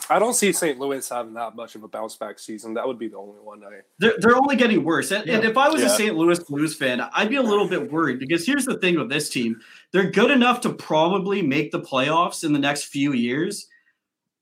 I 0.10 0.18
don't 0.18 0.34
see 0.34 0.52
St. 0.52 0.80
Louis 0.80 1.08
having 1.08 1.34
that 1.36 1.56
much 1.56 1.76
of 1.76 1.84
a 1.84 1.88
bounce 1.88 2.16
back 2.16 2.40
season. 2.40 2.74
That 2.74 2.88
would 2.88 2.98
be 2.98 3.08
the 3.08 3.18
only 3.18 3.40
one 3.40 3.64
I. 3.64 3.82
They're, 4.00 4.16
they're 4.18 4.36
only 4.36 4.56
getting 4.56 4.84
worse. 4.84 5.12
And, 5.12 5.30
and 5.30 5.44
if 5.44 5.56
I 5.56 5.70
was 5.70 5.84
a 5.84 5.90
St. 5.90 6.16
Louis 6.16 6.40
Blues 6.40 6.76
fan, 6.76 7.00
I'd 7.00 7.30
be 7.30 7.36
a 7.36 7.44
little 7.44 7.68
bit 7.68 7.92
worried 7.92 8.20
because 8.20 8.46
here's 8.46 8.66
the 8.66 8.78
thing 8.80 8.98
with 8.98 9.10
this 9.10 9.30
team. 9.30 9.60
They're 9.92 10.10
good 10.10 10.32
enough 10.32 10.62
to 10.62 10.74
probably 10.74 11.44
make 11.44 11.72
the 11.72 11.80
playoffs 11.80 12.44
in 12.44 12.54
the 12.54 12.60
next 12.60 12.86
few 12.86 13.14
years, 13.14 13.68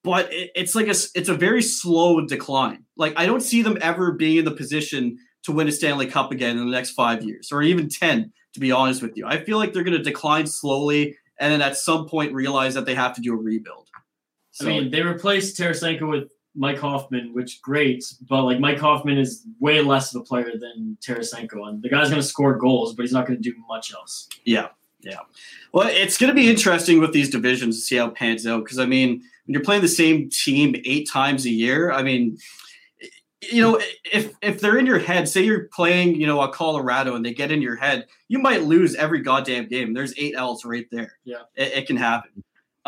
but 0.03 0.31
it, 0.31 0.51
it's 0.55 0.75
like 0.75 0.87
a 0.87 0.95
it's 1.15 1.29
a 1.29 1.35
very 1.35 1.61
slow 1.61 2.25
decline. 2.25 2.85
Like 2.97 3.13
I 3.17 3.25
don't 3.25 3.41
see 3.41 3.61
them 3.61 3.77
ever 3.81 4.11
being 4.11 4.37
in 4.37 4.45
the 4.45 4.51
position 4.51 5.17
to 5.43 5.51
win 5.51 5.67
a 5.67 5.71
Stanley 5.71 6.07
Cup 6.07 6.31
again 6.31 6.57
in 6.57 6.65
the 6.65 6.71
next 6.71 6.91
5 6.91 7.23
years 7.23 7.51
or 7.51 7.61
even 7.61 7.89
10 7.89 8.31
to 8.53 8.59
be 8.59 8.71
honest 8.71 9.01
with 9.01 9.17
you. 9.17 9.25
I 9.27 9.43
feel 9.43 9.57
like 9.57 9.73
they're 9.73 9.83
going 9.83 9.97
to 9.97 10.03
decline 10.03 10.47
slowly 10.47 11.17
and 11.39 11.51
then 11.51 11.61
at 11.61 11.75
some 11.75 12.07
point 12.07 12.33
realize 12.33 12.75
that 12.75 12.85
they 12.85 12.95
have 12.95 13.13
to 13.15 13.21
do 13.21 13.33
a 13.33 13.37
rebuild. 13.37 13.89
So 14.51 14.67
I 14.67 14.69
mean, 14.69 14.91
they 14.91 15.01
replaced 15.01 15.59
Tarasenko 15.59 16.07
with 16.07 16.31
Mike 16.55 16.77
Hoffman, 16.77 17.33
which 17.33 17.61
great, 17.61 18.03
but 18.29 18.43
like 18.43 18.59
Mike 18.59 18.79
Hoffman 18.79 19.17
is 19.17 19.45
way 19.59 19.81
less 19.81 20.13
of 20.13 20.21
a 20.21 20.23
player 20.23 20.51
than 20.59 20.97
Tarasenko, 21.01 21.67
and 21.67 21.81
the 21.81 21.89
guy's 21.89 22.09
going 22.09 22.21
to 22.21 22.27
score 22.27 22.55
goals, 22.57 22.93
but 22.93 23.03
he's 23.03 23.11
not 23.11 23.25
going 23.25 23.41
to 23.41 23.49
do 23.49 23.55
much 23.67 23.91
else. 23.93 24.29
Yeah, 24.45 24.67
yeah. 25.03 25.19
Well, 25.73 25.87
it's 25.91 26.17
going 26.17 26.29
to 26.29 26.35
be 26.35 26.49
interesting 26.49 26.99
with 26.99 27.13
these 27.13 27.29
divisions 27.29 27.75
to 27.77 27.81
see 27.81 27.95
how 27.97 28.07
it 28.07 28.15
pans 28.15 28.47
out. 28.47 28.63
Because 28.63 28.79
I 28.79 28.85
mean, 28.85 29.21
when 29.45 29.53
you're 29.53 29.63
playing 29.63 29.81
the 29.81 29.87
same 29.87 30.29
team 30.29 30.75
eight 30.85 31.09
times 31.09 31.45
a 31.45 31.49
year, 31.49 31.91
I 31.91 32.03
mean, 32.03 32.37
you 33.51 33.61
know, 33.61 33.79
if 34.11 34.33
if 34.41 34.61
they're 34.61 34.77
in 34.77 34.85
your 34.85 34.99
head, 34.99 35.27
say 35.27 35.41
you're 35.43 35.67
playing, 35.73 36.15
you 36.15 36.25
know, 36.25 36.41
a 36.41 36.47
Colorado, 36.51 37.15
and 37.15 37.25
they 37.25 37.33
get 37.33 37.51
in 37.51 37.61
your 37.61 37.75
head, 37.75 38.07
you 38.29 38.39
might 38.39 38.63
lose 38.63 38.95
every 38.95 39.21
goddamn 39.21 39.67
game. 39.67 39.93
There's 39.93 40.13
eight 40.17 40.35
L's 40.35 40.63
right 40.63 40.85
there. 40.91 41.17
Yeah. 41.25 41.41
it, 41.55 41.73
it 41.73 41.87
can 41.87 41.97
happen. 41.97 42.43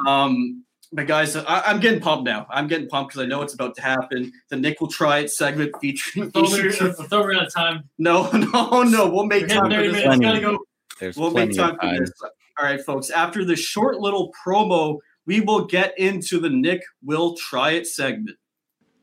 Um, 0.08 0.64
But 0.94 1.08
guys, 1.08 1.36
I, 1.36 1.62
I'm 1.66 1.82
getting 1.82 2.00
pumped 2.00 2.24
now. 2.26 2.46
I'm 2.50 2.68
getting 2.68 2.88
pumped 2.88 3.12
because 3.12 3.26
I 3.26 3.28
know 3.28 3.42
it's 3.42 3.54
about 3.54 3.76
to 3.76 3.82
happen. 3.82 4.32
The 4.50 4.56
Nick 4.56 4.80
will 4.80 4.88
try 4.88 5.20
it 5.20 5.30
segment 5.32 5.74
featuring. 5.82 6.28
I 6.28 6.30
thought 6.32 6.52
we 6.54 6.64
were, 6.64 6.70
I 6.70 6.92
thought 6.94 7.12
we 7.12 7.18
were 7.18 7.36
out 7.36 7.48
of 7.48 7.54
time. 7.54 7.90
No, 7.98 8.30
no, 8.34 8.84
no. 8.84 9.10
We'll 9.10 9.26
make 9.26 9.44
We're 9.44 9.56
time 9.56 9.72
for 9.72 9.82
this. 9.82 9.92
minutes. 9.92 10.20
Gotta 10.20 10.40
go. 10.40 10.60
There's 11.00 11.18
We'll 11.18 11.32
plenty 11.32 11.50
make 11.50 11.58
time 11.58 11.72
of 11.72 11.76
for 11.76 11.82
time. 11.82 12.00
this. 12.00 12.12
All 12.58 12.66
right, 12.66 12.82
folks. 12.82 13.10
After 13.10 13.44
this 13.44 13.60
short 13.60 14.00
little 14.00 14.32
promo, 14.46 15.00
we 15.26 15.42
will 15.42 15.66
get 15.66 15.98
into 16.00 16.40
the 16.40 16.50
Nick 16.50 16.82
will 17.04 17.36
try 17.36 17.72
it 17.72 17.88
segment. 17.88 18.38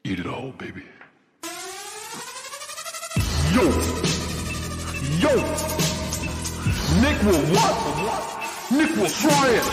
Eat 0.04 0.20
it 0.20 0.26
all, 0.26 0.52
baby. 0.52 0.82
Yo! 3.52 3.62
Yo! 5.20 5.34
Nick 7.00 7.22
will 7.22 7.42
what? 7.52 7.76
Nick 8.72 8.96
will 8.96 9.10
try 9.10 9.48
it! 9.50 9.64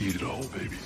Eat 0.00 0.14
it 0.16 0.22
all, 0.22 0.42
baby. 0.44 0.76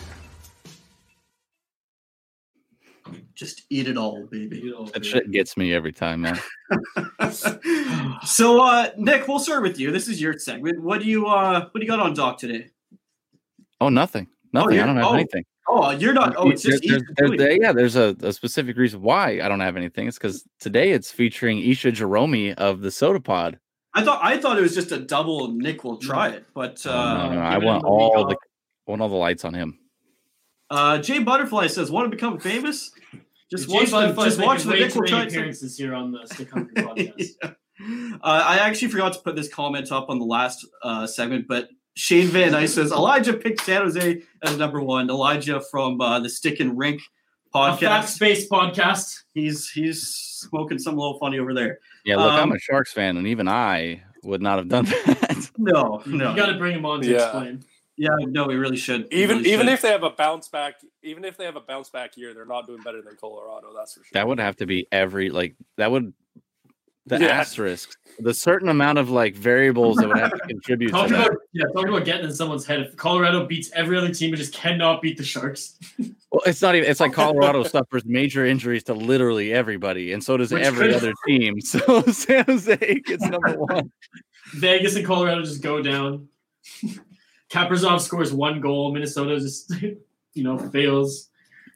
Just 3.43 3.63
eat 3.71 3.89
it 3.89 3.97
all, 3.97 4.25
baby. 4.31 4.61
You 4.61 4.71
know, 4.71 4.87
That 4.87 5.05
shit 5.05 5.33
gets 5.33 5.57
me 5.57 5.75
every 5.75 5.91
time, 5.93 6.21
man. 6.21 6.39
so, 8.25 8.63
uh, 8.63 8.91
Nick, 8.97 9.27
we'll 9.27 9.41
start 9.41 9.65
with 9.65 9.81
you. 9.81 9.91
This 9.91 10.07
is 10.07 10.21
your 10.21 10.39
segment. 10.39 10.81
What 10.81 11.01
do 11.01 11.07
you 11.07 11.27
uh, 11.27 11.63
what 11.63 11.75
do 11.75 11.81
you 11.81 11.89
got 11.89 11.99
on 11.99 12.15
dock 12.15 12.39
today? 12.39 12.69
Oh, 13.81 13.89
nothing. 13.89 14.29
Nothing. 14.53 14.75
you're- 14.75 14.85
I 14.85 14.87
don't 14.87 14.97
have 14.97 15.07
oh, 15.07 15.15
anything. 15.15 15.45
Oh, 15.67 15.91
you're 15.91 16.13
not. 16.13 16.37
Oh, 16.37 16.51
it's 16.51 16.63
just 16.63 16.85
there's, 16.87 17.03
eat 17.03 17.37
there's- 17.37 17.59
yeah, 17.61 17.73
there's 17.73 17.97
a, 17.97 18.15
a 18.23 18.33
specific 18.33 18.77
reason 18.77 19.03
why 19.03 19.41
I 19.41 19.49
don't 19.49 19.59
have 19.59 19.77
anything. 19.77 20.07
It's 20.07 20.19
because 20.19 20.45
today 20.61 20.93
it's 20.93 21.11
featuring 21.11 21.59
Isha 21.59 21.91
Jahromi 21.91 22.55
of 22.55 22.81
the 22.81 22.93
Soda 22.93 23.19
Pod. 23.19 23.59
I 23.93 24.05
thought 24.05 24.21
I 24.23 24.39
thought 24.39 24.57
it 24.57 24.63
was 24.63 24.77
just 24.77 24.93
a 24.93 24.99
double. 24.99 25.49
Nick 25.49 25.83
will 25.83 25.97
try 25.97 26.29
it, 26.29 26.47
but 26.55 26.81
No, 26.85 26.93
uh, 26.93 27.27
no, 27.27 27.35
no, 27.35 27.41
I 27.41 27.59
want 27.59 27.83
all 27.83 28.25
the 28.29 28.37
off. 28.37 28.43
I 28.87 28.91
want 28.93 29.03
all 29.03 29.09
the 29.09 29.17
lights 29.17 29.45
on 29.45 29.53
him. 29.53 29.81
uh, 30.71 30.99
Jay 30.99 31.19
Butterfly 31.19 31.67
says, 31.67 31.91
"Want 31.91 32.07
to 32.07 32.11
become 32.17 32.39
famous? 32.39 32.93
Just 33.53 33.69
watch 33.69 33.87
the, 33.87 33.93
Butterfly's 33.93 34.37
just 34.37 34.41
watch 34.47 34.63
the 34.65 34.71
way 34.71 34.81
Nick 34.81 34.95
will 34.95 35.07
try 35.07 35.23
appearances 35.25 35.77
here 35.79 35.95
on 35.95 36.11
the 36.11 36.27
Stick 36.27 36.51
Hungry 36.51 36.75
podcast. 36.77 37.29
Yeah. 37.43 37.51
Uh, 38.23 38.45
I 38.47 38.59
actually 38.59 38.89
forgot 38.89 39.13
to 39.15 39.19
put 39.21 39.37
this 39.37 39.49
comment 39.53 39.93
up 39.93 40.09
on 40.09 40.19
the 40.19 40.25
last 40.25 40.67
uh, 40.83 41.07
segment, 41.07 41.47
but 41.49 41.69
Shane 41.95 42.29
Van 42.29 42.55
Ice 42.55 42.75
says 42.75 42.91
Elijah 42.93 43.35
picked 43.35 43.61
San 43.63 43.83
Jose 43.83 44.23
as 44.43 44.57
number 44.57 44.81
one. 44.81 45.11
Elijah 45.11 45.61
from 45.71 46.01
uh, 46.01 46.19
the 46.21 46.29
Stick 46.31 46.61
and 46.61 46.79
Rink 46.79 47.03
podcast. 47.55 47.79
fact-based 47.81 48.51
podcast. 48.51 49.23
He's 49.35 49.69
he's 49.71 50.07
smoking 50.09 50.79
some 50.79 50.97
little 50.97 51.19
funny 51.19 51.39
over 51.39 51.53
there. 51.53 51.81
Yeah, 52.05 52.17
look, 52.17 52.33
I'm 52.33 52.51
Um, 52.51 52.53
a 52.53 52.59
Sharks 52.59 52.93
fan, 52.93 53.17
and 53.19 53.27
even 53.27 53.49
I 53.49 54.03
would 54.23 54.41
not 54.41 54.59
have 54.59 54.69
done 54.69 54.85
that. 54.87 55.51
No, 55.59 56.03
no, 56.07 56.31
You 56.31 56.37
got 56.37 56.47
to 56.47 56.59
bring 56.59 56.77
him 56.77 56.87
on 56.87 57.01
to 57.03 57.09
Yeah. 57.09 57.25
explain. 57.25 57.65
Yeah, 58.03 58.17
no, 58.27 58.47
we 58.47 58.57
really 58.57 58.77
should. 58.77 59.09
We 59.13 59.23
Even 59.23 59.39
really 59.39 59.53
even 59.53 59.67
should. 59.67 59.73
if 59.75 59.83
they 59.83 59.91
have 59.91 60.03
a 60.03 60.11
bounce 60.11 60.49
back, 60.49 60.75
even 61.03 61.25
if 61.25 61.37
they 61.37 61.45
have 61.45 61.57
a 61.57 61.61
bounce 61.61 61.89
back 61.91 62.17
year, 62.17 62.35
they're 62.35 62.45
not 62.47 62.67
doing 62.67 62.83
better 62.83 63.01
than 63.03 63.17
Colorado. 63.21 63.69
That's 63.77 63.95
for 63.95 64.01
sure. 64.05 64.11
that 64.15 64.27
would 64.27 64.41
have 64.41 64.57
to 64.57 64.67
be 64.67 64.87
every 64.91 65.31
like 65.31 65.55
that 65.77 65.91
would 65.91 66.13
the 67.07 67.19
Yeah. 67.19 67.27
asterisk, 67.29 67.99
the 68.21 68.33
certain 68.33 68.69
amount 68.69 68.97
of 68.99 69.11
like 69.11 69.35
variables 69.35 69.97
that 69.97 70.07
would 70.07 70.19
have 70.19 70.31
to 70.31 70.39
contribute 70.49 70.89
to 70.89 70.93
Talk 70.93 71.09
that. 71.09 71.37
yeah, 71.53 71.65
talk 71.75 71.89
about 71.89 72.05
getting 72.05 72.27
in 72.27 72.33
someone's 72.33 72.65
head. 72.65 72.79
If 72.81 72.97
Colorado 72.97 73.45
beats 73.45 73.73
every 73.75 73.97
other 73.99 74.15
team, 74.15 74.33
it 74.33 74.37
just 74.37 74.55
cannot 74.55 75.03
beat 75.03 75.17
the 75.17 75.25
Sharks. 75.25 75.79
Well, 76.33 76.41
it's 76.47 76.63
not 76.63 76.75
even. 76.77 76.89
It's 76.91 76.99
like 76.99 77.13
Colorado 77.23 77.63
suffers 77.63 78.07
major 78.07 78.47
injuries 78.47 78.85
to 78.85 78.95
literally 78.95 79.53
everybody, 79.53 80.13
and 80.15 80.25
so 80.25 80.39
does 80.39 80.51
Which 80.51 80.63
every 80.63 80.87
could- 80.87 80.97
other 80.97 81.13
team. 81.27 81.61
So 81.61 82.01
San 82.05 82.47
Jose 82.47 83.01
gets 83.05 83.23
number 83.25 83.53
one. 83.59 83.93
Vegas 84.55 84.97
and 84.97 85.05
Colorado 85.05 85.43
just 85.43 85.61
go 85.61 85.83
down. 85.83 86.29
Kaprizov 87.53 88.01
scores 88.01 88.33
one 88.33 88.61
goal. 88.61 88.93
Minnesota 88.93 89.39
just 89.39 89.71
you 90.35 90.43
know 90.43 90.57
fails. 90.59 91.29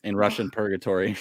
in 0.03 0.17
Russian 0.17 0.51
purgatory. 0.51 1.17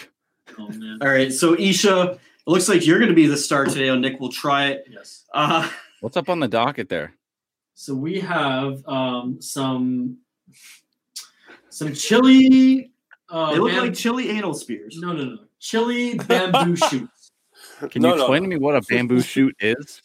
Oh 0.58 0.70
man, 0.70 1.00
All 1.02 1.10
right, 1.10 1.34
so 1.34 1.56
Isha, 1.60 2.12
it 2.12 2.20
looks 2.48 2.70
like 2.70 2.86
you're 2.86 3.00
going 3.00 3.10
to 3.10 3.16
be 3.16 3.26
the 3.28 3.36
star 3.36 3.66
today 3.66 3.90
on 3.90 4.00
Nick. 4.02 4.20
We'll 4.20 4.32
try 4.32 4.68
it. 4.68 4.86
yes. 4.90 5.26
Uh, 5.34 5.68
What's 6.02 6.16
up 6.18 6.30
on 6.30 6.40
the 6.40 6.48
docket 6.48 6.88
there? 6.88 7.14
So 7.74 7.94
we 7.96 8.20
have 8.22 8.82
um, 8.88 9.42
some 9.42 10.20
some 11.70 11.94
chili. 11.94 12.92
Uh, 13.28 13.54
they 13.54 13.60
look 13.60 13.72
bam- 13.72 13.82
like 13.86 13.94
chili 13.96 14.30
anal 14.30 14.54
spears. 14.54 14.98
no, 15.00 15.12
no, 15.14 15.24
no, 15.26 15.38
chili 15.60 16.14
bamboo 16.16 16.76
shoots. 16.90 17.32
Can 17.90 18.02
No, 18.04 18.10
you 18.10 18.22
explain 18.22 18.44
no. 18.44 18.50
to 18.50 18.56
me 18.56 18.62
what 18.62 18.76
a 18.76 18.82
bamboo 18.82 19.20
shoot 19.22 19.54
is? 19.60 20.02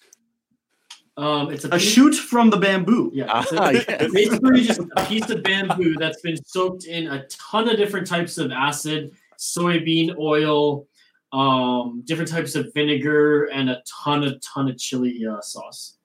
Um, 1.21 1.51
it's 1.51 1.65
a, 1.65 1.69
A 1.69 1.73
piece- 1.73 1.83
shoot 1.83 2.15
from 2.15 2.49
the 2.51 2.57
bamboo. 2.57 3.11
Yeah, 3.13 3.41
it's 3.43 3.53
a- 3.53 3.61
Ah, 3.63 3.71
yes. 3.71 4.13
basically 4.13 4.63
just 4.63 4.81
a 4.97 5.05
piece 5.07 5.29
of 5.29 5.43
bamboo 5.43 5.95
that's 5.97 6.21
been 6.23 6.37
soaked 6.45 6.85
in 6.87 7.09
a 7.09 7.27
ton 7.27 7.69
of 7.69 7.77
different 7.77 8.07
types 8.07 8.39
of 8.39 8.51
acid, 8.53 9.13
soybean 9.39 10.17
oil, 10.19 10.87
um, 11.33 12.03
different 12.07 12.31
types 12.31 12.55
of 12.55 12.73
vinegar, 12.75 13.45
and 13.47 13.69
a 13.69 13.83
ton 14.05 14.25
of 14.25 14.41
ton 14.41 14.69
of 14.69 14.79
chili 14.79 15.25
uh, 15.27 15.41
sauce. 15.43 15.99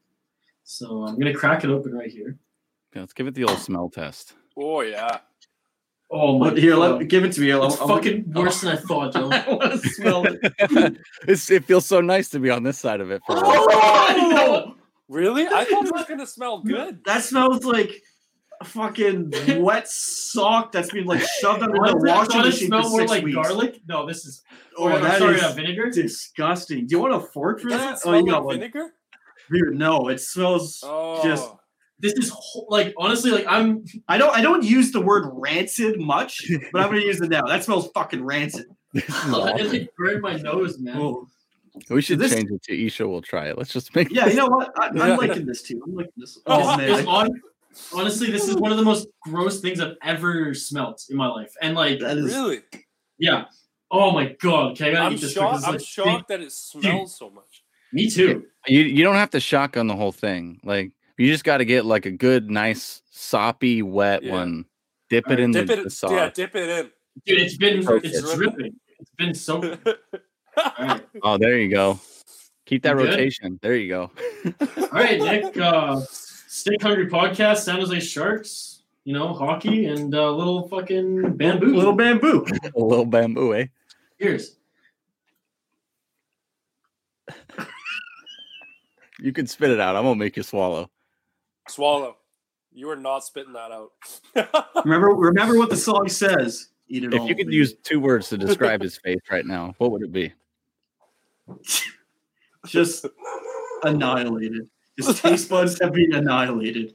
So 0.63 1.03
I'm 1.07 1.17
gonna 1.17 1.33
crack 1.33 1.63
it 1.63 1.69
open 1.69 1.93
right 1.93 2.09
here. 2.11 2.37
Yeah, 2.93 3.01
let's 3.01 3.13
give 3.13 3.27
it 3.27 3.35
the 3.35 3.43
old 3.45 3.59
smell 3.59 3.89
test. 3.89 4.33
Oh 4.57 4.81
yeah. 4.81 5.19
Oh 6.11 6.37
my 6.37 6.49
But 6.49 6.59
here, 6.59 6.75
god, 6.75 6.99
let 6.99 7.07
give 7.07 7.23
it 7.25 7.31
to 7.33 7.41
me. 7.41 7.51
I'll, 7.51 7.65
it's 7.65 7.79
I'll- 7.81 7.87
fucking 7.87 8.31
worse 8.33 8.61
than 8.61 8.77
I 8.77 8.79
thought, 8.79 9.13
Joe. 9.13 9.29
I 9.31 9.49
want 9.51 9.81
to 9.81 9.89
smell 9.89 10.25
it. 10.27 10.39
it's, 11.27 11.49
it 11.49 11.65
feels 11.65 11.85
so 11.87 11.99
nice 12.01 12.29
to 12.29 12.39
be 12.39 12.49
on 12.51 12.61
this 12.63 12.77
side 12.77 13.01
of 13.01 13.09
it. 13.11 13.21
For 13.25 13.35
once. 13.35 13.47
Oh, 13.47 14.34
Really? 15.07 15.45
I 15.47 15.65
thought 15.65 15.85
it 15.85 15.93
was 15.93 16.05
gonna 16.09 16.25
smell 16.27 16.59
good. 16.61 17.03
that 17.05 17.23
smells 17.23 17.63
like 17.63 18.01
a 18.61 18.65
fucking 18.65 19.33
wet 19.61 19.87
sock 19.87 20.71
that's 20.71 20.89
been 20.91 21.05
like 21.05 21.21
shoved 21.41 21.61
under 21.61 21.75
the 21.77 21.83
does 21.83 21.93
it- 22.03 22.07
washing 22.07 22.41
does 22.41 22.45
it 22.45 22.49
machine 22.49 22.67
smell 22.67 22.83
for 22.83 22.89
more 22.89 22.99
six 23.01 23.11
like 23.11 23.23
weeks. 23.25 23.35
garlic? 23.35 23.81
No, 23.87 24.05
this 24.07 24.25
is. 24.25 24.41
Oh, 24.77 24.91
Oh, 24.91 24.99
that 24.99 25.19
sorry, 25.19 25.35
is 25.35 25.43
uh, 25.43 25.51
vinegar. 25.53 25.89
disgusting. 25.91 26.87
Do 26.87 26.95
you 26.95 26.99
want 27.01 27.13
a 27.13 27.19
fork 27.19 27.59
for 27.61 27.69
Does 27.69 27.79
that? 27.79 27.89
it 27.91 27.95
Oh, 28.05 28.09
smell 28.09 28.19
you 28.21 28.25
got 28.31 28.37
like 28.37 28.45
one. 28.45 28.55
vinegar? 28.59 28.93
Here, 29.51 29.71
no, 29.71 30.07
it 30.09 30.19
smells. 30.21 30.81
Oh. 30.83 31.21
Just- 31.23 31.49
This 31.99 32.13
is 32.13 32.29
whole, 32.33 32.67
like 32.69 32.93
honestly, 32.97 33.31
like 33.31 33.45
I'm. 33.47 33.85
I 34.07 34.17
don't. 34.17 34.35
I 34.35 34.41
don't 34.41 34.63
use 34.63 34.91
the 34.91 35.01
word 35.01 35.29
rancid 35.33 35.99
much, 35.99 36.41
but 36.73 36.81
I'm 36.81 36.89
gonna 36.89 37.01
use 37.11 37.21
it 37.21 37.29
now. 37.29 37.43
That 37.45 37.63
smells 37.63 37.89
fucking 37.93 38.23
rancid. 38.23 38.65
it 38.93 39.71
like 39.71 39.89
burned 39.97 40.21
my 40.21 40.35
nose, 40.37 40.77
man. 40.79 40.97
Oh. 40.97 41.27
We 41.89 42.01
should 42.01 42.19
This- 42.19 42.33
change 42.33 42.49
it 42.51 42.63
to 42.63 42.85
Isha. 42.85 43.07
Will 43.07 43.21
try 43.21 43.49
it. 43.49 43.57
Let's 43.57 43.71
just 43.73 43.93
make. 43.95 44.11
Yeah, 44.11 44.27
you 44.27 44.35
know 44.35 44.47
what? 44.47 44.71
I, 44.79 44.87
I'm 44.87 44.95
liking 45.17 45.45
this 45.45 45.61
too. 45.61 45.81
I'm 45.85 45.95
liking 45.95 46.13
this. 46.17 46.39
Oh 46.45 46.59
It's- 46.59 46.77
man, 46.77 46.89
it's 46.99 47.07
hon- 47.07 47.41
honestly, 47.93 48.31
this 48.31 48.47
is 48.47 48.55
one 48.55 48.71
of 48.71 48.77
the 48.77 48.83
most 48.83 49.07
gross 49.21 49.59
things 49.61 49.79
I've 49.79 49.97
ever 50.03 50.53
smelt 50.53 51.03
in 51.09 51.17
my 51.17 51.27
life. 51.27 51.53
And 51.61 51.75
like, 51.75 51.99
that 51.99 52.17
is. 52.17 52.25
Really? 52.33 52.61
yeah. 53.17 53.45
Oh 53.91 54.11
my 54.11 54.35
god. 54.39 54.71
Okay, 54.71 54.89
I 54.89 54.91
gotta 54.93 55.05
I'm 55.05 55.13
eat 55.13 55.21
this. 55.21 55.33
shocked. 55.33 55.53
This 55.53 55.61
is, 55.61 55.67
I'm 55.67 55.73
like, 55.73 55.81
shocked 55.85 56.27
that 56.29 56.41
it 56.41 56.51
smells 56.51 57.17
so 57.17 57.29
much. 57.29 57.63
Me 57.93 58.09
too. 58.09 58.45
You 58.67 58.81
you 58.81 59.03
don't 59.03 59.15
have 59.15 59.29
to 59.31 59.39
shotgun 59.39 59.87
the 59.87 59.95
whole 59.95 60.11
thing. 60.11 60.59
Like 60.63 60.91
you 61.17 61.27
just 61.31 61.43
got 61.43 61.57
to 61.57 61.65
get 61.65 61.85
like 61.85 62.05
a 62.05 62.11
good, 62.11 62.49
nice, 62.49 63.01
soppy, 63.11 63.81
wet 63.83 64.23
Yeah. 64.23 64.31
one. 64.33 64.65
Dip 65.09 65.25
it 65.27 65.31
Alright, 65.33 65.39
in 65.43 65.51
Dip 65.51 65.67
the, 65.67 65.73
it. 65.79 65.83
the 65.83 65.89
sauce. 65.91 66.11
Yeah, 66.11 66.29
dip 66.31 66.55
it 66.55 66.67
in. 66.69 66.91
Dude, 67.25 67.39
it's 67.41 67.57
been 67.57 67.87
Okay. 67.87 68.07
it's 68.07 68.33
dripping. 68.35 68.73
It's 68.99 69.11
been 69.17 69.33
so 69.35 69.61
all 69.85 70.19
right. 70.79 71.01
Oh, 71.23 71.37
there 71.37 71.57
you 71.57 71.69
go. 71.69 71.99
Keep 72.65 72.83
that 72.83 72.91
You 72.97 73.03
good? 73.03 73.09
rotation. 73.11 73.59
There 73.61 73.75
you 73.75 73.87
go. 73.89 74.11
All 74.77 74.87
right, 74.91 75.19
Nick. 75.19 75.57
Uh 75.57 76.01
Stick 76.47 76.81
Hungry 76.81 77.07
Podcast, 77.07 77.57
San 77.57 77.79
Jose 77.79 77.99
Sharks, 77.99 78.83
you 79.03 79.13
know, 79.13 79.33
hockey 79.33 79.87
and 79.87 80.15
uh, 80.15 80.31
little 80.31 80.67
fucking 80.69 81.35
bamboo. 81.35 81.75
Little 81.75 81.93
bamboo. 81.93 82.45
a 82.75 82.79
little 82.79 83.05
bamboo, 83.05 83.53
eh? 83.53 83.65
Cheers. 84.21 84.55
You 89.19 89.31
can 89.33 89.47
spit 89.47 89.71
it 89.71 89.79
out. 89.79 89.95
I'm 89.95 90.03
gonna 90.03 90.15
make 90.15 90.37
you 90.37 90.43
swallow. 90.43 90.89
Swallow. 91.67 92.17
You 92.73 92.89
are 92.89 92.95
not 92.95 93.23
spitting 93.23 93.53
that 93.53 93.71
out. 93.71 93.91
Remember, 94.85 95.09
remember 95.09 95.57
what 95.57 95.69
the 95.69 95.77
song 95.77 96.09
says. 96.09 96.69
Eat 96.89 97.05
it 97.05 97.13
If 97.13 97.21
all. 97.21 97.27
you 97.27 97.35
could 97.35 97.47
baby. 97.47 97.55
use 97.57 97.73
two 97.83 97.99
words 97.99 98.29
to 98.29 98.37
describe 98.37 98.81
his 98.81 98.97
face 98.97 99.21
right 99.31 99.45
now, 99.45 99.73
what 99.77 99.91
would 99.91 100.01
it 100.03 100.11
be? 100.11 100.33
just 102.67 103.05
annihilated. 103.83 104.67
His 104.97 105.19
taste 105.21 105.49
buds 105.49 105.79
have 105.81 105.93
been 105.93 106.13
annihilated. 106.13 106.93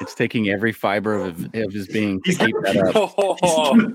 It's 0.00 0.14
taking 0.14 0.48
every 0.48 0.72
fiber 0.72 1.14
of, 1.14 1.44
of 1.54 1.72
his 1.72 1.86
being 1.86 2.20
to 2.22 2.34
keep 2.34 2.54
that 2.62 2.92
up. 2.96 3.14
oh, 3.16 3.94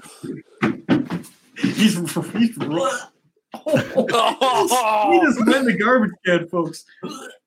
He's, 1.57 1.97
he's 1.97 1.97
oh, 2.61 3.09
he 5.11 5.19
just 5.19 5.45
went 5.45 5.55
in 5.57 5.65
the 5.65 5.77
garbage 5.77 6.11
can, 6.25 6.47
folks. 6.47 6.85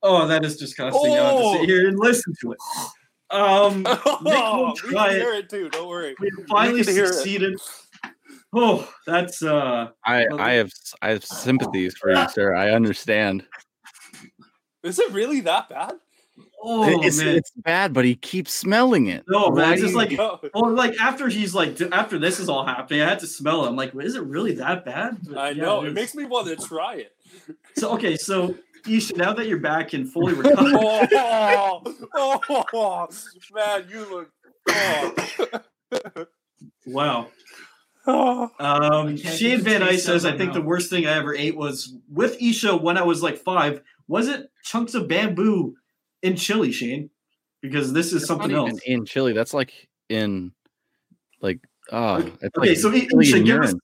Oh, 0.02 0.26
that 0.26 0.44
is 0.44 0.56
disgusting. 0.58 1.12
I'll 1.12 1.24
have 1.24 1.36
to 1.38 1.42
Oh. 1.44 1.52
sit 1.60 1.68
here 1.68 1.88
and 1.88 1.98
listen 1.98 2.34
to 2.42 2.52
it. 2.52 2.58
Um, 3.30 3.84
Nick 3.84 4.04
will 4.24 4.66
we 4.66 4.74
try 4.74 5.08
can 5.08 5.16
it. 5.16 5.20
hear 5.22 5.32
it 5.34 5.48
too. 5.48 5.70
Don't 5.70 5.88
worry. 5.88 6.14
we 6.20 6.30
finally 6.50 6.84
can 6.84 6.92
hear 6.92 7.06
it. 7.06 7.58
Succeeded. 8.52 8.86
Oh, 8.86 8.94
that's 9.06 9.42
uh 9.42 9.88
I, 10.04 10.26
I 10.38 10.52
have 10.52 10.72
I 11.00 11.10
have 11.10 11.24
sympathies 11.24 11.96
for 11.96 12.10
you, 12.10 12.28
sir. 12.28 12.54
I 12.54 12.70
understand. 12.70 13.44
Is 14.82 14.98
it 14.98 15.12
really 15.12 15.40
that 15.40 15.68
bad? 15.68 15.94
Oh 16.64 17.02
it's, 17.02 17.18
man, 17.18 17.36
it's 17.36 17.50
bad, 17.56 17.92
but 17.92 18.04
he 18.04 18.14
keeps 18.14 18.52
smelling 18.52 19.06
it. 19.06 19.24
no 19.26 19.50
man, 19.50 19.72
it's 19.72 19.82
just 19.82 19.94
like 19.94 20.12
No, 20.12 20.38
well, 20.54 20.72
like 20.72 20.94
after 21.00 21.28
he's 21.28 21.54
like 21.54 21.80
after 21.92 22.18
this 22.18 22.38
is 22.38 22.48
all 22.48 22.64
happening, 22.64 23.00
I 23.02 23.08
had 23.08 23.18
to 23.20 23.26
smell 23.26 23.64
it. 23.64 23.68
I'm 23.68 23.76
like, 23.76 23.94
is 23.96 24.14
it 24.14 24.22
really 24.22 24.54
that 24.54 24.84
bad? 24.84 25.18
But 25.24 25.38
I 25.38 25.50
yeah, 25.50 25.62
know. 25.62 25.82
it 25.82 25.86
It 25.86 25.88
is. 25.88 25.94
makes 25.94 26.14
me 26.14 26.24
want 26.24 26.46
to 26.48 26.56
try 26.56 26.94
it. 26.96 27.14
So 27.76 27.90
okay, 27.92 28.16
so 28.16 28.54
Isha, 28.88 29.14
now 29.16 29.32
that 29.32 29.46
you're 29.46 29.58
back 29.58 29.92
and 29.92 30.10
fully 30.10 30.34
recovered, 30.34 30.72
Oh, 30.74 31.82
oh, 32.14 32.40
oh, 32.72 33.08
man, 33.54 33.86
you 33.90 34.10
look. 34.10 34.30
Oh. 34.68 36.26
wow. 36.86 37.28
Oh. 38.06 38.50
Um, 38.58 39.08
I 39.08 39.16
can't 39.16 39.18
Shane 39.20 39.60
Van 39.60 39.80
taste 39.80 39.92
Ice 39.92 40.04
says, 40.04 40.24
out 40.24 40.30
I 40.30 40.32
of 40.32 40.38
think 40.38 40.52
my 40.54 40.58
the 40.60 40.64
worst 40.66 40.90
thing 40.90 41.06
I 41.06 41.12
ever 41.12 41.34
ate 41.34 41.56
was 41.56 41.94
with 42.10 42.40
Isha 42.42 42.76
when 42.76 42.98
I 42.98 43.02
was 43.02 43.22
like 43.22 43.38
five. 43.38 43.80
Was 44.08 44.28
it 44.28 44.50
chunks 44.64 44.94
of 44.94 45.06
bamboo 45.08 45.76
in 46.22 46.34
chili, 46.36 46.72
Shane? 46.72 47.10
Because 47.60 47.92
this 47.92 48.06
is 48.06 48.22
That's 48.22 48.26
something 48.26 48.52
else. 48.52 48.80
in 48.86 49.04
Chile. 49.06 49.32
That's 49.32 49.54
like 49.54 49.88
in, 50.08 50.52
like, 51.40 51.60
oh, 51.92 52.16
it's 52.40 52.58
Okay, 52.58 52.68
like 52.70 52.76
so 52.78 52.90
chili 52.90 53.08
Isha, 53.24 53.36
and 53.36 53.46
give 53.46 53.60
us 53.62 53.74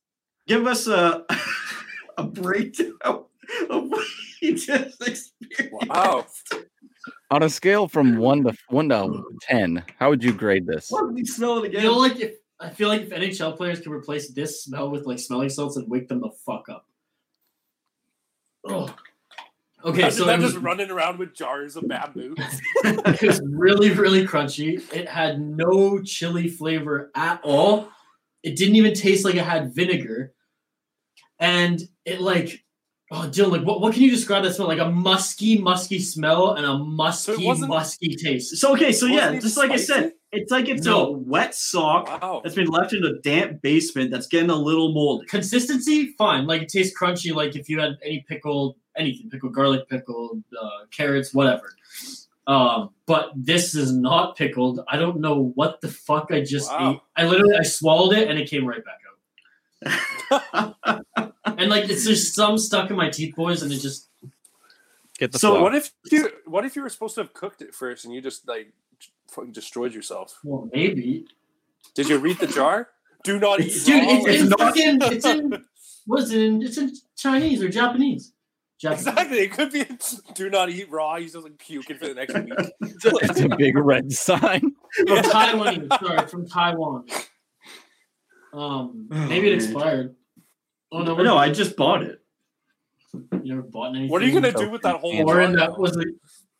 give 0.48 0.66
us 0.66 0.86
a 0.88 1.24
a 2.18 2.24
breakdown 2.24 3.24
of 3.70 3.88
what 3.88 4.06
you 4.42 4.54
just 4.58 5.00
experienced. 5.06 5.88
Wow. 5.88 6.26
on 7.30 7.42
a 7.44 7.48
scale 7.48 7.86
from 7.86 8.16
one 8.16 8.42
to 8.42 8.52
one 8.68 8.88
to 8.88 9.22
ten. 9.42 9.84
How 10.00 10.10
would 10.10 10.24
you 10.24 10.32
grade 10.32 10.66
this? 10.66 10.88
What 10.90 11.08
did 11.14 11.18
you 11.20 11.26
smell 11.26 11.58
it 11.58 11.72
You 11.72 11.78
again? 11.78 11.84
know, 11.84 11.98
like 11.98 12.18
if 12.18 12.34
I 12.60 12.70
feel 12.70 12.88
like 12.88 13.02
if 13.02 13.10
NHL 13.10 13.56
players 13.56 13.80
could 13.80 13.92
replace 13.92 14.30
this 14.30 14.64
smell 14.64 14.90
with 14.90 15.06
like 15.06 15.18
smelling 15.18 15.48
salts 15.48 15.76
and 15.76 15.88
wake 15.88 16.08
them 16.08 16.20
the 16.20 16.30
fuck 16.44 16.68
up. 16.68 16.86
Oh. 18.66 18.94
Okay, 19.84 20.00
Imagine 20.00 20.18
so 20.18 20.24
them 20.24 20.40
just 20.40 20.56
running 20.56 20.90
around 20.90 21.18
with 21.18 21.34
jars 21.34 21.76
of 21.76 21.86
bamboo. 21.86 22.34
it 22.84 23.22
was 23.22 23.40
really, 23.44 23.90
really 23.90 24.26
crunchy. 24.26 24.82
It 24.92 25.08
had 25.08 25.40
no 25.40 26.02
chili 26.02 26.48
flavor 26.48 27.12
at 27.14 27.40
all. 27.44 27.88
It 28.42 28.56
didn't 28.56 28.74
even 28.74 28.94
taste 28.94 29.24
like 29.24 29.36
it 29.36 29.44
had 29.44 29.72
vinegar. 29.74 30.32
And 31.38 31.80
it 32.04 32.20
like, 32.20 32.64
oh 33.10 33.28
Dylan, 33.32 33.50
like 33.52 33.62
what, 33.62 33.80
what 33.80 33.94
can 33.94 34.02
you 34.02 34.10
describe 34.10 34.42
that 34.44 34.54
smell? 34.54 34.68
Like 34.68 34.78
a 34.80 34.90
musky, 34.90 35.58
musky 35.58 35.98
smell 35.98 36.52
and 36.52 36.66
a 36.66 36.78
musky, 36.78 37.44
wasn't- 37.46 37.70
musky 37.70 38.14
taste. 38.16 38.56
so 38.58 38.72
okay, 38.74 38.92
so 38.92 39.06
yeah, 39.06 39.28
even 39.28 39.40
just 39.40 39.56
like 39.56 39.70
I 39.70 39.76
said, 39.76 40.12
it's 40.32 40.50
like 40.52 40.68
it's 40.68 40.84
No. 40.84 41.06
a 41.06 41.10
wet 41.12 41.54
sock 41.54 42.06
Wow. 42.08 42.40
that's 42.42 42.54
been 42.54 42.66
left 42.68 42.92
in 42.92 43.02
a 43.04 43.18
damp 43.20 43.62
basement 43.62 44.10
that's 44.10 44.26
getting 44.26 44.50
a 44.50 44.56
little 44.56 44.92
moldy. 44.92 45.26
Consistency, 45.26 46.14
fine. 46.18 46.46
Like 46.46 46.62
it 46.62 46.68
tastes 46.68 46.94
crunchy, 46.98 47.34
like 47.34 47.56
if 47.56 47.68
you 47.68 47.80
had 47.80 47.96
any 48.04 48.24
pickled 48.28 48.76
anything, 48.96 49.30
pickled 49.30 49.54
garlic, 49.54 49.88
pickled 49.88 50.42
uh, 50.60 50.84
carrots, 50.90 51.32
whatever. 51.32 51.72
Um, 52.46 52.90
but 53.06 53.30
this 53.36 53.74
is 53.74 53.92
not 53.92 54.36
pickled. 54.36 54.80
I 54.88 54.96
don't 54.96 55.20
know 55.20 55.52
what 55.54 55.80
the 55.80 55.88
fuck 55.88 56.30
I 56.32 56.40
just 56.42 56.70
Wow. 56.70 56.92
ate. 56.92 57.00
I 57.16 57.26
literally 57.28 57.56
I 57.56 57.62
swallowed 57.62 58.14
it 58.16 58.28
and 58.28 58.38
it 58.38 58.48
came 58.50 58.66
right 58.66 58.84
back 58.84 58.98
out. 59.07 59.07
And 61.58 61.70
like 61.70 61.88
it's 61.88 62.04
just 62.04 62.34
some 62.36 62.56
stuck 62.56 62.88
in 62.90 62.96
my 62.96 63.10
teeth, 63.10 63.34
boys, 63.34 63.62
and 63.62 63.72
it 63.72 63.78
just 63.80 64.08
Get 65.18 65.32
the 65.32 65.38
So 65.40 65.54
so 65.54 65.62
What 65.62 65.74
if 65.74 65.90
you? 66.12 66.30
What 66.46 66.64
if 66.64 66.76
you 66.76 66.82
were 66.82 66.88
supposed 66.88 67.16
to 67.16 67.22
have 67.22 67.34
cooked 67.34 67.62
it 67.62 67.74
first 67.74 68.04
and 68.04 68.14
you 68.14 68.20
just 68.20 68.46
like 68.46 68.72
fucking 69.28 69.52
destroyed 69.52 69.92
yourself? 69.92 70.38
well 70.44 70.68
maybe. 70.72 71.26
Did 71.94 72.08
you 72.08 72.18
read 72.18 72.38
the 72.38 72.46
jar? 72.46 72.90
Do 73.24 73.40
not 73.40 73.60
eat 73.60 73.72
Dude, 73.84 74.04
raw. 74.04 74.10
it's, 74.12 74.26
it's 74.28 74.42
in 74.42 74.48
not- 74.50 74.58
fucking 74.60 74.98
it's 75.02 75.26
in 75.26 75.64
what's 76.06 76.30
it 76.30 76.40
in 76.42 76.62
it's 76.62 76.78
in 76.78 76.92
Chinese 77.16 77.60
or 77.62 77.68
Japanese. 77.68 78.32
Japanese. 78.80 79.06
Exactly. 79.08 79.38
It 79.40 79.50
could 79.52 79.72
be 79.72 79.84
do 80.34 80.48
not 80.50 80.70
eat 80.70 80.88
raw. 80.88 81.16
He's 81.16 81.32
just 81.32 81.42
like 81.42 81.58
puking 81.58 81.96
for 81.98 82.06
the 82.06 82.14
next 82.14 82.34
week. 82.34 82.52
it's 83.02 83.40
a 83.40 83.48
big 83.56 83.76
red 83.76 84.12
sign. 84.12 84.76
From 85.08 85.22
Taiwan, 85.22 85.88
sorry, 85.98 86.28
from 86.28 86.46
Taiwan. 86.48 87.04
Um, 88.52 89.06
maybe 89.10 89.48
it 89.48 89.54
expired. 89.54 90.14
Oh 90.90 91.02
no, 91.02 91.14
no, 91.16 91.36
I 91.36 91.50
just 91.50 91.76
bought 91.76 92.02
it. 92.02 92.20
You 93.12 93.54
never 93.54 93.62
bought 93.62 93.90
anything. 93.90 94.10
What 94.10 94.22
are 94.22 94.26
you 94.26 94.32
gonna 94.32 94.52
do 94.52 94.70
with 94.70 94.82
that 94.82 94.96
whole 94.96 95.12
Or 95.22 95.34
jar? 95.34 95.40
in 95.42 95.52
that 95.52 95.78
was 95.78 95.96
it? 95.96 96.08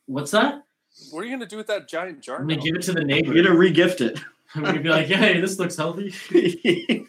What's 0.07 0.31
that? 0.33 0.63
What 1.11 1.21
are 1.21 1.25
you 1.27 1.33
gonna 1.33 1.47
do 1.47 1.57
with 1.57 1.67
that 1.69 1.89
giant 1.89 2.21
jar? 2.23 2.37
I'm 2.41 2.49
gonna 2.49 2.61
give 2.61 2.75
it 2.75 2.83
to 2.83 2.93
the 2.93 3.01
I'm 3.01 3.07
neighbor. 3.07 3.35
gonna 3.35 3.51
regift 3.51 4.01
it. 4.01 4.19
I'm 4.55 4.63
gonna 4.65 4.81
be 4.81 4.89
like, 4.89 5.07
hey, 5.07 5.41
this 5.41 5.59
looks 5.59 5.77
healthy. 5.77 6.15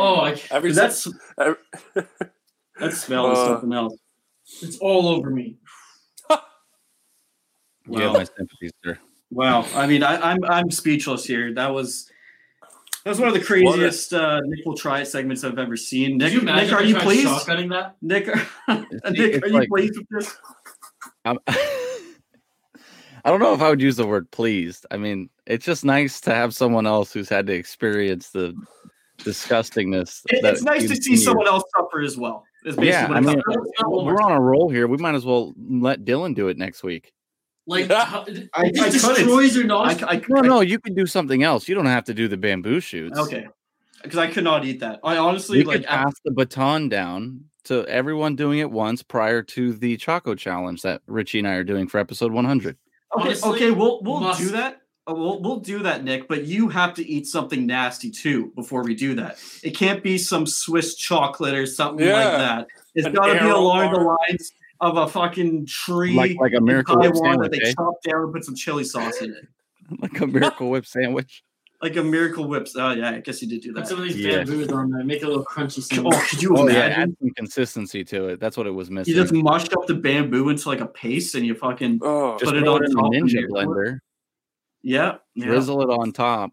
Oh, 0.00 0.20
I, 0.20 0.40
Every 0.52 0.70
that's 0.70 1.08
every- 1.36 1.56
that 2.78 2.92
smell 2.92 3.32
is 3.32 3.38
Uh, 3.40 3.46
something 3.48 3.72
else. 3.72 3.96
it's 4.62 4.78
all 4.78 5.08
over 5.08 5.28
me. 5.28 5.56
You 7.90 7.98
have 8.00 8.12
Wow. 8.12 8.18
my 8.18 8.24
sympathies, 8.24 8.70
sir. 8.84 8.98
Wow. 9.32 9.66
I 9.74 9.86
mean, 9.88 10.04
I, 10.04 10.30
I'm 10.30 10.44
I'm 10.44 10.70
speechless 10.70 11.24
here. 11.24 11.52
That 11.54 11.74
was 11.74 12.08
that 13.08 13.12
was 13.12 13.20
one 13.20 13.28
of 13.28 13.34
the 13.34 13.40
craziest 13.40 14.12
uh, 14.12 14.38
Nick 14.44 14.66
will 14.66 14.76
try 14.76 15.00
it 15.00 15.06
segments 15.06 15.42
I've 15.42 15.58
ever 15.58 15.78
seen. 15.78 16.18
Nick, 16.18 16.34
you 16.34 16.42
Nick, 16.42 16.70
are 16.70 16.82
you 16.82 16.92
tried 16.92 17.04
pleased? 17.04 17.26
Shotgunning 17.26 17.70
that? 17.70 17.96
Nick, 18.02 18.26
Nick, 19.10 19.42
are 19.42 19.46
you 19.48 19.54
like- 19.60 19.68
pleased 19.70 19.96
with 19.96 20.06
this? 20.10 20.36
I'm, 21.24 21.38
I 21.46 23.30
don't 23.30 23.40
know 23.40 23.54
if 23.54 23.62
I 23.62 23.70
would 23.70 23.80
use 23.80 23.96
the 23.96 24.06
word 24.06 24.30
pleased. 24.30 24.84
I 24.90 24.98
mean, 24.98 25.30
it's 25.46 25.64
just 25.64 25.86
nice 25.86 26.20
to 26.20 26.34
have 26.34 26.54
someone 26.54 26.86
else 26.86 27.10
who's 27.10 27.30
had 27.30 27.46
to 27.46 27.54
experience 27.54 28.28
the 28.28 28.54
disgustingness. 29.20 30.20
It- 30.28 30.44
it's 30.44 30.62
nice 30.62 30.82
to 30.82 30.96
see 30.96 31.00
seen 31.00 31.16
someone 31.16 31.46
else 31.48 31.64
suffer 31.78 32.02
as 32.02 32.18
well. 32.18 32.44
Is 32.66 32.76
basically 32.76 32.88
Yeah, 32.88 33.08
what 33.08 33.16
I 33.16 33.20
mean, 33.20 33.40
comes 33.40 33.70
down 33.80 33.90
to. 33.90 34.04
We're 34.04 34.20
on 34.20 34.32
a 34.32 34.40
roll 34.40 34.68
here. 34.68 34.86
We 34.86 34.98
might 34.98 35.14
as 35.14 35.24
well 35.24 35.54
let 35.58 36.04
Dylan 36.04 36.34
do 36.34 36.48
it 36.48 36.58
next 36.58 36.82
week. 36.82 37.14
Like, 37.68 37.88
Yeah. 37.88 38.04
how, 38.04 38.22
it 38.24 38.48
I- 38.54 38.62
I 38.62 38.70
couldn't. 38.70 38.92
destroys 38.92 39.54
your 39.54 39.64
I, 39.64 39.68
nostrils. 39.68 40.10
I, 40.10 40.22
No, 40.28 40.38
I- 40.40 40.46
no, 40.46 40.60
you 40.62 40.78
can 40.80 40.94
do 40.94 41.06
something 41.06 41.42
else. 41.42 41.68
You 41.68 41.74
don't 41.74 41.86
have 41.86 42.04
to 42.04 42.14
do 42.14 42.26
the 42.26 42.36
bamboo 42.38 42.80
shoots. 42.80 43.18
Okay, 43.18 43.46
because 44.02 44.18
I 44.18 44.26
could 44.28 44.44
not 44.44 44.64
eat 44.64 44.80
that. 44.80 45.00
I 45.04 45.18
honestly 45.18 45.58
We 45.58 45.64
like. 45.64 45.76
could 45.80 45.86
pass 45.86 46.14
the 46.24 46.30
baton 46.32 46.88
down 46.88 47.44
to 47.64 47.86
everyone 47.86 48.34
doing 48.36 48.58
it 48.60 48.70
once 48.70 49.02
prior 49.02 49.42
to 49.42 49.74
the 49.74 49.96
Choco 49.98 50.34
Challenge 50.34 50.80
that 50.82 51.02
Richie 51.06 51.40
and 51.40 51.46
I 51.48 51.52
are 51.54 51.64
doing 51.64 51.86
for 51.88 51.98
episode 51.98 52.32
100. 52.32 52.76
Okay, 53.18 53.28
Honestly, 53.28 53.50
okay, 53.50 53.70
we'll 53.70 54.00
we'll 54.02 54.20
must- 54.20 54.40
do 54.40 54.48
that. 54.52 54.80
Uh, 55.06 55.14
We'll 55.14 55.40
we'll 55.40 55.60
do 55.60 55.78
that, 55.84 56.04
Nick. 56.04 56.28
But 56.28 56.44
you 56.44 56.68
have 56.68 56.92
to 56.94 57.06
eat 57.06 57.26
something 57.26 57.66
nasty 57.66 58.10
too 58.10 58.52
before 58.54 58.82
we 58.84 58.94
do 58.94 59.14
that. 59.14 59.38
It 59.62 59.70
can't 59.76 60.02
be 60.02 60.18
some 60.18 60.46
Swiss 60.46 60.96
chocolate 60.96 61.54
or 61.54 61.64
something 61.64 62.06
like 62.06 62.24
that. 62.24 62.66
It's 62.94 63.08
got 63.08 63.26
to 63.28 63.32
be 63.34 63.38
arrow 63.38 63.58
along 63.60 63.92
the 63.94 64.00
lines 64.00 64.52
of 64.80 64.96
a 64.96 65.08
fucking 65.08 65.66
tree 65.66 66.14
Like 66.14 66.36
like 66.40 66.52
a 66.52 66.56
in 66.58 66.64
miracle 66.64 66.96
whip 66.98 67.12
Taiwan 67.12 67.38
that 67.40 67.52
sandwich, 67.52 67.60
they 67.62 67.68
eh? 67.70 67.72
chop 67.74 67.94
down 68.02 68.22
and 68.24 68.32
put 68.32 68.44
some 68.44 68.54
chili 68.54 68.84
sauce 68.84 69.20
in 69.22 69.30
it, 69.32 69.46
like 70.00 70.20
a 70.20 70.26
miracle 70.26 70.70
whip 70.70 70.86
sandwich. 70.86 71.42
like 71.82 71.96
a 71.96 72.02
miracle 72.02 72.46
whips. 72.48 72.74
Oh 72.76 72.90
yeah, 72.92 73.10
I 73.10 73.20
guess 73.20 73.40
you 73.42 73.48
did 73.48 73.60
do 73.62 73.72
that. 73.72 73.80
Put 73.82 73.88
some 73.88 73.98
of 73.98 74.04
these 74.04 74.16
Yeah. 74.16 74.38
bamboos 74.44 74.68
on 74.68 74.90
there. 74.90 75.04
Make 75.04 75.22
it 75.22 75.24
a 75.24 75.28
little 75.28 75.44
crunchy. 75.44 75.82
sandwich. 75.82 76.14
Oh, 76.16 76.26
could 76.28 76.42
you 76.42 76.56
Oh 76.56 76.66
yeah, 76.68 76.86
imagine? 76.86 77.02
add 77.02 77.16
some 77.20 77.30
consistency 77.30 78.04
to 78.04 78.28
it. 78.28 78.40
That's 78.40 78.56
what 78.56 78.66
it 78.66 78.70
was 78.72 78.90
missing. 78.90 79.14
You 79.14 79.20
just 79.20 79.32
mushed 79.32 79.72
up 79.74 79.86
the 79.86 79.94
bamboo 79.94 80.48
into 80.48 80.68
like 80.68 80.80
a 80.80 80.86
paste, 80.86 81.34
and 81.34 81.44
you 81.46 81.54
fucking 81.54 82.00
Oh, 82.02 82.36
put 82.40 82.56
it 82.56 82.66
on 82.68 82.82
it 82.84 82.90
in 82.90 82.96
top 82.96 83.12
the 83.12 83.18
ninja 83.18 83.32
your- 83.40 83.48
blender, 83.50 83.98
yeah. 84.82 85.16
yeah. 85.34 85.44
drizzle 85.46 85.82
it 85.82 85.90
on 85.90 86.12
top. 86.12 86.50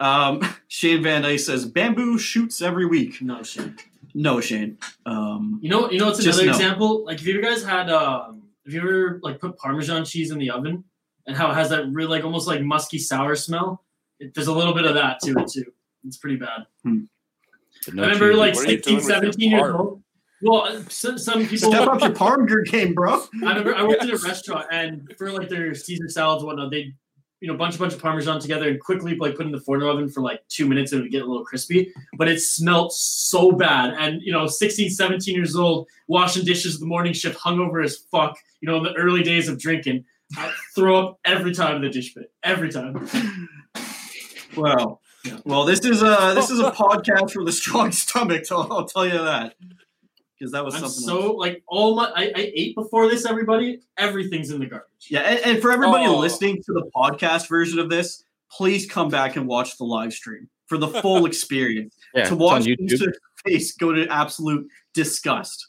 Um, 0.00 0.40
Shane 0.68 1.02
Van 1.02 1.22
Dyke 1.22 1.38
says 1.38 1.64
bamboo 1.64 2.18
shoots 2.18 2.60
every 2.62 2.86
week. 2.86 3.22
No 3.22 3.42
shit. 3.44 3.70
No, 4.14 4.40
Shane. 4.40 4.78
Um, 5.06 5.58
You 5.62 5.70
know, 5.70 5.90
you 5.90 5.98
know, 5.98 6.08
it's 6.10 6.24
another 6.24 6.44
no. 6.46 6.52
example. 6.52 7.04
Like, 7.04 7.20
if 7.20 7.26
you 7.26 7.40
guys 7.42 7.64
had, 7.64 7.90
um, 7.90 8.42
if 8.64 8.72
you 8.74 8.80
ever 8.80 9.20
like 9.22 9.40
put 9.40 9.56
Parmesan 9.58 10.04
cheese 10.04 10.30
in 10.30 10.38
the 10.38 10.50
oven, 10.50 10.84
and 11.26 11.36
how 11.36 11.50
it 11.50 11.54
has 11.54 11.70
that 11.70 11.86
really 11.92 12.08
like 12.10 12.24
almost 12.24 12.46
like 12.48 12.60
musky 12.62 12.98
sour 12.98 13.34
smell, 13.36 13.84
it, 14.20 14.34
there's 14.34 14.48
a 14.48 14.52
little 14.52 14.74
bit 14.74 14.84
of 14.84 14.94
that 14.94 15.20
to 15.20 15.32
it 15.38 15.48
too. 15.48 15.72
It's 16.04 16.16
pretty 16.16 16.36
bad. 16.36 16.66
But 16.84 17.94
no 17.94 18.02
I 18.02 18.06
remember 18.06 18.30
cheese. 18.30 18.38
like 18.38 18.54
What 18.54 18.66
16, 18.68 18.82
doing 18.94 18.96
with 18.96 19.08
your 19.08 19.14
17 19.22 19.50
years 19.50 19.62
parm? 19.62 19.78
old. 19.78 20.02
Well, 20.44 20.62
uh, 20.62 20.82
some, 20.88 21.18
some 21.18 21.46
people. 21.46 21.70
step 21.70 21.86
up 21.86 22.00
your 22.00 22.10
parm 22.10 22.66
game, 22.70 22.94
bro. 22.94 23.22
I 23.44 23.48
remember 23.50 23.76
I 23.76 23.84
worked 23.84 24.02
at 24.02 24.10
a 24.10 24.16
restaurant, 24.18 24.66
and 24.72 25.12
for 25.16 25.30
like 25.30 25.48
their 25.48 25.72
Caesar 25.74 26.08
salads 26.08 26.42
and 26.42 26.48
whatnot, 26.48 26.70
they, 26.72 26.92
you 27.42 27.48
know, 27.48 27.56
bunch 27.56 27.74
a 27.74 27.78
bunch 27.78 27.92
of 27.92 28.00
Parmesan 28.00 28.38
together 28.38 28.68
and 28.68 28.80
quickly 28.80 29.16
like 29.16 29.34
put 29.34 29.46
in 29.46 29.50
the 29.50 29.60
foreigner 29.60 29.88
oven 29.88 30.08
for 30.08 30.20
like 30.20 30.40
two 30.48 30.64
minutes 30.64 30.92
and 30.92 31.00
it 31.00 31.02
would 31.02 31.10
get 31.10 31.22
a 31.22 31.26
little 31.26 31.44
crispy. 31.44 31.92
But 32.16 32.28
it 32.28 32.40
smelled 32.40 32.92
so 32.92 33.50
bad, 33.50 33.94
and 33.98 34.22
you 34.22 34.32
know, 34.32 34.46
16, 34.46 34.90
17 34.90 35.34
years 35.34 35.56
old, 35.56 35.88
washing 36.06 36.44
dishes 36.44 36.76
in 36.76 36.80
the 36.80 36.86
morning 36.86 37.12
shift, 37.12 37.36
hungover 37.36 37.84
as 37.84 37.96
fuck. 37.96 38.38
You 38.60 38.68
know, 38.68 38.76
in 38.76 38.84
the 38.84 38.94
early 38.94 39.24
days 39.24 39.48
of 39.48 39.58
drinking, 39.58 40.04
I 40.36 40.52
throw 40.76 41.08
up 41.08 41.18
every 41.24 41.52
time 41.52 41.76
in 41.76 41.82
the 41.82 41.90
dish 41.90 42.14
pit, 42.14 42.30
every 42.44 42.70
time. 42.70 43.08
Well. 44.56 45.00
Well, 45.44 45.64
this 45.64 45.84
is 45.84 46.02
a 46.02 46.32
this 46.34 46.50
is 46.50 46.58
a 46.58 46.72
podcast 46.72 47.30
for 47.30 47.44
the 47.44 47.52
strong 47.52 47.92
stomach. 47.92 48.42
I'll, 48.50 48.66
I'll 48.72 48.86
tell 48.86 49.06
you 49.06 49.18
that 49.18 49.54
because 50.42 50.50
that 50.50 50.64
was 50.64 50.74
I'm 50.74 50.80
something. 50.80 51.04
so 51.04 51.22
else. 51.30 51.38
like 51.38 51.62
all 51.68 51.94
my 51.94 52.06
I, 52.16 52.22
I 52.34 52.52
ate 52.56 52.74
before 52.74 53.08
this. 53.08 53.24
Everybody, 53.24 53.78
everything's 53.96 54.50
in 54.50 54.58
the 54.58 54.66
garbage. 54.66 54.88
Yeah, 55.08 55.20
and, 55.20 55.38
and 55.44 55.62
for 55.62 55.70
everybody 55.70 56.04
Oh. 56.06 56.18
listening 56.18 56.56
to 56.64 56.72
the 56.72 56.90
podcast 56.94 57.48
version 57.48 57.78
of 57.78 57.88
this, 57.88 58.24
please 58.50 58.90
come 58.90 59.08
back 59.08 59.36
and 59.36 59.46
watch 59.46 59.78
the 59.78 59.84
live 59.84 60.12
stream 60.12 60.48
for 60.66 60.78
the 60.78 60.88
full 60.88 61.26
experience. 61.26 61.94
Yeah, 62.12 62.24
to 62.24 62.34
watch 62.34 62.64
YouTube. 62.64 62.90
Easter's 62.90 63.18
face 63.46 63.72
go 63.76 63.92
to 63.92 64.08
absolute 64.08 64.66
disgust. 64.94 65.68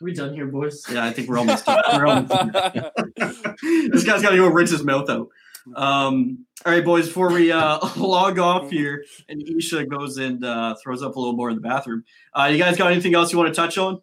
Are 0.00 0.04
we 0.04 0.14
done 0.14 0.32
here, 0.32 0.46
boys? 0.46 0.82
Yeah, 0.90 1.04
I 1.04 1.12
think 1.12 1.28
we're 1.28 1.38
almost 1.38 1.66
done. 1.66 1.82
We're 1.92 2.06
almost 2.06 2.28
done. 2.30 2.90
this 3.90 4.04
guy's 4.04 4.22
got 4.22 4.30
to 4.30 4.36
go 4.36 4.48
rinse 4.48 4.70
his 4.70 4.84
mouth 4.84 5.10
out. 5.10 5.28
Um, 5.76 6.44
all 6.66 6.72
right, 6.72 6.84
boys, 6.84 7.06
before 7.06 7.32
we 7.32 7.52
uh, 7.52 7.78
log 7.96 8.38
off 8.38 8.70
here 8.70 9.04
and 9.28 9.42
Isha 9.42 9.86
goes 9.86 10.18
and 10.18 10.44
uh, 10.44 10.74
throws 10.82 11.02
up 11.02 11.16
a 11.16 11.18
little 11.20 11.36
more 11.36 11.50
in 11.50 11.56
the 11.56 11.60
bathroom, 11.62 12.04
uh, 12.34 12.48
you 12.50 12.58
guys 12.58 12.76
got 12.76 12.90
anything 12.92 13.14
else 13.14 13.32
you 13.32 13.38
want 13.38 13.52
to 13.54 13.60
touch 13.60 13.78
on? 13.78 14.00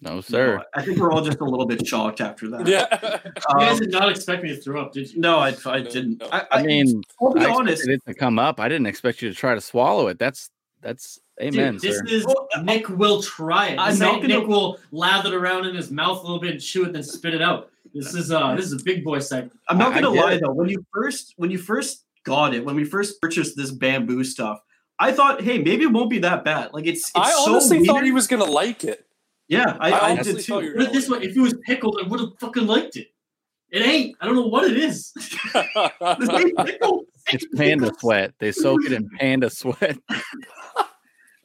No, 0.00 0.20
sir. 0.20 0.56
No, 0.58 0.62
I 0.74 0.82
think 0.82 0.98
we're 0.98 1.10
all 1.12 1.22
just 1.22 1.40
a 1.40 1.44
little 1.44 1.64
bit 1.66 1.86
shocked 1.86 2.20
after 2.20 2.48
that. 2.50 2.66
yeah. 2.66 3.20
You 3.54 3.58
guys 3.58 3.72
Um, 3.74 3.78
did 3.80 3.92
not 3.92 4.10
expect 4.10 4.42
me 4.42 4.50
to 4.50 4.56
throw 4.60 4.80
up, 4.82 4.92
did 4.92 5.10
you? 5.12 5.20
no, 5.20 5.38
I, 5.38 5.54
I 5.66 5.80
didn't. 5.80 6.20
No. 6.20 6.28
I, 6.30 6.44
I 6.50 6.62
mean, 6.62 7.00
I'll 7.22 7.32
be 7.32 7.40
I 7.40 7.50
honest. 7.50 7.82
expected 7.82 8.02
it 8.06 8.12
to 8.12 8.18
come 8.18 8.38
up. 8.38 8.60
I 8.60 8.68
didn't 8.68 8.86
expect 8.86 9.22
you 9.22 9.30
to 9.30 9.34
try 9.34 9.54
to 9.54 9.60
swallow 9.60 10.08
it. 10.08 10.18
That's 10.18 10.50
that's 10.82 11.18
amen, 11.40 11.74
Dude, 11.74 11.80
this 11.80 11.96
sir. 11.98 12.04
is 12.08 12.26
Nick 12.62 12.90
will 12.90 13.22
try 13.22 13.68
it. 13.68 13.78
I'm 13.78 13.98
not 13.98 14.16
gonna- 14.16 14.28
Nick 14.28 14.46
will 14.46 14.78
lather 14.92 15.30
it 15.32 15.34
around 15.34 15.64
in 15.66 15.74
his 15.74 15.90
mouth 15.90 16.18
a 16.18 16.22
little 16.22 16.38
bit 16.40 16.50
and 16.50 16.60
chew 16.60 16.84
it, 16.84 16.92
then 16.92 17.02
spit 17.02 17.32
it 17.32 17.40
out. 17.40 17.70
This 17.94 18.14
is 18.14 18.30
uh 18.32 18.54
this 18.56 18.66
is 18.66 18.72
a 18.72 18.84
big 18.84 19.04
boy 19.04 19.20
segment. 19.20 19.58
I'm 19.68 19.78
not 19.78 19.94
gonna 19.94 20.10
lie 20.10 20.32
it. 20.34 20.40
though. 20.42 20.52
When 20.52 20.68
you 20.68 20.84
first 20.92 21.34
when 21.36 21.50
you 21.50 21.58
first 21.58 22.04
got 22.24 22.54
it, 22.54 22.64
when 22.64 22.74
we 22.74 22.84
first 22.84 23.20
purchased 23.22 23.56
this 23.56 23.70
bamboo 23.70 24.24
stuff, 24.24 24.58
I 24.98 25.12
thought, 25.12 25.40
hey, 25.42 25.58
maybe 25.58 25.84
it 25.84 25.92
won't 25.92 26.10
be 26.10 26.18
that 26.20 26.44
bad. 26.44 26.72
Like 26.72 26.86
it's, 26.86 27.10
it's 27.10 27.12
I 27.14 27.30
so 27.30 27.52
honestly 27.52 27.78
weird. 27.78 27.86
thought 27.88 28.04
he 28.04 28.12
was 28.12 28.26
gonna 28.26 28.44
like 28.44 28.84
it. 28.84 29.06
Yeah, 29.46 29.76
I, 29.78 29.92
I 29.92 30.06
I, 30.12 30.16
did 30.22 30.36
thought 30.44 30.60
too. 30.60 30.66
you 30.66 30.70
were 30.72 30.76
Put 30.78 30.86
it 30.88 30.92
this 30.92 31.08
way, 31.08 31.18
if 31.18 31.36
it 31.36 31.40
was 31.40 31.54
pickled, 31.66 31.98
I 32.02 32.08
would 32.08 32.18
have 32.20 32.30
fucking 32.40 32.66
liked 32.66 32.96
it. 32.96 33.08
It 33.70 33.82
ain't. 33.86 34.16
I 34.20 34.26
don't 34.26 34.36
know 34.36 34.46
what 34.46 34.64
it 34.70 34.76
is. 34.76 35.12
This 35.54 36.30
ain't 36.30 36.56
pickle. 36.66 37.04
It's 37.32 37.46
panda 37.54 37.90
sweat. 37.98 38.32
They 38.38 38.52
soak 38.52 38.84
it 38.86 38.92
in 38.92 39.08
panda 39.18 39.50
sweat. 39.50 39.96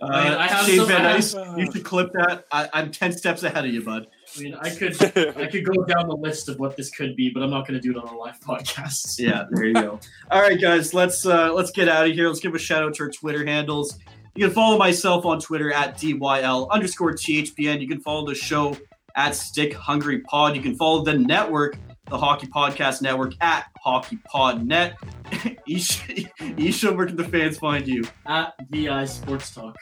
Uh, 0.02 0.06
I 0.06 0.24
mean, 0.24 0.34
I 0.34 0.47
have 0.47 0.66
Shane 0.66 0.78
some- 0.78 0.88
Van 0.88 1.06
I 1.06 1.16
Ice, 1.16 1.34
you 1.58 1.72
should 1.72 1.84
clip 1.84 2.12
that. 2.14 2.45
I, 2.52 2.70
I'm 2.74 2.89
ten 2.91 3.12
steps 3.12 3.43
ahead 3.43 3.66
of 3.66 3.72
you, 3.74 3.84
bud. 3.84 4.08
I 4.36 4.41
mean, 4.41 4.55
I 4.55 4.69
could 4.69 4.95
I 5.38 5.47
could 5.51 5.65
go 5.65 5.84
down 5.86 6.07
the 6.07 6.15
list 6.15 6.49
of 6.49 6.59
what 6.59 6.77
this 6.77 6.89
could 6.89 7.15
be, 7.15 7.30
but 7.30 7.41
I'm 7.43 7.49
not 7.49 7.67
going 7.67 7.80
to 7.80 7.82
do 7.82 7.97
it 7.97 8.01
on 8.01 8.07
a 8.13 8.17
live 8.17 8.39
podcast. 8.39 9.19
Yeah, 9.19 9.45
there 9.49 9.65
you 9.65 9.73
go. 9.73 9.99
All 10.32 10.41
right, 10.41 10.59
guys, 10.59 10.93
let's 10.93 11.25
uh, 11.25 11.53
let's 11.53 11.71
get 11.71 11.89
out 11.89 12.07
of 12.07 12.13
here. 12.13 12.27
Let's 12.27 12.39
give 12.39 12.55
a 12.55 12.59
shout 12.59 12.84
out 12.84 12.93
to 12.95 13.03
our 13.03 13.09
Twitter 13.09 13.45
handles. 13.45 13.97
You 14.36 14.45
can 14.45 14.53
follow 14.53 14.77
myself 14.77 15.25
on 15.25 15.39
Twitter 15.39 15.73
at 15.73 15.97
DYL 15.97 16.69
underscore 16.69 17.13
THPN. 17.13 17.82
You 17.82 17.88
can 17.88 17.99
follow 17.99 18.25
the 18.25 18.36
show 18.36 18.77
at 19.15 19.36
Stick 19.36 19.73
Hungry 19.73 20.19
Pod. 20.21 20.55
You 20.55 20.61
can 20.61 20.75
follow 20.75 21.03
the 21.03 21.13
network, 21.13 21.77
the 22.09 22.17
Hockey 22.17 22.47
Podcast 22.47 23.01
Network, 23.01 23.34
at 23.41 23.65
Hockey 23.84 24.17
Pod 24.25 24.65
Net. 24.65 24.95
Isha, 25.67 26.25
Isha, 26.57 26.93
where 26.93 27.05
can 27.05 27.17
the 27.17 27.25
fans 27.25 27.57
find 27.57 27.88
you? 27.88 28.03
At 28.25 28.53
VI 28.69 29.05
Sports 29.05 29.53
Talk. 29.53 29.75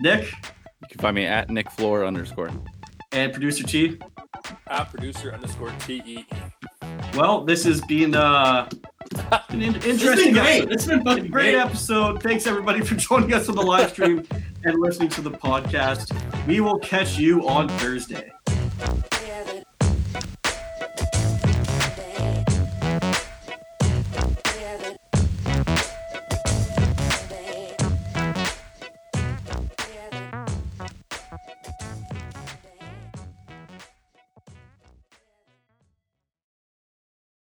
Nick 0.00 0.30
You 0.30 0.88
can 0.90 1.00
find 1.00 1.16
me 1.16 1.26
at 1.26 1.50
Nick 1.50 1.68
Flohr 1.70 2.06
underscore. 2.06 2.50
And 3.14 3.32
producer 3.32 3.64
T. 3.64 3.98
At 4.66 4.90
producer 4.90 5.32
underscore 5.32 5.72
T 5.80 6.02
E. 6.04 6.26
Well, 7.14 7.44
this 7.44 7.64
has 7.64 7.80
been 7.82 8.14
uh, 8.14 8.68
an 9.48 9.62
in- 9.62 9.72
This 9.74 9.84
has 9.84 10.02
interesting 10.02 10.34
been 10.34 10.42
great. 10.42 10.62
episode. 10.62 10.68
This 10.70 10.84
has 10.84 10.88
been 10.88 11.04
fucking 11.04 11.30
Great 11.30 11.52
great. 11.52 11.54
episode. 11.56 12.22
Thanks 12.22 12.46
everybody 12.46 12.80
for 12.82 12.94
joining 12.96 13.32
us 13.32 13.48
on 13.48 13.54
the 13.56 13.62
live 13.62 13.90
stream 13.90 14.26
and 14.64 14.78
listening 14.80 15.08
to 15.10 15.20
the 15.22 15.30
podcast. 15.30 16.12
We 16.46 16.60
will 16.60 16.78
catch 16.80 17.16
you 17.16 17.46
on 17.48 17.68
Thursday. 17.70 18.32